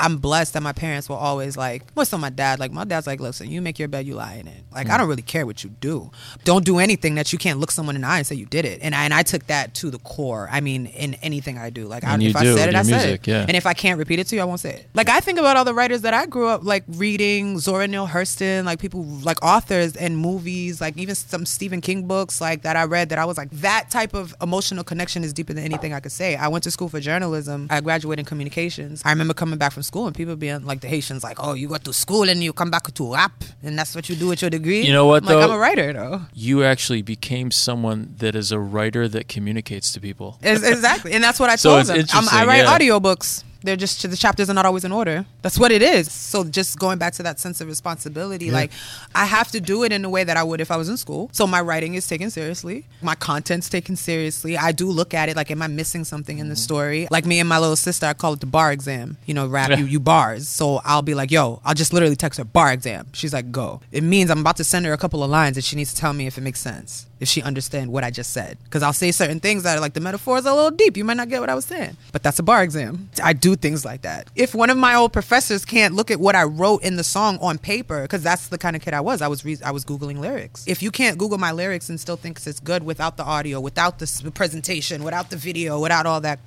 I'm 0.00 0.16
blessed 0.16 0.54
that 0.54 0.62
my 0.62 0.72
parents 0.72 1.08
were 1.08 1.16
always 1.16 1.56
like, 1.56 1.82
what's 1.92 2.12
on 2.14 2.20
my 2.20 2.30
dad? 2.30 2.58
Like, 2.58 2.72
my 2.72 2.84
dad's 2.84 3.06
like, 3.06 3.20
listen, 3.20 3.50
you 3.50 3.60
make 3.60 3.78
your 3.78 3.88
bed, 3.88 4.06
you 4.06 4.14
lie 4.14 4.34
in 4.34 4.48
it. 4.48 4.64
Like, 4.72 4.88
I 4.88 4.96
don't 4.96 5.08
really 5.08 5.20
care 5.22 5.44
what 5.44 5.62
you 5.62 5.70
do. 5.70 6.10
Don't 6.44 6.64
do 6.64 6.78
anything 6.78 7.16
that 7.16 7.32
you 7.32 7.38
can't 7.38 7.60
look 7.60 7.70
someone 7.70 7.96
in 7.96 8.02
the 8.02 8.08
eye 8.08 8.18
and 8.18 8.26
say 8.26 8.34
you 8.34 8.46
did 8.46 8.64
it. 8.64 8.80
And 8.82 8.94
I, 8.94 9.04
and 9.04 9.12
I 9.12 9.22
took 9.22 9.46
that 9.48 9.74
to 9.74 9.90
the 9.90 9.98
core. 9.98 10.48
I 10.50 10.60
mean, 10.60 10.86
in 10.86 11.14
anything 11.14 11.58
I 11.58 11.68
do. 11.68 11.86
Like, 11.86 12.04
I, 12.04 12.16
if 12.18 12.34
I 12.34 12.44
said 12.44 12.70
it, 12.70 12.74
I 12.74 12.82
your 12.82 12.98
said 12.98 13.08
it. 13.10 13.26
yeah. 13.26 13.44
And 13.46 13.56
if 13.56 13.66
I 13.66 13.74
can't 13.74 13.98
repeat 13.98 14.20
it 14.20 14.26
to 14.28 14.36
you, 14.36 14.42
I 14.42 14.46
won't 14.46 14.60
say 14.60 14.70
it. 14.70 14.88
Like, 14.94 15.10
I 15.10 15.20
think 15.20 15.38
about 15.38 15.58
all 15.58 15.64
the 15.66 15.74
writers 15.74 16.00
that 16.02 16.14
I 16.14 16.24
grew 16.26 16.48
up 16.48 16.64
like 16.64 16.84
reading, 16.88 17.58
Zora 17.58 17.86
Neale 17.86 18.08
Hurston, 18.08 18.64
like 18.64 18.78
people, 18.78 19.02
like 19.22 19.42
authors 19.42 19.96
and 19.96 20.16
movies, 20.16 20.80
like 20.80 20.96
even 20.96 21.14
some 21.14 21.44
Stephen 21.46 21.80
King 21.80 22.06
books, 22.06 22.40
like 22.40 22.62
that 22.62 22.76
I 22.76 22.84
read 22.84 23.08
that 23.10 23.18
I 23.18 23.24
was 23.24 23.36
like, 23.36 23.50
that 23.50 23.90
type 23.90 24.14
of 24.14 24.34
emotional 24.40 24.84
connection 24.84 25.24
is 25.24 25.32
deeper 25.32 25.52
than 25.52 25.64
anything 25.64 25.92
I 25.92 26.00
could 26.00 26.12
say. 26.12 26.36
I 26.36 26.48
went 26.48 26.64
to 26.64 26.70
school 26.70 26.88
for 26.88 27.00
journalism. 27.00 27.66
I 27.70 27.80
graduated 27.80 28.20
in 28.20 28.26
communications. 28.26 29.02
I 29.04 29.10
remember 29.10 29.34
coming 29.34 29.58
back 29.58 29.72
from 29.72 29.82
school 29.82 30.06
and 30.06 30.14
people 30.14 30.36
being 30.36 30.64
like 30.64 30.80
the 30.80 30.88
Haitians, 30.88 31.22
like, 31.24 31.38
oh, 31.40 31.54
you 31.54 31.68
go 31.68 31.76
to 31.76 31.92
school 31.92 32.28
and 32.28 32.42
you 32.42 32.52
come 32.52 32.70
back 32.70 32.92
to 32.92 33.12
rap, 33.12 33.44
and 33.62 33.78
that's 33.78 33.94
what 33.94 34.08
you 34.08 34.16
do 34.16 34.28
with 34.28 34.42
your 34.42 34.50
degree. 34.50 34.82
You 34.82 34.92
know 34.92 35.06
what, 35.06 35.22
I'm 35.22 35.26
like, 35.26 35.36
though? 35.36 35.52
I'm 35.52 35.56
a 35.56 35.58
writer 35.58 35.92
though. 35.92 36.22
You 36.32 36.64
actually 36.64 37.02
became 37.02 37.50
someone 37.50 38.14
that 38.18 38.34
is 38.34 38.52
a 38.52 38.58
writer 38.58 39.08
that 39.08 39.28
communicates 39.28 39.92
to 39.94 40.00
people. 40.00 40.38
Ex- 40.42 40.62
exactly, 40.62 41.12
and 41.12 41.22
that's 41.22 41.38
what 41.40 41.50
I 41.50 41.56
So 41.60 41.82
told 41.82 41.86
them. 41.86 42.26
I 42.32 42.46
write 42.46 42.64
yeah. 42.64 42.78
audiobooks. 42.78 43.44
They're 43.62 43.76
just 43.76 44.02
the 44.08 44.16
chapters 44.16 44.48
are 44.48 44.54
not 44.54 44.66
always 44.66 44.84
in 44.84 44.92
order. 44.92 45.24
That's 45.42 45.58
what 45.58 45.70
it 45.72 45.82
is. 45.82 46.10
So 46.10 46.44
just 46.44 46.78
going 46.78 46.98
back 46.98 47.12
to 47.14 47.22
that 47.24 47.38
sense 47.38 47.60
of 47.60 47.68
responsibility, 47.68 48.50
like 48.50 48.70
I 49.14 49.26
have 49.26 49.50
to 49.52 49.60
do 49.60 49.84
it 49.84 49.92
in 49.92 50.02
the 50.02 50.08
way 50.08 50.24
that 50.24 50.36
I 50.36 50.42
would 50.42 50.60
if 50.60 50.70
I 50.70 50.76
was 50.76 50.88
in 50.88 50.96
school. 50.96 51.28
So 51.32 51.46
my 51.46 51.60
writing 51.60 51.94
is 51.94 52.06
taken 52.06 52.30
seriously. 52.30 52.86
My 53.02 53.14
content's 53.14 53.68
taken 53.68 53.96
seriously. 53.96 54.56
I 54.56 54.72
do 54.72 54.86
look 54.90 55.12
at 55.14 55.28
it 55.28 55.36
like, 55.36 55.50
am 55.50 55.62
I 55.62 55.66
missing 55.66 56.04
something 56.04 56.38
in 56.38 56.48
the 56.48 56.54
Mm-hmm. 56.54 56.58
story? 56.60 57.08
Like 57.10 57.24
me 57.26 57.38
and 57.40 57.48
my 57.48 57.58
little 57.58 57.76
sister, 57.76 58.06
I 58.06 58.14
call 58.14 58.32
it 58.34 58.40
the 58.40 58.46
bar 58.46 58.72
exam. 58.72 59.16
You 59.26 59.34
know, 59.34 59.46
rap 59.46 59.78
you 59.78 59.84
you 59.86 60.00
bars. 60.00 60.48
So 60.48 60.80
I'll 60.84 61.02
be 61.02 61.14
like, 61.14 61.30
yo, 61.30 61.60
I'll 61.64 61.74
just 61.74 61.92
literally 61.92 62.16
text 62.16 62.38
her 62.38 62.44
bar 62.44 62.72
exam. 62.72 63.06
She's 63.12 63.32
like, 63.32 63.52
go. 63.52 63.80
It 63.92 64.02
means 64.02 64.30
I'm 64.30 64.40
about 64.40 64.56
to 64.56 64.64
send 64.64 64.86
her 64.86 64.92
a 64.92 64.98
couple 64.98 65.22
of 65.22 65.30
lines 65.30 65.56
and 65.56 65.64
she 65.64 65.76
needs 65.76 65.92
to 65.94 66.00
tell 66.00 66.12
me 66.12 66.26
if 66.26 66.38
it 66.38 66.42
makes 66.42 66.60
sense 66.60 67.06
if 67.20 67.28
she 67.28 67.42
understand 67.42 67.92
what 67.92 68.02
I 68.02 68.10
just 68.10 68.32
said. 68.32 68.56
Because 68.64 68.82
I'll 68.82 68.94
say 68.94 69.12
certain 69.12 69.40
things 69.40 69.62
that 69.64 69.76
are 69.76 69.80
like 69.80 69.92
the 69.92 70.00
metaphors 70.00 70.46
are 70.46 70.52
a 70.52 70.54
little 70.56 70.70
deep. 70.70 70.96
You 70.96 71.04
might 71.04 71.18
not 71.18 71.28
get 71.28 71.40
what 71.40 71.50
I 71.50 71.54
was 71.54 71.66
saying. 71.66 71.96
But 72.12 72.22
that's 72.22 72.38
a 72.38 72.42
bar 72.42 72.62
exam. 72.62 73.10
I 73.22 73.34
do 73.34 73.49
things 73.56 73.84
like 73.84 74.02
that. 74.02 74.28
If 74.34 74.54
one 74.54 74.70
of 74.70 74.76
my 74.76 74.94
old 74.94 75.12
professors 75.12 75.64
can't 75.64 75.94
look 75.94 76.10
at 76.10 76.20
what 76.20 76.34
I 76.34 76.44
wrote 76.44 76.82
in 76.82 76.96
the 76.96 77.04
song 77.04 77.38
on 77.40 77.58
paper, 77.58 78.02
because 78.02 78.22
that's 78.22 78.48
the 78.48 78.58
kind 78.58 78.76
of 78.76 78.82
kid 78.82 78.94
I 78.94 79.00
was. 79.00 79.22
I 79.22 79.28
was 79.28 79.44
re- 79.44 79.58
I 79.64 79.70
was 79.70 79.84
googling 79.84 80.18
lyrics. 80.18 80.64
If 80.66 80.82
you 80.82 80.90
can't 80.90 81.18
Google 81.18 81.38
my 81.38 81.52
lyrics 81.52 81.88
and 81.88 81.98
still 82.00 82.16
thinks 82.16 82.46
it's 82.46 82.60
good 82.60 82.82
without 82.82 83.16
the 83.16 83.24
audio, 83.24 83.60
without 83.60 83.98
the 83.98 84.30
presentation, 84.34 85.04
without 85.04 85.30
the 85.30 85.36
video, 85.36 85.80
without 85.80 86.06
all 86.06 86.20
that, 86.22 86.38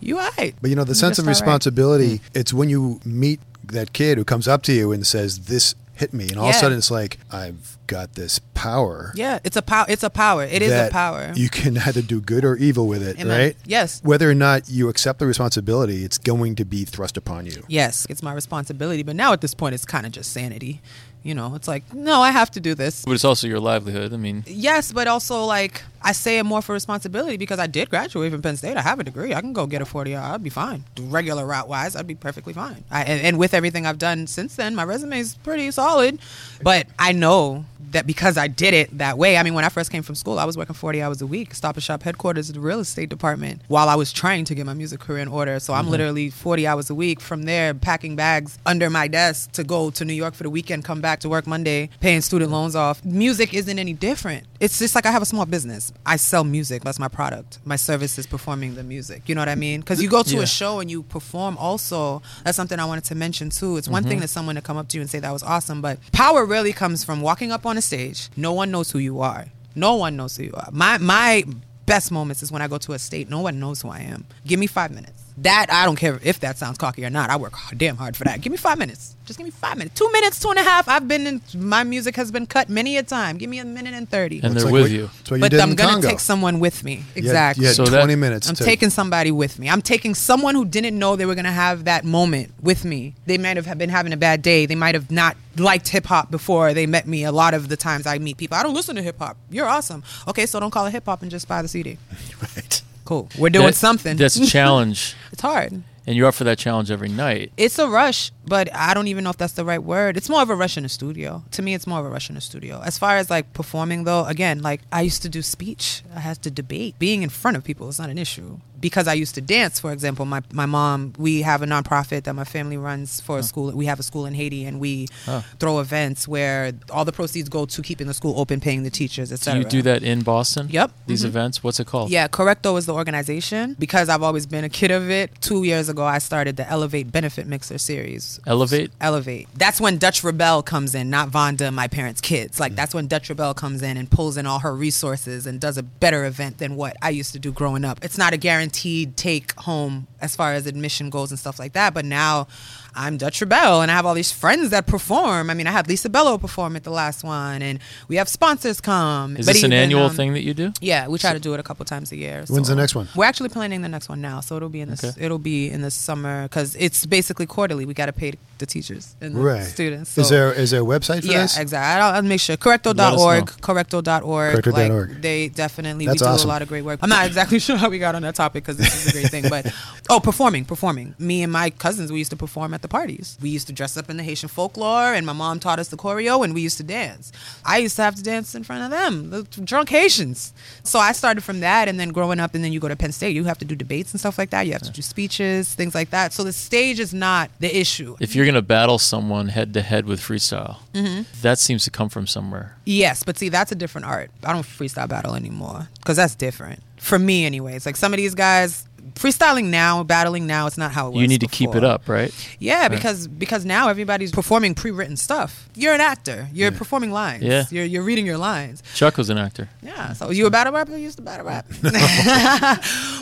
you 0.00 0.18
alright. 0.18 0.54
But 0.60 0.70
you 0.70 0.76
know, 0.76 0.84
the 0.84 0.90
You 0.90 0.94
sense 0.94 1.18
of 1.18 1.24
alright. 1.24 1.36
responsibility, 1.36 2.18
mm. 2.18 2.20
it's 2.34 2.52
when 2.52 2.68
you 2.68 3.00
meet 3.04 3.40
that 3.64 3.92
kid 3.92 4.18
who 4.18 4.24
comes 4.24 4.48
up 4.48 4.62
to 4.64 4.72
you 4.72 4.92
and 4.92 5.06
says, 5.06 5.40
This 5.46 5.74
hit 5.98 6.14
me. 6.14 6.28
And 6.28 6.38
all 6.38 6.48
of 6.48 6.54
a 6.54 6.58
sudden 6.58 6.78
it's 6.78 6.90
like, 6.90 7.18
I've 7.30 7.76
got 7.88 8.14
this 8.14 8.38
power. 8.54 9.12
Yeah, 9.16 9.40
it's 9.42 9.56
a 9.56 9.62
power. 9.62 9.86
It's 9.88 10.02
a 10.02 10.10
power. 10.10 10.44
It 10.44 10.62
is 10.62 10.72
a 10.72 10.90
power. 10.92 11.32
You 11.34 11.48
can 11.48 11.76
either 11.86 12.02
do 12.02 12.20
good 12.20 12.44
or 12.44 12.56
evil 12.56 12.86
with 12.86 13.02
it, 13.02 13.18
Amen. 13.20 13.38
right? 13.38 13.56
Yes. 13.66 14.00
Whether 14.04 14.30
or 14.30 14.34
not 14.34 14.68
you 14.68 14.88
accept 14.88 15.18
the 15.18 15.26
responsibility, 15.26 16.04
it's 16.04 16.18
going 16.18 16.54
to 16.56 16.64
be 16.64 16.84
thrust 16.84 17.16
upon 17.16 17.46
you. 17.46 17.64
yes, 17.68 18.06
it's 18.08 18.22
my 18.22 18.32
responsibility. 18.32 19.02
But 19.02 19.16
now 19.16 19.32
at 19.32 19.40
this 19.40 19.54
point, 19.54 19.74
it's 19.74 19.84
kind 19.84 20.06
of 20.06 20.12
just 20.12 20.32
sanity. 20.32 20.80
You 21.28 21.34
know, 21.34 21.54
it's 21.54 21.68
like, 21.68 21.92
no, 21.92 22.22
I 22.22 22.30
have 22.30 22.50
to 22.52 22.60
do 22.60 22.74
this. 22.74 23.04
But 23.04 23.12
it's 23.12 23.24
also 23.24 23.46
your 23.46 23.60
livelihood. 23.60 24.14
I 24.14 24.16
mean, 24.16 24.44
Yes, 24.46 24.92
but 24.92 25.06
also 25.06 25.44
like 25.44 25.82
I 26.02 26.12
say 26.12 26.38
it 26.38 26.44
more 26.44 26.62
for 26.62 26.72
responsibility 26.72 27.36
because 27.36 27.58
I 27.58 27.66
did 27.66 27.90
graduate 27.90 28.32
from 28.32 28.40
Penn 28.40 28.56
State. 28.56 28.78
I 28.78 28.80
have 28.80 28.98
a 28.98 29.04
degree. 29.04 29.34
I 29.34 29.42
can 29.42 29.52
go 29.52 29.66
get 29.66 29.82
a 29.82 29.84
forty 29.84 30.16
hour. 30.16 30.32
I'd 30.32 30.42
be 30.42 30.48
fine. 30.48 30.84
Regular 30.98 31.44
route 31.44 31.68
wise, 31.68 31.96
I'd 31.96 32.06
be 32.06 32.14
perfectly 32.14 32.54
fine. 32.54 32.82
I, 32.90 33.02
and, 33.02 33.20
and 33.20 33.38
with 33.38 33.52
everything 33.52 33.84
I've 33.84 33.98
done 33.98 34.26
since 34.26 34.56
then, 34.56 34.74
my 34.74 34.84
resume 34.84 35.18
is 35.18 35.34
pretty 35.34 35.70
solid. 35.70 36.18
But 36.62 36.86
I 36.98 37.12
know 37.12 37.66
that 37.92 38.06
because 38.06 38.36
I 38.36 38.48
did 38.48 38.74
it 38.74 38.98
that 38.98 39.18
way. 39.18 39.36
I 39.36 39.42
mean, 39.42 39.54
when 39.54 39.64
I 39.64 39.68
first 39.68 39.90
came 39.90 40.02
from 40.02 40.14
school, 40.14 40.38
I 40.38 40.44
was 40.44 40.56
working 40.56 40.74
forty 40.74 41.02
hours 41.02 41.22
a 41.22 41.26
week, 41.26 41.54
Stop 41.54 41.76
and 41.76 41.82
Shop 41.82 42.02
headquarters 42.02 42.48
the 42.48 42.60
real 42.60 42.80
estate 42.80 43.08
department, 43.08 43.62
while 43.68 43.88
I 43.88 43.94
was 43.94 44.12
trying 44.12 44.44
to 44.46 44.54
get 44.54 44.66
my 44.66 44.74
music 44.74 45.00
career 45.00 45.22
in 45.22 45.28
order. 45.28 45.60
So 45.60 45.72
I'm 45.72 45.82
mm-hmm. 45.82 45.90
literally 45.90 46.30
forty 46.30 46.66
hours 46.66 46.90
a 46.90 46.94
week. 46.94 47.20
From 47.20 47.42
there, 47.44 47.74
packing 47.74 48.16
bags 48.16 48.58
under 48.66 48.90
my 48.90 49.08
desk 49.08 49.52
to 49.52 49.64
go 49.64 49.90
to 49.90 50.04
New 50.04 50.14
York 50.14 50.34
for 50.34 50.42
the 50.42 50.50
weekend, 50.50 50.84
come 50.84 51.00
back 51.00 51.20
to 51.20 51.28
work 51.28 51.46
Monday, 51.46 51.90
paying 52.00 52.20
student 52.20 52.50
loans 52.50 52.76
off. 52.76 53.04
Music 53.04 53.54
isn't 53.54 53.78
any 53.78 53.92
different. 53.92 54.46
It's 54.60 54.78
just 54.78 54.94
like 54.94 55.06
I 55.06 55.10
have 55.10 55.22
a 55.22 55.26
small 55.26 55.46
business. 55.46 55.92
I 56.04 56.16
sell 56.16 56.44
music. 56.44 56.82
That's 56.82 56.98
my 56.98 57.08
product. 57.08 57.58
My 57.64 57.76
service 57.76 58.18
is 58.18 58.26
performing 58.26 58.74
the 58.74 58.82
music. 58.82 59.28
You 59.28 59.34
know 59.34 59.40
what 59.40 59.48
I 59.48 59.54
mean? 59.54 59.80
Because 59.80 60.02
you 60.02 60.08
go 60.08 60.22
to 60.22 60.36
Yeah. 60.36 60.42
a 60.42 60.46
show 60.46 60.80
and 60.80 60.90
you 60.90 61.02
perform 61.04 61.56
also. 61.58 62.22
That's 62.44 62.56
something 62.56 62.78
I 62.78 62.84
wanted 62.84 63.04
to 63.04 63.14
mention 63.14 63.50
too. 63.50 63.76
It's 63.76 63.88
one 63.88 64.02
thing 64.02 64.14
mm-hmm. 64.14 64.22
that 64.22 64.28
someone 64.28 64.56
to 64.56 64.62
come 64.62 64.76
up 64.76 64.88
to 64.88 64.96
you 64.96 65.00
and 65.00 65.10
say 65.10 65.20
that 65.20 65.32
was 65.32 65.42
awesome, 65.42 65.80
but 65.80 65.98
power 66.12 66.44
really 66.44 66.72
comes 66.72 67.04
from 67.04 67.20
walking 67.20 67.52
up 67.52 67.64
on 67.66 67.77
stage. 67.82 68.28
No 68.36 68.52
one 68.52 68.70
knows 68.70 68.90
who 68.90 68.98
you 68.98 69.20
are. 69.20 69.46
No 69.74 69.96
one 69.96 70.16
knows 70.16 70.36
who 70.36 70.44
you 70.44 70.54
are. 70.54 70.68
My 70.72 70.98
my 70.98 71.44
best 71.86 72.10
moments 72.12 72.42
is 72.42 72.52
when 72.52 72.62
I 72.62 72.68
go 72.68 72.78
to 72.78 72.92
a 72.92 72.98
state. 72.98 73.28
No 73.30 73.40
one 73.40 73.58
knows 73.60 73.82
who 73.82 73.88
I 73.88 74.00
am. 74.00 74.26
Give 74.46 74.58
me 74.60 74.66
five 74.66 74.90
minutes. 74.90 75.17
That 75.42 75.66
I 75.70 75.84
don't 75.84 75.96
care 75.96 76.18
if 76.22 76.40
that 76.40 76.58
sounds 76.58 76.78
cocky 76.78 77.04
or 77.04 77.10
not. 77.10 77.30
I 77.30 77.36
work 77.36 77.52
damn 77.76 77.96
hard 77.96 78.16
for 78.16 78.24
that. 78.24 78.40
Give 78.40 78.50
me 78.50 78.56
five 78.56 78.78
minutes. 78.78 79.14
Just 79.24 79.38
give 79.38 79.44
me 79.44 79.50
five 79.50 79.76
minutes. 79.76 79.94
Two 79.98 80.10
minutes, 80.10 80.40
two 80.40 80.48
and 80.48 80.58
a 80.58 80.62
half. 80.62 80.88
I've 80.88 81.06
been 81.06 81.26
in. 81.26 81.40
My 81.54 81.84
music 81.84 82.16
has 82.16 82.32
been 82.32 82.46
cut 82.46 82.68
many 82.70 82.96
a 82.96 83.02
time. 83.02 83.36
Give 83.36 83.50
me 83.50 83.58
a 83.58 83.64
minute 83.64 83.92
and 83.94 84.08
thirty. 84.08 84.36
and 84.42 84.46
It's 84.46 84.54
they're 84.54 84.64
like 84.64 84.72
with 84.72 84.82
what- 84.84 84.90
you. 84.90 85.02
That's 85.18 85.30
what 85.30 85.36
you 85.36 85.40
but 85.42 85.50
did 85.50 85.60
I'm 85.60 85.70
in 85.70 85.76
gonna 85.76 85.92
Congo. 85.92 86.08
take 86.08 86.20
someone 86.20 86.60
with 86.60 86.82
me. 86.82 87.04
Exactly. 87.14 87.62
You 87.62 87.66
had, 87.68 87.76
So 87.76 87.84
that- 87.84 87.98
20 87.98 88.14
minutes. 88.16 88.48
I'm 88.48 88.54
to, 88.56 88.64
taking 88.64 88.88
somebody 88.90 89.30
with 89.30 89.58
me. 89.58 89.68
I'm 89.68 89.82
taking 89.82 90.14
someone 90.14 90.54
who 90.54 90.64
didn't 90.64 90.98
know 90.98 91.14
they 91.14 91.26
were 91.26 91.34
gonna 91.34 91.52
have 91.52 91.84
that 91.84 92.04
moment 92.04 92.52
with 92.62 92.84
me. 92.86 93.14
They 93.26 93.36
might 93.36 93.56
have 93.58 93.78
been 93.78 93.90
having 93.90 94.12
a 94.14 94.16
bad 94.16 94.40
day. 94.40 94.64
They 94.66 94.74
might 94.74 94.94
have 94.94 95.10
not 95.10 95.36
liked 95.56 95.88
hip 95.88 96.06
hop 96.06 96.30
before 96.30 96.72
they 96.72 96.86
met 96.86 97.06
me. 97.06 97.24
A 97.24 97.32
lot 97.32 97.52
of 97.52 97.68
the 97.68 97.76
times 97.76 98.06
I 98.06 98.18
meet 98.18 98.38
people, 98.38 98.56
I 98.56 98.62
don't 98.62 98.74
listen 98.74 98.96
to 98.96 99.02
hip 99.02 99.18
hop. 99.18 99.36
You're 99.50 99.66
awesome. 99.68 100.02
Okay, 100.26 100.46
so 100.46 100.58
don't 100.58 100.70
call 100.70 100.86
it 100.86 100.90
hip 100.92 101.04
hop 101.04 101.20
and 101.22 101.30
just 101.30 101.46
buy 101.46 101.60
the 101.62 101.68
CD. 101.68 101.98
Right. 102.56 102.82
Cool. 103.08 103.28
We're 103.38 103.50
doing 103.58 103.66
That- 103.72 103.74
something. 103.86 104.16
That's 104.16 104.36
a 104.36 104.46
challenge, 104.46 105.14
it's 105.32 105.42
hard. 105.42 105.70
and 106.06 106.16
you're 106.16 106.28
up 106.30 106.34
for 106.40 106.44
that 106.44 106.58
challenge 106.58 106.90
every 106.90 107.08
night. 107.26 107.52
It's 107.56 107.78
a 107.78 107.86
rush, 108.00 108.20
but 108.54 108.66
I 108.74 108.94
don't 108.94 109.08
even 109.12 109.24
know 109.24 109.30
if 109.30 109.36
that's 109.42 109.52
the 109.60 109.64
right 109.72 109.82
word. 109.94 110.16
It's 110.18 110.30
more 110.34 110.42
of 110.42 110.50
a 110.50 110.54
rush 110.64 110.76
in 110.78 110.82
the 110.84 110.88
studio. 110.88 111.30
To 111.56 111.60
me, 111.62 111.70
it's 111.76 111.86
more 111.86 112.00
of 112.00 112.06
a 112.06 112.08
rush 112.16 112.28
in 112.30 112.34
the 112.34 112.40
studio. 112.40 112.80
As 112.90 112.96
far 112.98 113.14
as 113.20 113.28
like 113.30 113.46
performing, 113.60 114.04
though, 114.04 114.24
again, 114.24 114.56
like 114.62 114.80
I 114.90 115.00
used 115.10 115.22
to 115.22 115.28
do 115.28 115.42
speech. 115.42 116.02
I 116.16 116.20
had 116.20 116.36
to 116.46 116.50
debate. 116.50 116.92
Being 116.98 117.22
in 117.22 117.28
front 117.30 117.56
of 117.58 117.62
people 117.64 117.88
is 117.88 117.98
not 117.98 118.08
an 118.10 118.18
issue. 118.18 118.58
Because 118.80 119.08
I 119.08 119.14
used 119.14 119.34
to 119.34 119.40
dance, 119.40 119.80
for 119.80 119.92
example, 119.92 120.24
my, 120.24 120.42
my 120.52 120.66
mom, 120.66 121.12
we 121.18 121.42
have 121.42 121.62
a 121.62 121.66
nonprofit 121.66 122.24
that 122.24 122.34
my 122.34 122.44
family 122.44 122.76
runs 122.76 123.20
for 123.20 123.38
a 123.38 123.42
school. 123.42 123.70
We 123.72 123.86
have 123.86 123.98
a 123.98 124.02
school 124.02 124.26
in 124.26 124.34
Haiti, 124.34 124.64
and 124.64 124.78
we 124.80 125.08
Oh. 125.26 125.44
throw 125.58 125.80
events 125.80 126.28
where 126.28 126.72
all 126.90 127.04
the 127.04 127.12
proceeds 127.12 127.48
go 127.48 127.66
to 127.66 127.82
keeping 127.82 128.06
the 128.06 128.14
school 128.14 128.38
open, 128.38 128.60
paying 128.60 128.82
the 128.82 128.90
teachers, 128.90 129.28
Do 129.30 129.34
etc. 129.34 129.60
you 129.62 129.68
do 129.68 129.82
that 129.82 130.02
in 130.02 130.22
Boston? 130.22 130.68
Yep. 130.70 130.92
These 131.06 131.22
Mhm. 131.22 131.26
events. 131.26 131.64
What's 131.64 131.80
it 131.80 131.86
called? 131.86 132.10
Yeah, 132.10 132.28
Korektho 132.28 132.78
is 132.78 132.86
the 132.86 132.94
organization. 132.94 133.76
Because 133.78 134.08
I've 134.08 134.22
always 134.22 134.46
been 134.46 134.64
a 134.64 134.68
kid 134.68 134.90
of 134.90 135.10
it, 135.10 135.30
two 135.40 135.64
years 135.64 135.88
ago 135.88 136.04
I 136.04 136.18
started 136.18 136.56
the 136.56 136.68
Elevate 136.68 137.10
Benefit 137.10 137.46
Mixer 137.46 137.78
series. 137.78 138.40
Elevate. 138.46 138.90
Elevate. 139.00 139.48
That's 139.56 139.80
when 139.80 139.98
Dutch 139.98 140.22
ReBelle 140.22 140.64
comes 140.64 140.94
in, 140.94 141.10
not 141.10 141.30
Vonda, 141.30 141.72
my 141.72 141.88
parents' 141.88 142.20
kids. 142.20 142.56
Mm. 142.56 142.60
Like 142.60 142.76
that's 142.76 142.94
when 142.94 143.06
Dutch 143.06 143.28
ReBelle 143.28 143.54
comes 143.56 143.82
in 143.82 143.96
and 143.96 144.10
pulls 144.10 144.36
in 144.36 144.46
all 144.46 144.60
her 144.60 144.74
resources 144.74 145.46
and 145.46 145.60
does 145.60 145.76
a 145.78 145.82
better 145.82 146.24
event 146.24 146.58
than 146.58 146.76
what 146.76 146.96
I 147.02 147.10
used 147.10 147.32
to 147.32 147.38
do 147.38 147.52
growing 147.52 147.84
up. 147.84 147.98
It's 148.02 148.18
not 148.18 148.32
a 148.32 148.36
guaranteed 148.72 149.16
take 149.16 149.54
home 149.60 150.06
as 150.20 150.36
far 150.36 150.52
as 150.52 150.66
admission 150.66 151.10
goes 151.10 151.30
and 151.30 151.38
stuff 151.38 151.58
like 151.58 151.72
that. 151.72 151.94
But 151.94 152.04
now 152.04 152.48
I'm 152.94 153.16
Dutch 153.16 153.40
ReBelle 153.40 153.80
and 153.82 153.90
I 153.90 153.94
have 153.94 154.04
all 154.04 154.14
these 154.14 154.32
friends 154.32 154.70
that 154.70 154.86
perform. 154.86 155.48
I 155.50 155.54
mean, 155.54 155.66
I 155.66 155.70
had 155.70 155.88
Lisa 155.88 156.08
Bello 156.10 156.36
perform 156.38 156.76
at 156.76 156.84
the 156.84 156.90
last 156.90 157.24
one, 157.24 157.62
and 157.62 157.78
we 158.08 158.16
have 158.16 158.28
sponsors 158.28 158.80
come. 158.80 159.36
Is 159.36 159.46
But 159.46 159.54
this 159.54 159.62
an 159.62 159.72
annual 159.72 160.04
um, 160.06 160.14
thing 160.14 160.34
that 160.34 160.42
you 160.42 160.52
do? 160.54 160.72
yeah, 160.80 161.08
we 161.08 161.18
try 161.18 161.32
to 161.32 161.38
do 161.40 161.54
it 161.54 161.60
a 161.60 161.62
couple 161.62 161.84
times 161.86 162.12
a 162.12 162.16
year. 162.16 162.44
When's 162.48 162.68
so- 162.68 162.74
the 162.74 162.80
next 162.80 162.94
one? 162.94 163.08
We're 163.16 163.24
actually 163.24 163.48
planning 163.48 163.80
the 163.82 163.88
next 163.88 164.08
one 164.08 164.20
now, 164.20 164.40
so 164.40 164.56
it'll 164.56 164.68
be 164.68 164.80
in 164.80 164.90
this. 164.90 165.02
Okay. 165.04 165.24
It'll 165.24 165.38
be 165.38 165.70
in 165.70 165.80
the 165.80 165.90
summer 165.90 166.42
because 166.42 166.76
it's 166.76 167.06
basically 167.06 167.46
quarterly. 167.46 167.84
We 167.86 167.94
got 167.94 168.06
to 168.06 168.12
pay 168.12 168.34
the 168.58 168.66
teachers 168.66 169.16
and 169.20 169.34
the 169.34 169.40
Right. 169.40 169.64
students. 169.64 170.16
is 170.18 170.28
there 170.30 170.52
is 170.52 170.70
there 170.70 170.82
a 170.82 170.84
website 170.84 171.20
for 171.22 171.32
yeah, 171.32 171.42
this? 171.42 171.56
exactly. 171.58 172.02
I'll, 172.02 172.14
I'll 172.16 172.22
make 172.22 172.40
sure. 172.40 172.56
Let 172.64 172.84
us 172.86 172.94
Korektho.org. 172.94 173.46
know. 173.46 173.52
Korektho.org. 173.62 174.54
Korektho.org. 174.64 175.08
Like, 175.10 175.20
they 175.22 175.48
definitely 175.48 176.06
That's 176.06 176.20
we 176.20 176.26
do 176.26 176.30
awesome. 176.32 176.48
a 176.48 176.52
lot 176.52 176.62
of 176.62 176.68
great 176.68 176.82
work. 176.84 177.00
I'm 177.02 177.08
not 177.08 177.26
exactly 177.26 177.58
sure 177.66 177.76
how 177.76 177.88
we 177.88 177.98
got 177.98 178.14
on 178.14 178.22
that 178.22 178.34
topic 178.34 178.64
because 178.64 178.76
this 178.76 179.06
is 179.06 179.08
a 179.08 179.12
great 179.12 179.30
thing, 179.30 179.44
but 179.48 179.72
oh, 180.10 180.20
performing, 180.20 180.64
performing. 180.64 181.14
Me 181.18 181.42
and 181.42 181.52
my 181.52 181.70
cousins, 181.70 182.10
we 182.12 182.18
used 182.18 182.30
to 182.30 182.36
perform 182.36 182.74
at 182.74 182.82
the 182.82 182.88
parties. 182.88 183.38
We 183.40 183.50
used 183.50 183.66
to 183.68 183.72
dress 183.72 183.96
up 183.96 184.10
in 184.10 184.16
the 184.16 184.22
Haitian 184.22 184.48
folklore, 184.48 185.14
and 185.14 185.24
my 185.26 185.32
mom 185.32 185.60
taught 185.60 185.78
us 185.78 185.88
the 185.88 185.96
choreo, 185.96 186.44
and 186.44 186.54
we 186.54 186.60
used 186.60 186.76
to 186.78 186.82
dance. 186.84 187.32
I 187.64 187.78
used 187.78 187.96
to 187.96 188.02
have 188.02 188.14
to 188.16 188.22
dance 188.22 188.54
in 188.54 188.64
front 188.64 188.84
of 188.84 188.90
them, 188.90 189.30
the 189.30 189.42
drunk 189.64 189.88
Haitians. 189.90 190.52
So 190.82 190.98
I 190.98 191.12
started 191.12 191.42
from 191.44 191.60
that, 191.60 191.88
and 191.88 191.98
then 192.00 192.10
growing 192.10 192.40
up, 192.40 192.54
and 192.54 192.64
then 192.64 192.72
you 192.72 192.80
go 192.80 192.88
to 192.88 192.96
Penn 192.96 193.12
State, 193.12 193.34
you 193.36 193.44
have 193.44 193.58
to 193.58 193.64
do 193.64 193.74
debates 193.74 194.12
and 194.12 194.20
stuff 194.20 194.38
like 194.38 194.50
that. 194.50 194.66
You 194.66 194.72
have 194.72 194.82
to 194.82 194.90
do 194.90 195.02
speeches, 195.02 195.74
things 195.74 195.94
like 195.94 196.10
that. 196.10 196.32
So 196.32 196.42
the 196.44 196.52
stage 196.52 196.98
is 197.00 197.12
not 197.14 197.50
the 197.60 197.74
issue. 197.76 198.16
If 198.20 198.34
you're 198.34 198.46
gonna 198.48 198.62
battle 198.62 198.98
someone 198.98 199.48
head 199.48 199.74
to 199.74 199.82
head 199.82 200.06
with 200.06 200.20
freestyle, 200.20 200.78
Mm-hmm. 200.94 201.22
that 201.42 201.58
seems 201.58 201.84
to 201.84 201.90
come 201.90 202.08
from 202.08 202.26
somewhere. 202.26 202.76
Yes, 202.84 203.22
but 203.22 203.38
see, 203.38 203.48
that's 203.50 203.70
a 203.70 203.74
different 203.76 204.06
art. 204.06 204.30
I 204.42 204.52
don't 204.52 204.64
freestyle 204.66 205.08
battle 205.08 205.34
anymore 205.34 205.88
because 205.98 206.16
that's 206.16 206.34
different 206.34 206.82
for 206.96 207.18
me, 207.18 207.44
anyways. 207.46 207.84
Like 207.86 207.96
some 207.96 208.12
of 208.12 208.16
these 208.16 208.34
guys, 208.34 208.87
freestyling 209.14 209.66
now, 209.66 210.02
battling 210.04 210.46
now, 210.46 210.66
it's 210.66 210.78
not 210.78 210.92
how 210.92 211.08
it 211.08 211.12
was. 211.12 211.22
You 211.22 211.28
need 211.28 211.40
to 211.40 211.46
keep 211.46 211.74
it 211.74 211.84
up, 211.84 212.08
right? 212.08 212.32
Yeah, 212.58 212.88
because 212.88 213.26
because 213.28 213.64
now 213.64 213.88
everybody's 213.88 214.30
performing 214.32 214.74
pre-written 214.74 215.16
stuff. 215.16 215.68
You're 215.74 215.94
an 215.94 216.00
actor. 216.00 216.48
You're 216.52 216.72
performing 216.72 217.10
lines. 217.12 217.42
Yeah. 217.44 217.64
You're 217.70 217.84
you're 217.84 218.02
reading 218.02 218.26
your 218.26 218.38
lines. 218.38 218.82
Chuck 218.94 219.16
was 219.16 219.30
an 219.30 219.38
actor. 219.38 219.68
Yeah. 219.82 220.12
So 220.14 220.30
you 220.30 220.46
a 220.46 220.50
battle 220.50 220.72
rapper? 220.72 220.92
You 220.92 220.98
used 220.98 221.16
to 221.18 221.22
battle 221.22 221.46
rap. 221.46 221.66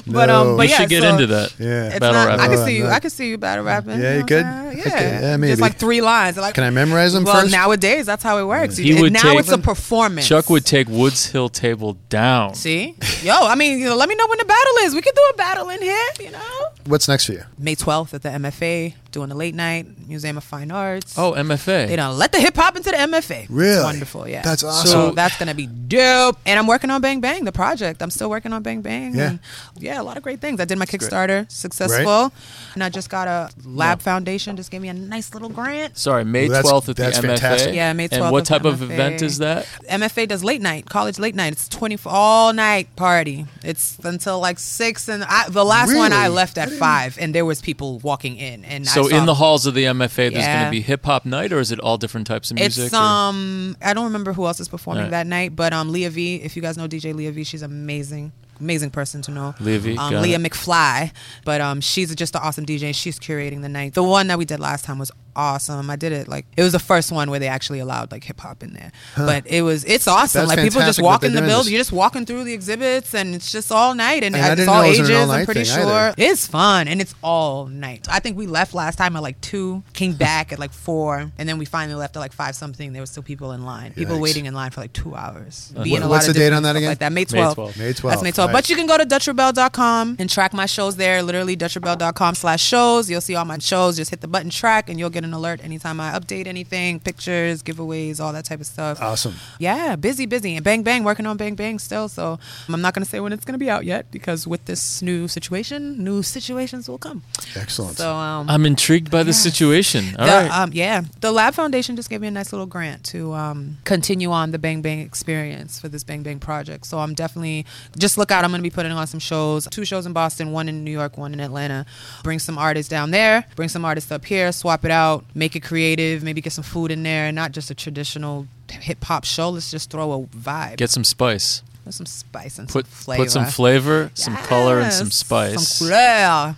but 0.06 0.26
No. 0.26 0.40
um, 0.42 0.56
but 0.56 0.60
we 0.60 0.68
yeah, 0.68 0.76
should 0.78 0.88
get 0.88 1.02
so 1.02 1.08
into 1.10 1.26
that. 1.28 1.54
Yeah. 1.58 1.86
It's 1.88 1.98
battle 2.00 2.14
not, 2.20 2.28
rap. 2.28 2.40
I 2.40 2.48
can 2.48 2.64
see 2.64 2.76
you. 2.76 2.86
I 2.86 3.00
can 3.00 3.10
see 3.10 3.28
you 3.28 3.38
battle 3.38 3.64
rapping. 3.64 4.00
Yeah, 4.00 4.10
you 4.10 4.14
you 4.14 4.20
know 4.20 4.26
could? 4.26 4.36
what 4.44 4.46
I'm 4.46 4.72
saying? 4.72 4.80
Okay, 4.86 4.90
Yeah, 5.10 5.20
yeah, 5.20 5.36
maybe. 5.36 5.50
Just 5.52 5.62
like 5.62 5.76
three 5.76 6.00
lines. 6.00 6.36
Like 6.36 6.54
Can 6.54 6.64
I 6.64 6.70
memorize 6.70 7.12
them 7.12 7.24
well, 7.24 7.40
first? 7.42 7.52
nowadays 7.52 8.06
that's 8.06 8.22
how 8.22 8.38
it 8.38 8.44
works. 8.44 8.76
He 8.76 8.88
You- 8.94 9.00
would 9.02 9.12
now 9.12 9.22
take- 9.22 9.40
it's 9.40 9.52
a 9.52 9.58
performance. 9.58 10.26
Chuck 10.28 10.48
would 10.50 10.64
take 10.64 10.88
Woods 10.88 11.26
Hill 11.26 11.48
table 11.48 11.94
down. 12.08 12.54
See, 12.54 12.94
yo, 13.22 13.34
I 13.46 13.54
mean, 13.54 13.78
you 13.78 13.86
know, 13.86 13.96
let 13.96 14.08
me 14.08 14.14
know 14.14 14.26
when 14.28 14.38
the 14.38 14.44
battle 14.44 14.72
is. 14.82 14.94
We 14.94 15.02
can 15.02 15.12
do 15.14 15.22
a 15.34 15.36
battle 15.36 15.68
in 15.76 15.82
here, 15.82 16.08
you 16.20 16.30
know. 16.30 16.66
What's 16.86 17.08
next 17.08 17.26
for 17.26 17.32
you? 17.32 17.42
May 17.58 17.74
twelfth 17.74 18.14
at 18.14 18.22
the 18.22 18.28
MFA, 18.30 18.94
doing 19.16 19.30
the 19.30 19.34
late 19.34 19.54
night 19.54 19.86
Museum 20.06 20.36
of 20.36 20.44
Fine 20.44 20.70
Arts. 20.70 21.18
Oh, 21.18 21.32
MFA. 21.32 21.88
They 21.88 21.96
don't 21.96 22.18
let 22.18 22.32
the 22.32 22.38
hip 22.38 22.54
hop 22.54 22.76
into 22.76 22.90
the 22.90 22.98
MFA. 22.98 23.46
Really? 23.48 23.82
Wonderful, 23.82 24.28
yeah. 24.28 24.42
That's 24.42 24.62
awesome. 24.62 24.90
So 24.90 25.10
that's 25.12 25.38
gonna 25.38 25.54
be 25.54 25.66
dope. 25.66 26.36
And 26.44 26.58
I'm 26.58 26.66
working 26.66 26.90
on 26.90 27.00
Bang 27.00 27.20
Bang, 27.22 27.44
the 27.46 27.52
project. 27.52 28.02
I'm 28.02 28.10
still 28.10 28.28
working 28.28 28.52
on 28.52 28.62
Bang 28.62 28.82
Bang. 28.82 29.14
Yeah. 29.14 29.28
And 29.30 29.38
yeah, 29.78 30.02
a 30.02 30.04
lot 30.04 30.18
of 30.18 30.22
great 30.22 30.40
things. 30.42 30.60
I 30.60 30.66
did 30.66 30.76
my 30.76 30.84
Kickstarter, 30.84 31.50
successful, 31.50 32.30
and 32.74 32.84
I 32.84 32.90
just 32.90 33.08
got 33.08 33.26
a 33.26 33.48
Lab 33.64 34.02
Foundation. 34.02 34.54
Just 34.54 34.70
gave 34.70 34.82
me 34.82 34.88
a 34.90 34.94
nice 34.94 35.32
little 35.32 35.48
grant. 35.48 35.96
Sorry, 35.96 36.22
May 36.22 36.50
Well, 36.50 36.62
12th 36.62 36.90
at 36.90 36.96
the 36.96 37.02
that's 37.04 37.18
MFA. 37.18 37.22
fantastic. 37.22 37.74
Yeah, 37.74 37.92
May 37.94 38.08
12th 38.08 38.20
And 38.22 38.32
what 38.32 38.44
type 38.44 38.62
the 38.64 38.68
of 38.68 38.82
event 38.82 39.22
is 39.22 39.38
that? 39.38 39.64
MFA 39.88 40.28
does 40.28 40.44
late 40.44 40.60
night, 40.60 40.84
college 40.90 41.18
late 41.18 41.34
night. 41.34 41.52
It's 41.54 41.68
24 41.70 42.12
all 42.12 42.52
night 42.52 42.94
party. 42.96 43.46
It's 43.64 43.98
until 44.04 44.40
like 44.40 44.58
six, 44.58 45.08
and 45.08 45.24
I, 45.24 45.48
the 45.48 45.64
last 45.64 45.94
one 45.96 46.12
I 46.12 46.28
left 46.28 46.58
at 46.58 46.70
five, 46.70 47.16
and 47.18 47.34
there 47.34 47.46
was 47.46 47.62
people 47.62 47.98
walking 48.00 48.36
in, 48.36 48.62
and 48.66 48.86
I 48.86 48.90
So 49.10 49.16
in 49.16 49.26
the 49.26 49.34
halls 49.34 49.66
of 49.66 49.74
the 49.74 49.84
MFA, 49.84 50.32
there's 50.32 50.46
going 50.46 50.64
to 50.64 50.70
be 50.70 50.80
hip 50.80 51.04
hop 51.04 51.24
night, 51.24 51.52
or 51.52 51.58
is 51.60 51.72
it 51.72 51.80
all 51.80 51.98
different 51.98 52.26
types 52.26 52.50
of 52.50 52.56
music? 52.56 52.86
It's 52.86 52.94
or- 52.94 52.98
um 52.98 53.76
I 53.82 53.94
don't 53.94 54.04
remember 54.04 54.32
who 54.32 54.46
else 54.46 54.60
is 54.60 54.68
performing 54.68 55.04
Right. 55.04 55.10
that 55.12 55.26
night, 55.26 55.54
but 55.56 55.72
um 55.72 55.90
Leah 55.92 56.10
V. 56.10 56.36
If 56.36 56.56
you 56.56 56.62
guys 56.62 56.76
know 56.76 56.86
DJ 56.88 57.14
Leah 57.14 57.32
V, 57.32 57.44
she's 57.44 57.62
amazing. 57.62 58.32
Amazing 58.58 58.90
person 58.90 59.20
to 59.22 59.30
know. 59.30 59.54
Leah 59.60 59.78
V, 59.78 59.90
Um, 59.98 60.12
got 60.12 60.22
Leah 60.22 60.38
it. 60.38 60.42
McFly. 60.42 61.12
But 61.44 61.60
um 61.60 61.80
she's 61.80 62.14
just 62.14 62.34
an 62.34 62.40
awesome 62.42 62.64
DJ. 62.64 62.94
She's 62.94 63.18
curating 63.18 63.62
the 63.62 63.68
night. 63.68 63.94
The 63.94 64.02
one 64.02 64.26
that 64.28 64.38
we 64.38 64.44
did 64.44 64.60
last 64.60 64.84
time 64.84 64.98
was 64.98 65.10
awesome. 65.36 65.88
I 65.90 65.96
did 65.96 66.12
it 66.12 66.26
like 66.26 66.46
it 66.56 66.62
was 66.62 66.72
the 66.72 66.78
first 66.78 67.12
one 67.12 67.30
where 67.30 67.38
they 67.38 67.48
actually 67.48 67.78
allowed 67.78 68.10
like 68.10 68.24
hip 68.24 68.40
hop 68.40 68.62
in 68.62 68.72
there. 68.72 68.90
But 69.16 69.46
it 69.46 69.62
was 69.62 69.84
it's 69.84 70.08
awesome. 70.08 70.40
That's 70.40 70.48
like 70.48 70.58
people 70.58 70.80
just 70.80 70.98
fantastic 70.98 71.04
what 71.04 71.10
walk 71.10 71.24
in 71.24 71.32
the 71.32 71.38
doing 71.40 71.48
building. 71.50 71.72
You're 71.72 71.80
just 71.80 71.92
walking 71.92 72.26
through 72.26 72.44
the 72.44 72.52
exhibits 72.54 73.14
and 73.14 73.34
it's 73.34 73.52
just 73.52 73.70
all 73.70 73.94
night 73.94 74.24
and, 74.24 74.34
And 74.34 74.58
it's 74.58 74.68
all 74.68 74.76
know 74.82 74.88
an 74.88 74.94
ages, 74.94 75.10
all-night 75.10 75.38
I'm 75.40 75.44
pretty 75.44 75.64
sure. 75.64 75.80
either. 75.82 76.14
It's 76.18 76.46
fun 76.46 76.88
and 76.88 77.00
it's 77.00 77.14
all 77.22 77.66
night. 77.66 78.06
I 78.10 78.18
think 78.20 78.36
we 78.36 78.46
left 78.46 78.74
last 78.74 78.96
time 78.96 79.14
at 79.16 79.22
like 79.22 79.40
two, 79.40 79.82
came 79.92 80.14
back 80.26 80.52
at 80.52 80.58
like 80.58 80.72
four, 80.72 81.30
and 81.38 81.48
then 81.48 81.58
we 81.58 81.64
finally 81.66 81.94
left 81.96 82.16
at 82.16 82.20
like 82.20 82.32
five 82.32 82.54
something. 82.56 82.92
There 82.92 83.02
was 83.02 83.10
still 83.10 83.22
people 83.22 83.52
in 83.52 83.64
line, 83.64 83.92
people 83.92 84.16
Yikes. 84.16 84.20
waiting 84.20 84.46
in 84.46 84.54
line 84.54 84.70
for 84.70 84.80
like 84.80 84.92
two 84.92 85.14
hours. 85.14 85.72
Uh, 85.76 85.82
Being 85.82 85.94
what- 86.00 86.02
a 86.02 86.04
lot 86.06 86.10
what's 86.16 86.28
of 86.28 86.34
the 86.34 86.40
date 86.40 86.52
on 86.52 86.62
that 86.62 86.76
again? 86.76 86.88
Like 86.88 86.98
that, 87.00 87.12
May 87.12 87.20
May 87.20 87.24
12th. 87.24 87.54
12th. 87.56 87.78
May 87.78 87.92
12th. 87.92 88.10
That's 88.10 88.22
May 88.22 88.32
12th. 88.32 88.46
right. 88.46 88.52
But 88.52 88.70
you 88.70 88.76
can 88.76 88.86
go 88.86 88.96
to 88.96 89.04
DutchReBelle.com 89.04 90.16
and 90.18 90.30
track 90.30 90.52
my 90.52 90.66
shows 90.66 90.96
there. 90.96 91.22
Literally, 91.22 91.56
DutchReBelle.com 91.56 92.34
slash 92.34 92.62
shows. 92.62 93.10
You'll 93.10 93.20
see 93.20 93.34
all 93.34 93.44
my 93.44 93.58
shows. 93.58 93.96
Just 93.96 94.10
hit 94.10 94.20
the 94.20 94.28
button 94.28 94.50
track, 94.50 94.88
and 94.88 94.98
you'll 94.98 95.10
get 95.10 95.24
an 95.26 95.34
alert 95.34 95.62
anytime 95.62 96.00
I 96.00 96.12
update 96.12 96.46
anything, 96.46 97.00
pictures, 97.00 97.62
giveaways, 97.62 98.20
all 98.20 98.32
that 98.32 98.44
type 98.44 98.60
of 98.60 98.66
stuff. 98.66 99.00
Awesome. 99.00 99.34
Yeah, 99.58 99.96
busy, 99.96 100.26
busy. 100.26 100.56
And 100.56 100.64
Bang 100.64 100.82
Bang, 100.82 101.04
working 101.04 101.26
on 101.26 101.36
Bang 101.36 101.54
Bang 101.54 101.78
still. 101.78 102.08
So 102.08 102.38
I'm 102.68 102.80
not 102.80 102.94
going 102.94 103.04
to 103.04 103.10
say 103.10 103.20
when 103.20 103.32
it's 103.32 103.44
going 103.44 103.54
to 103.54 103.58
be 103.58 103.70
out 103.70 103.84
yet 103.84 104.10
because 104.10 104.46
with 104.46 104.64
this 104.64 105.02
new 105.02 105.28
situation, 105.28 106.02
new 106.02 106.22
situations 106.22 106.88
will 106.88 106.98
come. 106.98 107.22
Excellent. 107.54 107.98
So, 107.98 108.14
um, 108.14 108.48
I'm 108.48 108.66
intrigued 108.66 109.10
by 109.10 109.22
the 109.22 109.32
situation. 109.32 110.16
All 110.18 110.26
the, 110.26 110.32
right. 110.32 110.50
um, 110.50 110.70
yeah, 110.72 111.02
the 111.20 111.32
Lab 111.32 111.54
Foundation 111.54 111.96
just 111.96 112.10
gave 112.10 112.20
me 112.20 112.28
a 112.28 112.30
nice 112.30 112.52
little 112.52 112.66
grant 112.66 113.04
to 113.04 113.32
um, 113.34 113.78
continue 113.84 114.30
on 114.30 114.50
the 114.50 114.58
Bang 114.58 114.82
Bang 114.82 115.00
experience 115.00 115.80
for 115.80 115.88
this 115.88 116.04
Bang 116.04 116.22
Bang 116.22 116.38
project. 116.38 116.86
So 116.86 116.98
I'm 116.98 117.14
definitely 117.14 117.66
just 117.98 118.18
look 118.18 118.30
out. 118.30 118.44
I'm 118.44 118.50
going 118.50 118.60
to 118.60 118.62
be 118.62 118.74
putting 118.74 118.92
on 118.92 119.06
some 119.06 119.20
shows, 119.20 119.66
two 119.70 119.84
shows 119.84 120.06
in 120.06 120.12
Boston, 120.12 120.52
one 120.52 120.68
in 120.68 120.84
New 120.84 120.90
York, 120.90 121.18
one 121.18 121.32
in 121.32 121.40
Atlanta. 121.40 121.86
Bring 122.22 122.38
some 122.38 122.58
artists 122.58 122.88
down 122.88 123.10
there, 123.10 123.46
bring 123.56 123.68
some 123.68 123.84
artists 123.84 124.10
up 124.12 124.24
here, 124.24 124.52
swap 124.52 124.84
it 124.84 124.90
out, 124.90 125.15
make 125.34 125.56
it 125.56 125.60
creative, 125.60 126.22
maybe 126.22 126.40
get 126.40 126.52
some 126.52 126.64
food 126.64 126.90
in 126.90 127.02
there, 127.02 127.30
not 127.32 127.52
just 127.52 127.70
a 127.70 127.74
traditional 127.74 128.46
hip 128.70 129.04
hop 129.04 129.24
show. 129.24 129.50
Let's 129.50 129.70
just 129.70 129.90
throw 129.90 130.12
a 130.12 130.18
vibe, 130.26 130.76
Get 130.76 130.90
some 130.90 131.04
spice. 131.04 131.62
Put 131.84 131.94
some 131.94 132.06
spice 132.06 132.58
and 132.58 132.68
Put 132.68 132.86
some 132.86 132.92
flavor. 132.92 133.22
put 133.22 133.30
some 133.30 133.46
flavor, 133.46 134.10
some 134.14 134.36
color, 134.36 134.80
and 134.80 134.92
some 134.92 135.10
spice. 135.10 135.68
Some 135.68 135.86
couleur. 135.88 136.56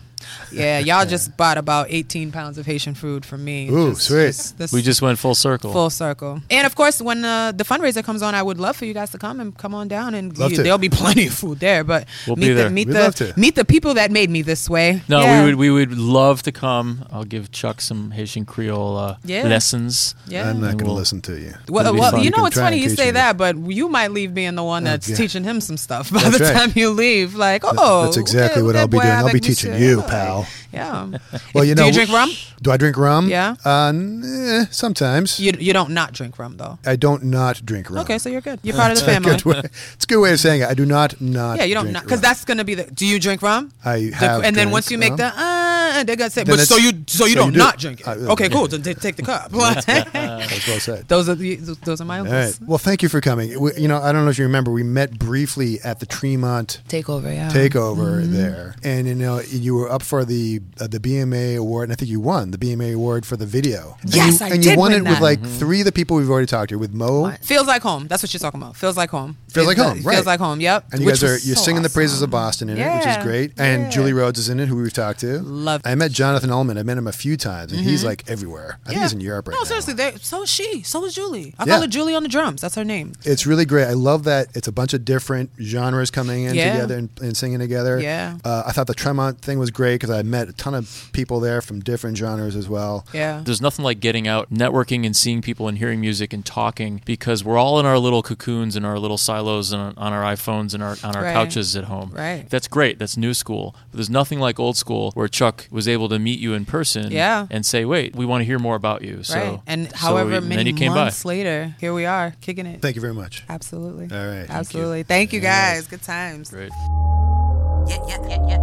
Yeah, 0.52 0.78
y'all 0.88 1.06
just 1.06 1.36
bought 1.36 1.58
about 1.58 1.86
18 1.90 2.32
pounds 2.32 2.58
of 2.58 2.66
Haitian 2.66 2.94
food 2.94 3.24
from 3.24 3.44
me. 3.44 3.68
Ooh, 3.68 3.90
Just- 3.90 4.06
sweet. 4.06 4.26
just- 4.26 4.58
this- 4.58 4.72
we 4.72 4.82
just 4.82 5.02
went 5.02 5.18
full 5.18 5.34
circle. 5.34 5.72
full 5.72 5.90
circle. 5.90 6.40
And 6.50 6.66
of 6.66 6.74
course, 6.74 7.00
when 7.00 7.24
uh, 7.24 7.52
the 7.52 7.64
fundraiser 7.64 8.02
comes 8.04 8.22
on, 8.22 8.34
I 8.34 8.42
would 8.42 8.58
love 8.58 8.76
for 8.76 8.84
you 8.84 8.94
guys 8.94 9.10
to 9.10 9.18
come 9.18 9.40
and 9.40 9.56
come 9.56 9.74
on 9.74 9.88
down 9.88 10.14
and 10.14 10.36
you- 10.36 10.48
there'll 10.56 10.78
be 10.78 10.88
plenty 10.88 11.26
of 11.26 11.34
food 11.34 11.58
there. 11.60 11.84
But 11.84 12.06
We'll 12.26 12.36
meet 12.36 12.48
be 12.48 12.54
the 12.54 12.54
there. 12.62 12.70
meet 12.70 12.88
We'd 12.88 12.94
the 12.96 13.00
love 13.00 13.14
to. 13.16 13.32
meet 13.36 13.54
the 13.54 13.64
people 13.64 13.94
that 13.94 14.10
made 14.10 14.30
me 14.30 14.42
this 14.42 14.68
way. 14.68 15.02
no, 15.08 15.20
Yeah. 15.20 15.40
we 15.44 15.46
would 15.50 15.56
we 15.56 15.70
would 15.70 15.96
love 15.98 16.42
to 16.42 16.52
come. 16.52 17.04
I'll 17.12 17.24
give 17.24 17.50
Chuck 17.52 17.80
some 17.80 18.10
Haitian 18.10 18.44
Creole 18.44 18.96
uh, 18.96 19.16
Yeah. 19.24 19.44
lessons. 19.44 20.14
Yeah. 20.26 20.48
I'm 20.50 20.60
not 20.60 20.68
going 20.72 20.78
to 20.78 20.84
We'll- 20.86 20.94
listen 20.94 21.20
to 21.22 21.38
you. 21.38 21.54
Well, 21.68 21.94
well 21.94 22.18
you 22.18 22.24
You 22.24 22.30
know, 22.30 22.38
can 22.38 22.46
it's 22.46 22.56
funny 22.56 22.76
you 22.78 22.90
say 22.90 23.10
that, 23.12 23.36
but 23.36 23.56
you 23.56 23.88
might 23.88 24.12
leave 24.12 24.34
being 24.34 24.54
the 24.54 24.62
one 24.64 24.84
that's 24.84 25.08
yeah. 25.08 25.16
teaching 25.16 25.44
him 25.44 25.60
some 25.60 25.76
stuff 25.76 26.10
by 26.12 26.20
That's 26.22 26.38
the 26.38 26.44
right. 26.44 26.54
time 26.54 26.72
you 26.74 26.90
leave. 26.90 27.34
Like, 27.34 27.62
oh, 27.64 28.04
That's 28.04 28.16
exactly 28.18 28.62
what 28.62 28.76
I'll 28.76 28.86
be 28.88 28.98
doing. 28.98 29.08
I'll 29.10 29.32
be 29.32 29.40
teaching 29.40 29.74
you. 29.80 30.02
pal. 30.02 30.37
Yeah. 30.72 31.10
Well, 31.54 31.64
you 31.64 31.74
know, 31.74 31.82
Do 31.82 31.86
you 31.88 31.92
drink 31.94 32.10
rum? 32.12 32.30
Do 32.62 32.70
I 32.72 32.76
drink 32.76 32.96
rum? 32.96 33.28
Yeah. 33.28 33.54
Uh, 33.64 33.92
eh, 34.24 34.64
sometimes. 34.70 35.38
You 35.40 35.52
you 35.58 35.72
don't 35.72 35.90
not 35.90 36.12
drink 36.12 36.38
rum 36.38 36.56
though. 36.56 36.78
I 36.84 36.96
don't 36.96 37.22
not 37.24 37.64
drink 37.64 37.88
rum. 37.90 38.00
Okay, 38.04 38.18
so 38.18 38.28
you're 38.28 38.40
good. 38.42 38.58
You're 38.62 38.76
part 38.76 38.92
of 38.92 38.98
the 38.98 39.04
family. 39.04 39.30
good 39.30 39.44
way- 39.44 39.62
it's 39.94 40.04
a 40.04 40.08
good 40.08 40.20
way 40.20 40.32
of 40.32 40.40
saying 40.40 40.62
it. 40.62 40.68
I 40.68 40.74
do 40.74 40.84
not 40.86 41.20
not. 41.20 41.58
Yeah, 41.58 41.64
you 41.64 41.74
don't 41.74 41.92
not 41.92 42.02
because 42.04 42.20
that's 42.20 42.44
gonna 42.44 42.64
be 42.64 42.74
the. 42.74 42.84
Do 42.84 43.06
you 43.06 43.18
drink 43.18 43.40
rum? 43.42 43.72
I 43.84 44.10
The- 44.10 44.16
have. 44.16 44.44
and 44.44 44.54
then 44.56 44.70
once 44.70 44.90
you 44.90 44.98
make 44.98 45.10
rum. 45.16 45.22
the 45.24 45.30
uh, 45.34 45.57
they're 46.06 46.16
gonna 46.16 46.30
say, 46.30 46.44
Then 46.44 46.56
but 46.56 46.66
so 46.66 46.76
you 46.76 46.92
so 47.06 47.24
you 47.26 47.32
so 47.34 47.40
don't 47.40 47.46
you 47.48 47.52
do. 47.52 47.58
not 47.58 47.78
drink 47.78 48.00
it. 48.00 48.06
Uh, 48.06 48.32
okay, 48.32 48.48
cool. 48.48 48.66
Then 48.68 48.82
t- 48.82 48.94
take 48.94 49.16
the 49.16 49.22
cup. 49.22 49.50
That's 49.52 50.66
well 50.68 50.80
said. 50.80 51.08
those 51.08 51.28
are 51.28 51.34
the, 51.34 51.56
those 51.84 52.00
are 52.00 52.04
my 52.04 52.18
All 52.20 52.26
uncles. 52.26 52.60
right. 52.60 52.68
Well, 52.68 52.78
thank 52.78 53.02
you 53.02 53.08
for 53.08 53.20
coming. 53.20 53.58
We, 53.60 53.74
you 53.76 53.88
know, 53.88 53.98
I 54.00 54.12
don't 54.12 54.24
know 54.24 54.30
if 54.30 54.38
you 54.38 54.44
remember, 54.44 54.70
we 54.70 54.82
met 54.82 55.18
briefly 55.18 55.78
at 55.84 56.00
the 56.00 56.06
Tremont 56.06 56.80
Takeover, 56.88 57.32
yeah. 57.34 57.48
takeover 57.50 57.98
Mm-hmm. 58.22 58.32
there, 58.32 58.74
and 58.84 59.06
you 59.06 59.14
know, 59.14 59.40
you 59.40 59.74
were 59.74 59.90
up 59.90 60.02
for 60.02 60.24
the 60.24 60.60
uh, 60.80 60.86
the 60.86 60.98
BMA 61.00 61.56
award, 61.58 61.84
and 61.84 61.92
I 61.92 61.96
think 61.96 62.10
you 62.10 62.20
won 62.20 62.50
the 62.50 62.58
BMA 62.58 62.94
award 62.94 63.26
for 63.26 63.36
the 63.36 63.46
video. 63.46 63.96
And 64.02 64.14
Yes, 64.14 64.40
you, 64.40 64.46
I 64.46 64.50
and 64.50 64.64
you 64.64 64.76
won 64.76 64.92
win 64.92 65.00
it 65.02 65.04
with 65.08 65.14
that. 65.18 65.22
like 65.22 65.42
three 65.44 65.80
of 65.80 65.84
the 65.84 65.92
people 65.92 66.16
we've 66.16 66.30
already 66.30 66.46
talked 66.46 66.70
to, 66.70 66.78
with 66.78 66.92
Mo. 66.94 67.30
Feels 67.42 67.66
like 67.66 67.82
home. 67.82 68.06
That's 68.08 68.22
what 68.22 68.32
you're 68.32 68.38
talking 68.40 68.60
about. 68.62 68.76
Feels 68.76 68.96
like 68.96 69.10
home. 69.10 69.36
Feels 69.48 69.66
like 69.66 69.76
home, 69.78 70.02
right. 70.02 70.14
Feels 70.14 70.26
like 70.26 70.40
home. 70.40 70.60
Yep. 70.60 70.86
And 70.92 71.00
you 71.00 71.06
Which 71.06 71.20
guys 71.20 71.24
are 71.24 71.46
you're 71.46 71.56
so 71.56 71.62
singing 71.62 71.82
the 71.82 71.90
praises 71.90 72.22
of. 72.22 72.28
Boston 72.28 72.68
in 72.68 72.76
it, 72.76 72.94
which 72.96 73.06
is 73.06 73.16
great. 73.24 73.52
And. 73.58 73.90
Julie 73.90 74.12
Rhodes 74.12 74.38
is 74.38 74.50
in 74.50 74.60
it, 74.60 74.68
who 74.68 74.76
we've 74.76 74.92
talked 74.92 75.20
to. 75.20 75.38
Love- 75.40 75.80
I 75.88 75.94
met 75.94 76.12
Jonathan 76.12 76.50
Ullman. 76.50 76.76
I 76.78 76.82
met 76.82 76.98
him 76.98 77.06
a 77.06 77.12
few 77.12 77.36
times, 77.36 77.72
and 77.72 77.80
he's 77.80 78.04
like 78.04 78.24
everywhere. 78.28 78.78
I 78.84 78.90
think 78.90 79.00
he's 79.02 79.12
in 79.12 79.20
Europe 79.20 79.48
right 79.48 79.54
no, 79.54 79.58
now. 79.58 79.74
No, 79.74 79.80
seriously. 79.80 80.18
So 80.22 80.42
is 80.42 80.50
she. 80.50 80.82
So 80.82 81.04
is 81.04 81.14
Julie. 81.14 81.54
I 81.58 81.64
Yeah. 81.64 81.72
call 81.74 81.80
her 81.82 81.86
Julie 81.88 82.14
on 82.14 82.22
the 82.22 82.28
drums. 82.28 82.60
That's 82.60 82.74
her 82.74 82.84
name. 82.84 83.12
It's 83.24 83.46
really 83.46 83.64
great. 83.64 83.86
I 83.86 83.92
love 83.94 84.24
that 84.24 84.48
it's 84.54 84.68
a 84.68 84.72
bunch 84.72 84.92
of 84.94 85.04
different 85.04 85.50
genres 85.60 86.10
coming 86.10 86.44
in 86.44 86.54
Yeah. 86.54 86.72
together 86.72 86.96
and, 86.98 87.08
and 87.20 87.36
singing 87.36 87.58
together. 87.58 87.98
Yeah. 88.00 88.36
Uh, 88.44 88.64
I 88.66 88.72
thought 88.72 88.86
the 88.86 88.94
Tremont 88.94 89.40
thing 89.40 89.58
was 89.58 89.70
great 89.70 89.94
because 90.00 90.10
I 90.10 90.22
met 90.22 90.48
a 90.48 90.52
ton 90.52 90.74
of 90.74 91.08
people 91.12 91.40
there 91.40 91.60
from 91.60 91.80
different 91.80 92.16
genres 92.16 92.54
as 92.56 92.68
well. 92.68 93.06
Yeah. 93.12 93.40
There's 93.44 93.60
nothing 93.60 93.84
like 93.84 94.00
getting 94.00 94.28
out, 94.28 94.52
networking, 94.52 95.06
and 95.06 95.16
seeing 95.16 95.40
people 95.42 95.68
and 95.68 95.78
hearing 95.78 96.00
music 96.00 96.32
and 96.32 96.44
talking 96.44 97.02
because 97.04 97.42
we're 97.44 97.58
all 97.58 97.80
in 97.80 97.86
our 97.86 97.98
little 97.98 98.22
cocoons 98.22 98.76
and 98.76 98.84
our 98.84 98.98
little 98.98 99.18
silos 99.18 99.72
and 99.72 99.96
on 99.96 100.12
our 100.12 100.22
iPhones 100.34 100.74
and 100.74 100.82
our 100.82 100.96
on 101.02 101.16
our 101.16 101.22
Right. 101.22 101.32
couches 101.32 101.74
at 101.76 101.84
home. 101.84 102.10
Right. 102.14 102.48
That's 102.50 102.68
great. 102.68 102.98
That's 102.98 103.16
new 103.16 103.34
school. 103.34 103.74
But 103.90 103.98
there's 103.98 104.10
nothing 104.10 104.38
like 104.40 104.58
old 104.60 104.76
school 104.76 105.12
where 105.14 105.28
Chuck 105.28 105.66
was 105.78 105.86
able 105.86 106.08
to 106.08 106.18
meet 106.18 106.40
you 106.40 106.54
in 106.54 106.64
person. 106.66 107.12
Yeah. 107.12 107.46
And 107.50 107.64
say, 107.64 107.84
wait, 107.84 108.16
we 108.16 108.26
want 108.26 108.40
to 108.40 108.44
hear 108.44 108.58
more 108.58 108.74
about 108.74 109.02
you. 109.02 109.22
So 109.22 109.38
right. 109.38 109.60
And 109.66 109.88
so 109.90 109.96
however 109.96 110.30
we- 110.40 110.48
many 110.48 110.56
then 110.56 110.66
you 110.66 110.74
came 110.74 110.92
months 110.92 111.22
by. 111.22 111.28
later, 111.28 111.76
here 111.78 111.94
we 111.94 112.04
are 112.04 112.34
kicking 112.40 112.66
it. 112.66 112.82
Thank 112.82 112.96
you 112.96 113.00
very 113.00 113.14
much. 113.14 113.44
Absolutely. 113.48 114.08
All 114.10 114.26
right, 114.26 114.38
thank 114.40 114.48
you. 114.50 114.54
Absolutely. 114.56 115.02
Thank 115.04 115.32
you, 115.32 115.38
guys. 115.40 115.86
Good 115.86 116.02
times. 116.02 116.50
Great. 116.50 116.72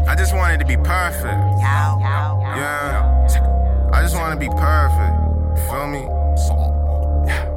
I 0.07 0.15
just 0.17 0.35
wanted 0.35 0.59
to 0.59 0.65
be 0.65 0.75
perfect. 0.75 1.41
Yeah. 1.59 1.93
I 3.93 4.01
just 4.01 4.15
want 4.15 4.33
to 4.33 4.39
be 4.39 4.49
perfect. 4.53 5.15
Feel 5.69 5.87
me? 5.87 7.54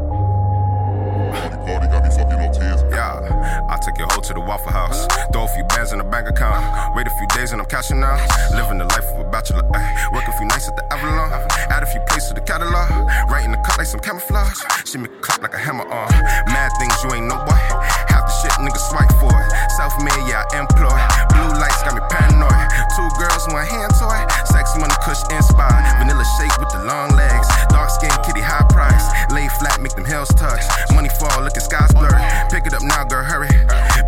Yeah. 2.90 3.66
I 3.68 3.76
took 3.76 3.98
your 3.98 4.08
hoe 4.10 4.20
to 4.20 4.34
the 4.34 4.40
Waffle 4.40 4.72
House. 4.72 5.06
Throw 5.32 5.44
a 5.44 5.48
few 5.48 5.64
bands 5.64 5.92
in 5.92 5.98
the 5.98 6.04
bank 6.04 6.28
account. 6.28 6.96
Wait 6.96 7.06
a 7.06 7.10
few 7.10 7.26
days 7.28 7.52
and 7.52 7.60
I'm 7.60 7.68
cashing 7.68 8.02
out. 8.02 8.20
Living 8.54 8.78
the 8.78 8.84
life 8.84 9.04
of 9.12 9.26
a 9.26 9.30
bachelor. 9.30 9.62
Ay. 9.74 10.08
Work 10.12 10.26
a 10.26 10.32
few 10.32 10.46
nights 10.46 10.68
at 10.68 10.76
the 10.76 10.84
Avalon. 10.92 11.30
Add 11.70 11.82
a 11.82 11.86
few 11.86 12.00
plays 12.08 12.26
to 12.28 12.34
the 12.34 12.40
catalog. 12.40 12.88
Right 13.30 13.44
in 13.44 13.52
the 13.52 13.58
cut 13.58 13.78
like 13.78 13.86
some 13.86 14.00
camouflage. 14.00 14.56
She 14.84 14.98
me 14.98 15.08
clap 15.20 15.42
like 15.42 15.54
a 15.54 15.58
hammer 15.58 15.84
on. 15.84 16.08
Mad 16.46 16.72
things 16.78 16.94
you 17.04 17.12
ain't 17.14 17.26
know 17.26 17.38
boy. 17.44 18.07
The 18.28 18.34
shit 18.44 18.52
niggas 18.60 18.84
swipe 18.92 19.08
for 19.24 19.32
it. 19.32 19.48
Self 19.72 19.96
made, 20.04 20.28
yeah, 20.28 20.44
I 20.52 20.60
employ. 20.60 21.00
Blue 21.32 21.48
lights 21.56 21.80
got 21.80 21.96
me 21.96 22.04
paranoid. 22.12 22.68
Two 22.92 23.08
girls, 23.16 23.48
one 23.48 23.64
hand 23.64 23.88
toy. 23.96 24.20
Sex 24.52 24.76
money, 24.76 24.92
kush 25.00 25.24
inspired. 25.32 25.80
Vanilla 25.96 26.28
shake 26.36 26.52
with 26.60 26.68
the 26.76 26.84
long 26.84 27.08
legs. 27.16 27.48
Dark 27.72 27.88
skin, 27.88 28.12
kitty, 28.28 28.44
high 28.44 28.68
price. 28.68 29.00
Lay 29.32 29.48
flat, 29.56 29.80
make 29.80 29.96
them 29.96 30.04
hills 30.04 30.28
touch. 30.36 30.60
Money 30.92 31.08
fall, 31.16 31.40
looking 31.40 31.64
skies 31.64 31.88
blurry. 31.96 32.20
Pick 32.52 32.68
it 32.68 32.76
up 32.76 32.84
now, 32.84 33.00
girl, 33.08 33.24
hurry. 33.24 33.48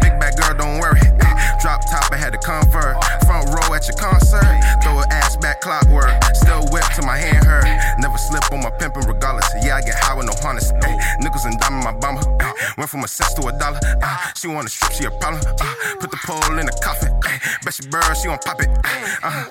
Big 0.05 0.13
bad 0.21 0.37
girl, 0.37 0.53
don't 0.53 0.77
worry. 0.77 1.01
Drop 1.65 1.81
top, 1.89 2.13
I 2.13 2.21
had 2.21 2.37
to 2.37 2.41
convert. 2.45 3.00
Front 3.41 3.57
row 3.57 3.75
at 3.75 3.89
your 3.89 3.97
concert. 3.97 4.45
Throw 4.83 5.01
her 5.01 5.07
ass 5.11 5.37
back, 5.37 5.63
clockwork. 5.63 6.13
Still 6.35 6.67
whip 6.71 6.85
till 6.95 7.07
my 7.07 7.17
hand 7.17 7.47
hurt. 7.47 7.65
Never 7.99 8.19
slip 8.19 8.45
on 8.53 8.61
my 8.61 8.71
pimpin' 8.71 9.07
regardless. 9.09 9.49
Yeah, 9.65 9.77
I 9.77 9.81
get 9.81 9.95
high 9.97 10.15
with 10.15 10.27
no 10.27 10.35
harness. 10.43 10.71
Ay, 10.83 11.17
Nickels 11.21 11.47
and 11.47 11.59
diamond 11.59 11.85
my 11.85 11.93
bomber. 11.93 12.21
Ay, 12.41 12.53
Went 12.77 12.91
from 12.91 13.05
a 13.05 13.09
cent 13.09 13.35
to 13.37 13.49
a 13.49 13.53
dollar. 13.59 13.81
Ah, 14.03 14.33
she 14.37 14.47
wanna 14.49 14.69
strip, 14.69 14.93
she 14.93 15.05
a 15.05 15.11
problem. 15.11 15.41
Ah, 15.61 15.97
put 16.01 16.11
the 16.11 16.19
pole 16.27 16.59
in 16.59 16.67
the 16.67 16.77
coffin. 16.85 17.13
Ay, 17.25 17.41
Bet 17.65 17.75
she 17.75 17.89
bird, 17.89 18.05
she 18.17 18.29
gon' 18.29 18.39
pop 18.45 18.61
it. 18.61 18.69
Ay, 18.85 19.09
uh-huh. 19.23 19.49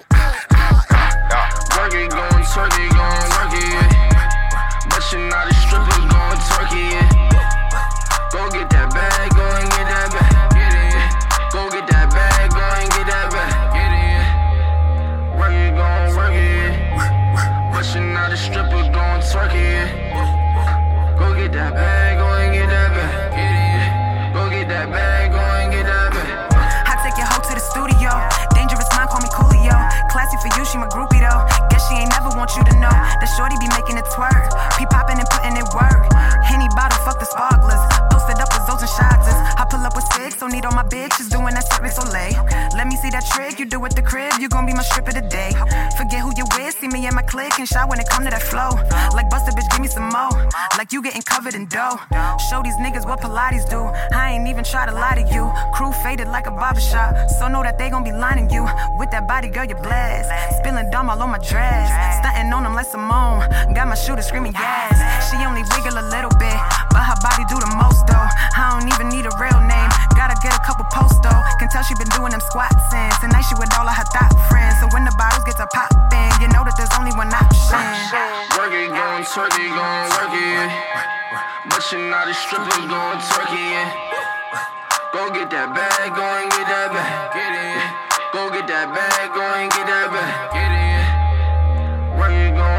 Work 1.78 1.94
it, 1.94 2.12
going 2.12 2.46
turkey, 2.54 2.86
going 2.94 3.30
work 3.34 3.54
it. 3.58 3.90
But 4.90 5.02
you 5.12 5.20
not 5.30 5.50
a 5.50 5.54
stripper, 5.66 5.98
going 6.14 6.42
turkey. 6.46 6.94
Go 8.30 8.50
get 8.54 8.70
that 8.70 8.94
bag, 8.94 9.34
go 9.34 9.42
and 9.42 9.70
get 9.72 9.88
that 9.90 10.10
bag. 10.12 10.29
Bag, 24.88 25.32
go 25.32 25.40
and 25.40 25.72
get 25.72 25.84
that 25.84 26.14
bag. 26.14 26.88
I 26.88 26.96
take 27.04 27.18
your 27.18 27.28
hoe 27.28 27.42
to 27.44 27.54
the 27.54 27.60
studio. 27.60 28.16
Dangerous 28.56 28.88
mind, 28.96 29.10
call 29.10 29.20
me 29.20 29.30
Coolio. 29.34 29.76
Classy 30.10 30.38
for 30.40 30.48
you, 30.58 30.64
she 30.64 30.78
my 30.78 30.88
groupie 30.88 31.20
though. 31.20 31.49
Guess 31.80 31.88
she 31.88 31.96
ain't 31.96 32.12
never 32.12 32.36
want 32.36 32.52
you 32.60 32.64
to 32.68 32.76
know 32.76 32.92
that 32.92 33.30
Shorty 33.40 33.56
be 33.56 33.72
making 33.72 33.96
it 33.96 34.04
twerk. 34.12 34.52
Be 34.76 34.84
popping 34.92 35.16
and 35.16 35.30
putting 35.32 35.56
it 35.56 35.64
work. 35.72 36.12
Henny 36.44 36.68
bottle, 36.76 37.00
fuck 37.08 37.24
the 37.24 37.26
sparklers. 37.26 37.80
Posted 38.12 38.36
up 38.36 38.52
with 38.52 38.68
those 38.68 38.84
and 38.84 38.92
shots. 39.00 39.32
I 39.56 39.64
pull 39.64 39.80
up 39.88 39.96
with 39.96 40.04
six, 40.12 40.36
don't 40.36 40.52
need 40.52 40.66
all 40.66 40.76
my 40.76 40.84
bitches 40.84 41.32
doing 41.32 41.56
that 41.56 41.64
Cirque 41.72 41.88
du 41.88 41.92
Soleil. 41.96 42.36
Let 42.76 42.92
me 42.92 43.00
see 43.00 43.08
that 43.16 43.24
trick 43.32 43.60
you 43.60 43.66
do 43.66 43.80
at 43.86 43.96
the 43.96 44.02
crib. 44.04 44.44
You 44.44 44.50
gon' 44.50 44.66
be 44.66 44.74
my 44.74 44.84
strip 44.84 45.08
of 45.08 45.16
the 45.16 45.24
day. 45.24 45.56
Forget 45.96 46.20
who 46.20 46.36
you 46.36 46.44
with, 46.60 46.76
see 46.76 46.92
me 46.92 47.08
in 47.08 47.16
my 47.16 47.24
clique 47.24 47.56
and 47.60 47.68
shot 47.68 47.88
when 47.88 48.00
it 48.04 48.10
come 48.12 48.28
to 48.28 48.32
that 48.32 48.44
flow. 48.44 48.76
Like 49.16 49.32
Buster, 49.32 49.56
bitch, 49.56 49.72
give 49.72 49.80
me 49.80 49.88
some 49.88 50.12
more. 50.12 50.36
Like 50.76 50.92
you 50.92 51.00
getting 51.00 51.24
covered 51.24 51.56
in 51.56 51.72
dough. 51.72 51.96
Show 52.52 52.60
these 52.60 52.76
niggas 52.84 53.08
what 53.08 53.24
Pilates 53.24 53.64
do. 53.72 53.88
I 54.12 54.36
ain't 54.36 54.52
even 54.52 54.68
try 54.68 54.84
to 54.84 54.92
lie 54.92 55.16
to 55.16 55.24
you. 55.32 55.48
Crew 55.72 55.96
faded 56.04 56.28
like 56.28 56.44
a 56.48 56.52
barbershop. 56.52 57.16
So 57.40 57.48
know 57.48 57.64
that 57.64 57.78
they 57.80 57.90
gon' 57.90 58.04
be 58.04 58.12
lining 58.12 58.50
you. 58.52 58.68
With 59.00 59.12
that 59.12 59.32
body, 59.32 59.48
girl, 59.48 59.64
you 59.64 59.76
blessed. 59.76 60.28
Spilling 60.60 60.92
dumb 60.92 61.10
all 61.10 61.24
on 61.24 61.32
my 61.32 61.40
dress. 61.40 61.69
Stunting 62.20 62.52
on 62.54 62.64
them 62.64 62.74
like 62.74 62.88
Simone. 62.88 63.46
Got 63.74 63.88
my 63.88 63.96
shooter 63.96 64.22
screaming 64.22 64.54
yes. 64.54 64.98
She 65.30 65.38
only 65.46 65.64
wiggle 65.76 65.98
a 65.98 66.06
little 66.10 66.34
bit, 66.42 66.58
but 66.90 67.04
her 67.06 67.18
body 67.22 67.46
do 67.46 67.58
the 67.60 67.72
most 67.78 68.08
though. 68.10 68.28
I 68.58 68.74
don't 68.74 68.88
even 68.90 69.10
need 69.10 69.26
a 69.30 69.34
real 69.38 69.62
name. 69.62 69.90
Gotta 70.18 70.36
get 70.42 70.56
a 70.56 70.62
couple 70.66 70.86
posts 70.92 71.20
though. 71.22 71.42
Can 71.60 71.70
tell 71.70 71.84
she 71.84 71.94
been 71.96 72.10
doing 72.18 72.32
them 72.34 72.42
squats 72.50 72.76
since. 72.90 73.16
Tonight 73.22 73.46
she 73.46 73.56
with 73.62 73.72
all 73.78 73.88
of 73.88 73.94
her 73.94 74.08
thought 74.10 74.34
friends. 74.50 74.80
So 74.82 74.90
when 74.92 75.06
the 75.06 75.14
bottles 75.16 75.46
get 75.46 75.58
to 75.62 75.68
poppin', 75.72 76.32
you 76.42 76.48
know 76.50 76.66
that 76.66 76.76
there's 76.76 76.92
only 76.98 77.14
one 77.14 77.30
option. 77.30 77.84
Work 78.58 78.74
it, 78.74 78.90
going 78.90 79.26
turkey, 79.28 79.70
going 79.70 80.08
work 80.18 80.34
it. 80.34 80.70
But 81.70 81.84
you 81.92 82.10
not 82.10 82.28
a 82.28 82.34
stripper, 82.34 82.84
going 82.90 83.22
turkey. 83.32 83.70
Go 85.14 85.30
get 85.34 85.50
that 85.52 85.74
bag, 85.74 86.16
go 86.16 86.22
and 86.22 86.50
get 86.52 86.68
that 86.70 86.90
bag. 86.94 87.34
Get 87.34 87.54
it. 87.54 87.82
Go 88.34 88.50
get 88.50 88.68
that 88.68 88.94
bag, 88.94 89.34
go 89.34 89.42
and 89.42 89.72
get 89.72 89.86
that 89.88 90.08
bag. 90.14 90.54
Get 90.54 90.72
it. 90.72 91.09
Work 92.30 92.58
it, 92.58 92.79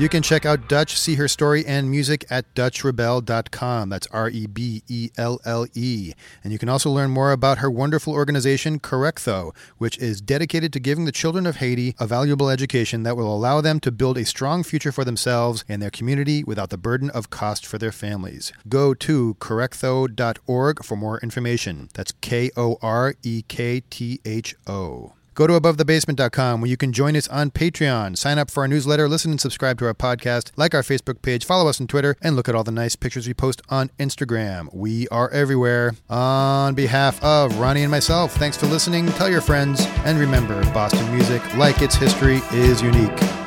You 0.00 0.08
can 0.08 0.22
check 0.22 0.46
out 0.46 0.66
Dutch, 0.66 0.98
see 0.98 1.16
her 1.16 1.28
story 1.28 1.62
and 1.66 1.90
music 1.90 2.24
at 2.30 2.54
DutchReBelle.com. 2.54 3.90
That's 3.90 4.06
R 4.06 4.30
E 4.30 4.46
B 4.46 4.82
E 4.88 5.10
L 5.18 5.40
L 5.44 5.66
E. 5.74 6.14
And 6.42 6.54
you 6.54 6.58
can 6.58 6.70
also 6.70 6.90
learn 6.90 7.10
more 7.10 7.32
about 7.32 7.58
her 7.58 7.70
wonderful 7.70 8.14
organization, 8.14 8.80
Korektho, 8.80 9.54
which 9.76 9.98
is 9.98 10.22
dedicated 10.22 10.72
to 10.72 10.80
giving 10.80 11.04
the 11.04 11.12
children 11.12 11.44
of 11.44 11.56
Haiti 11.56 11.94
a 12.00 12.06
valuable 12.06 12.48
education 12.48 13.02
that 13.02 13.14
will 13.14 13.30
allow 13.30 13.60
them 13.60 13.78
to 13.80 13.92
build 13.92 14.16
a 14.16 14.24
strong 14.24 14.62
future 14.62 14.90
for 14.90 15.04
themselves 15.04 15.66
and 15.68 15.82
their 15.82 15.90
community 15.90 16.44
without 16.44 16.70
the 16.70 16.78
burden 16.78 17.10
of 17.10 17.28
cost 17.28 17.66
for 17.66 17.76
their 17.76 17.92
families. 17.92 18.54
Go 18.70 18.94
to 18.94 19.34
korektho.org 19.34 20.82
for 20.82 20.96
more 20.96 21.20
information. 21.20 21.90
That's 21.92 22.12
K 22.22 22.50
O 22.56 22.78
R 22.80 23.16
E 23.22 23.42
K 23.46 23.82
T 23.90 24.18
H 24.24 24.54
O. 24.66 25.12
Go 25.34 25.46
to 25.46 25.54
abovethebasement.com 25.54 26.60
where 26.60 26.70
you 26.70 26.76
can 26.76 26.92
join 26.92 27.16
us 27.16 27.28
on 27.28 27.50
Patreon, 27.50 28.16
sign 28.16 28.38
up 28.38 28.50
for 28.50 28.62
our 28.62 28.68
newsletter, 28.68 29.08
listen 29.08 29.30
and 29.30 29.40
subscribe 29.40 29.78
to 29.78 29.86
our 29.86 29.94
podcast, 29.94 30.50
like 30.56 30.74
our 30.74 30.82
Facebook 30.82 31.22
page, 31.22 31.44
follow 31.44 31.68
us 31.68 31.80
on 31.80 31.86
Twitter, 31.86 32.16
and 32.20 32.36
look 32.36 32.48
at 32.48 32.54
all 32.54 32.64
the 32.64 32.70
nice 32.70 32.96
pictures 32.96 33.26
we 33.26 33.34
post 33.34 33.62
on 33.68 33.90
Instagram. 33.98 34.72
We 34.74 35.08
are 35.08 35.30
everywhere. 35.30 35.94
On 36.08 36.74
behalf 36.74 37.22
of 37.22 37.58
Ronnie 37.58 37.82
and 37.82 37.90
myself, 37.90 38.34
thanks 38.34 38.56
for 38.56 38.66
listening. 38.66 39.06
Tell 39.12 39.30
your 39.30 39.40
friends, 39.40 39.80
and 40.04 40.18
remember 40.18 40.62
Boston 40.72 41.10
music, 41.14 41.42
like 41.56 41.82
its 41.82 41.94
history, 41.94 42.40
is 42.52 42.82
unique. 42.82 43.39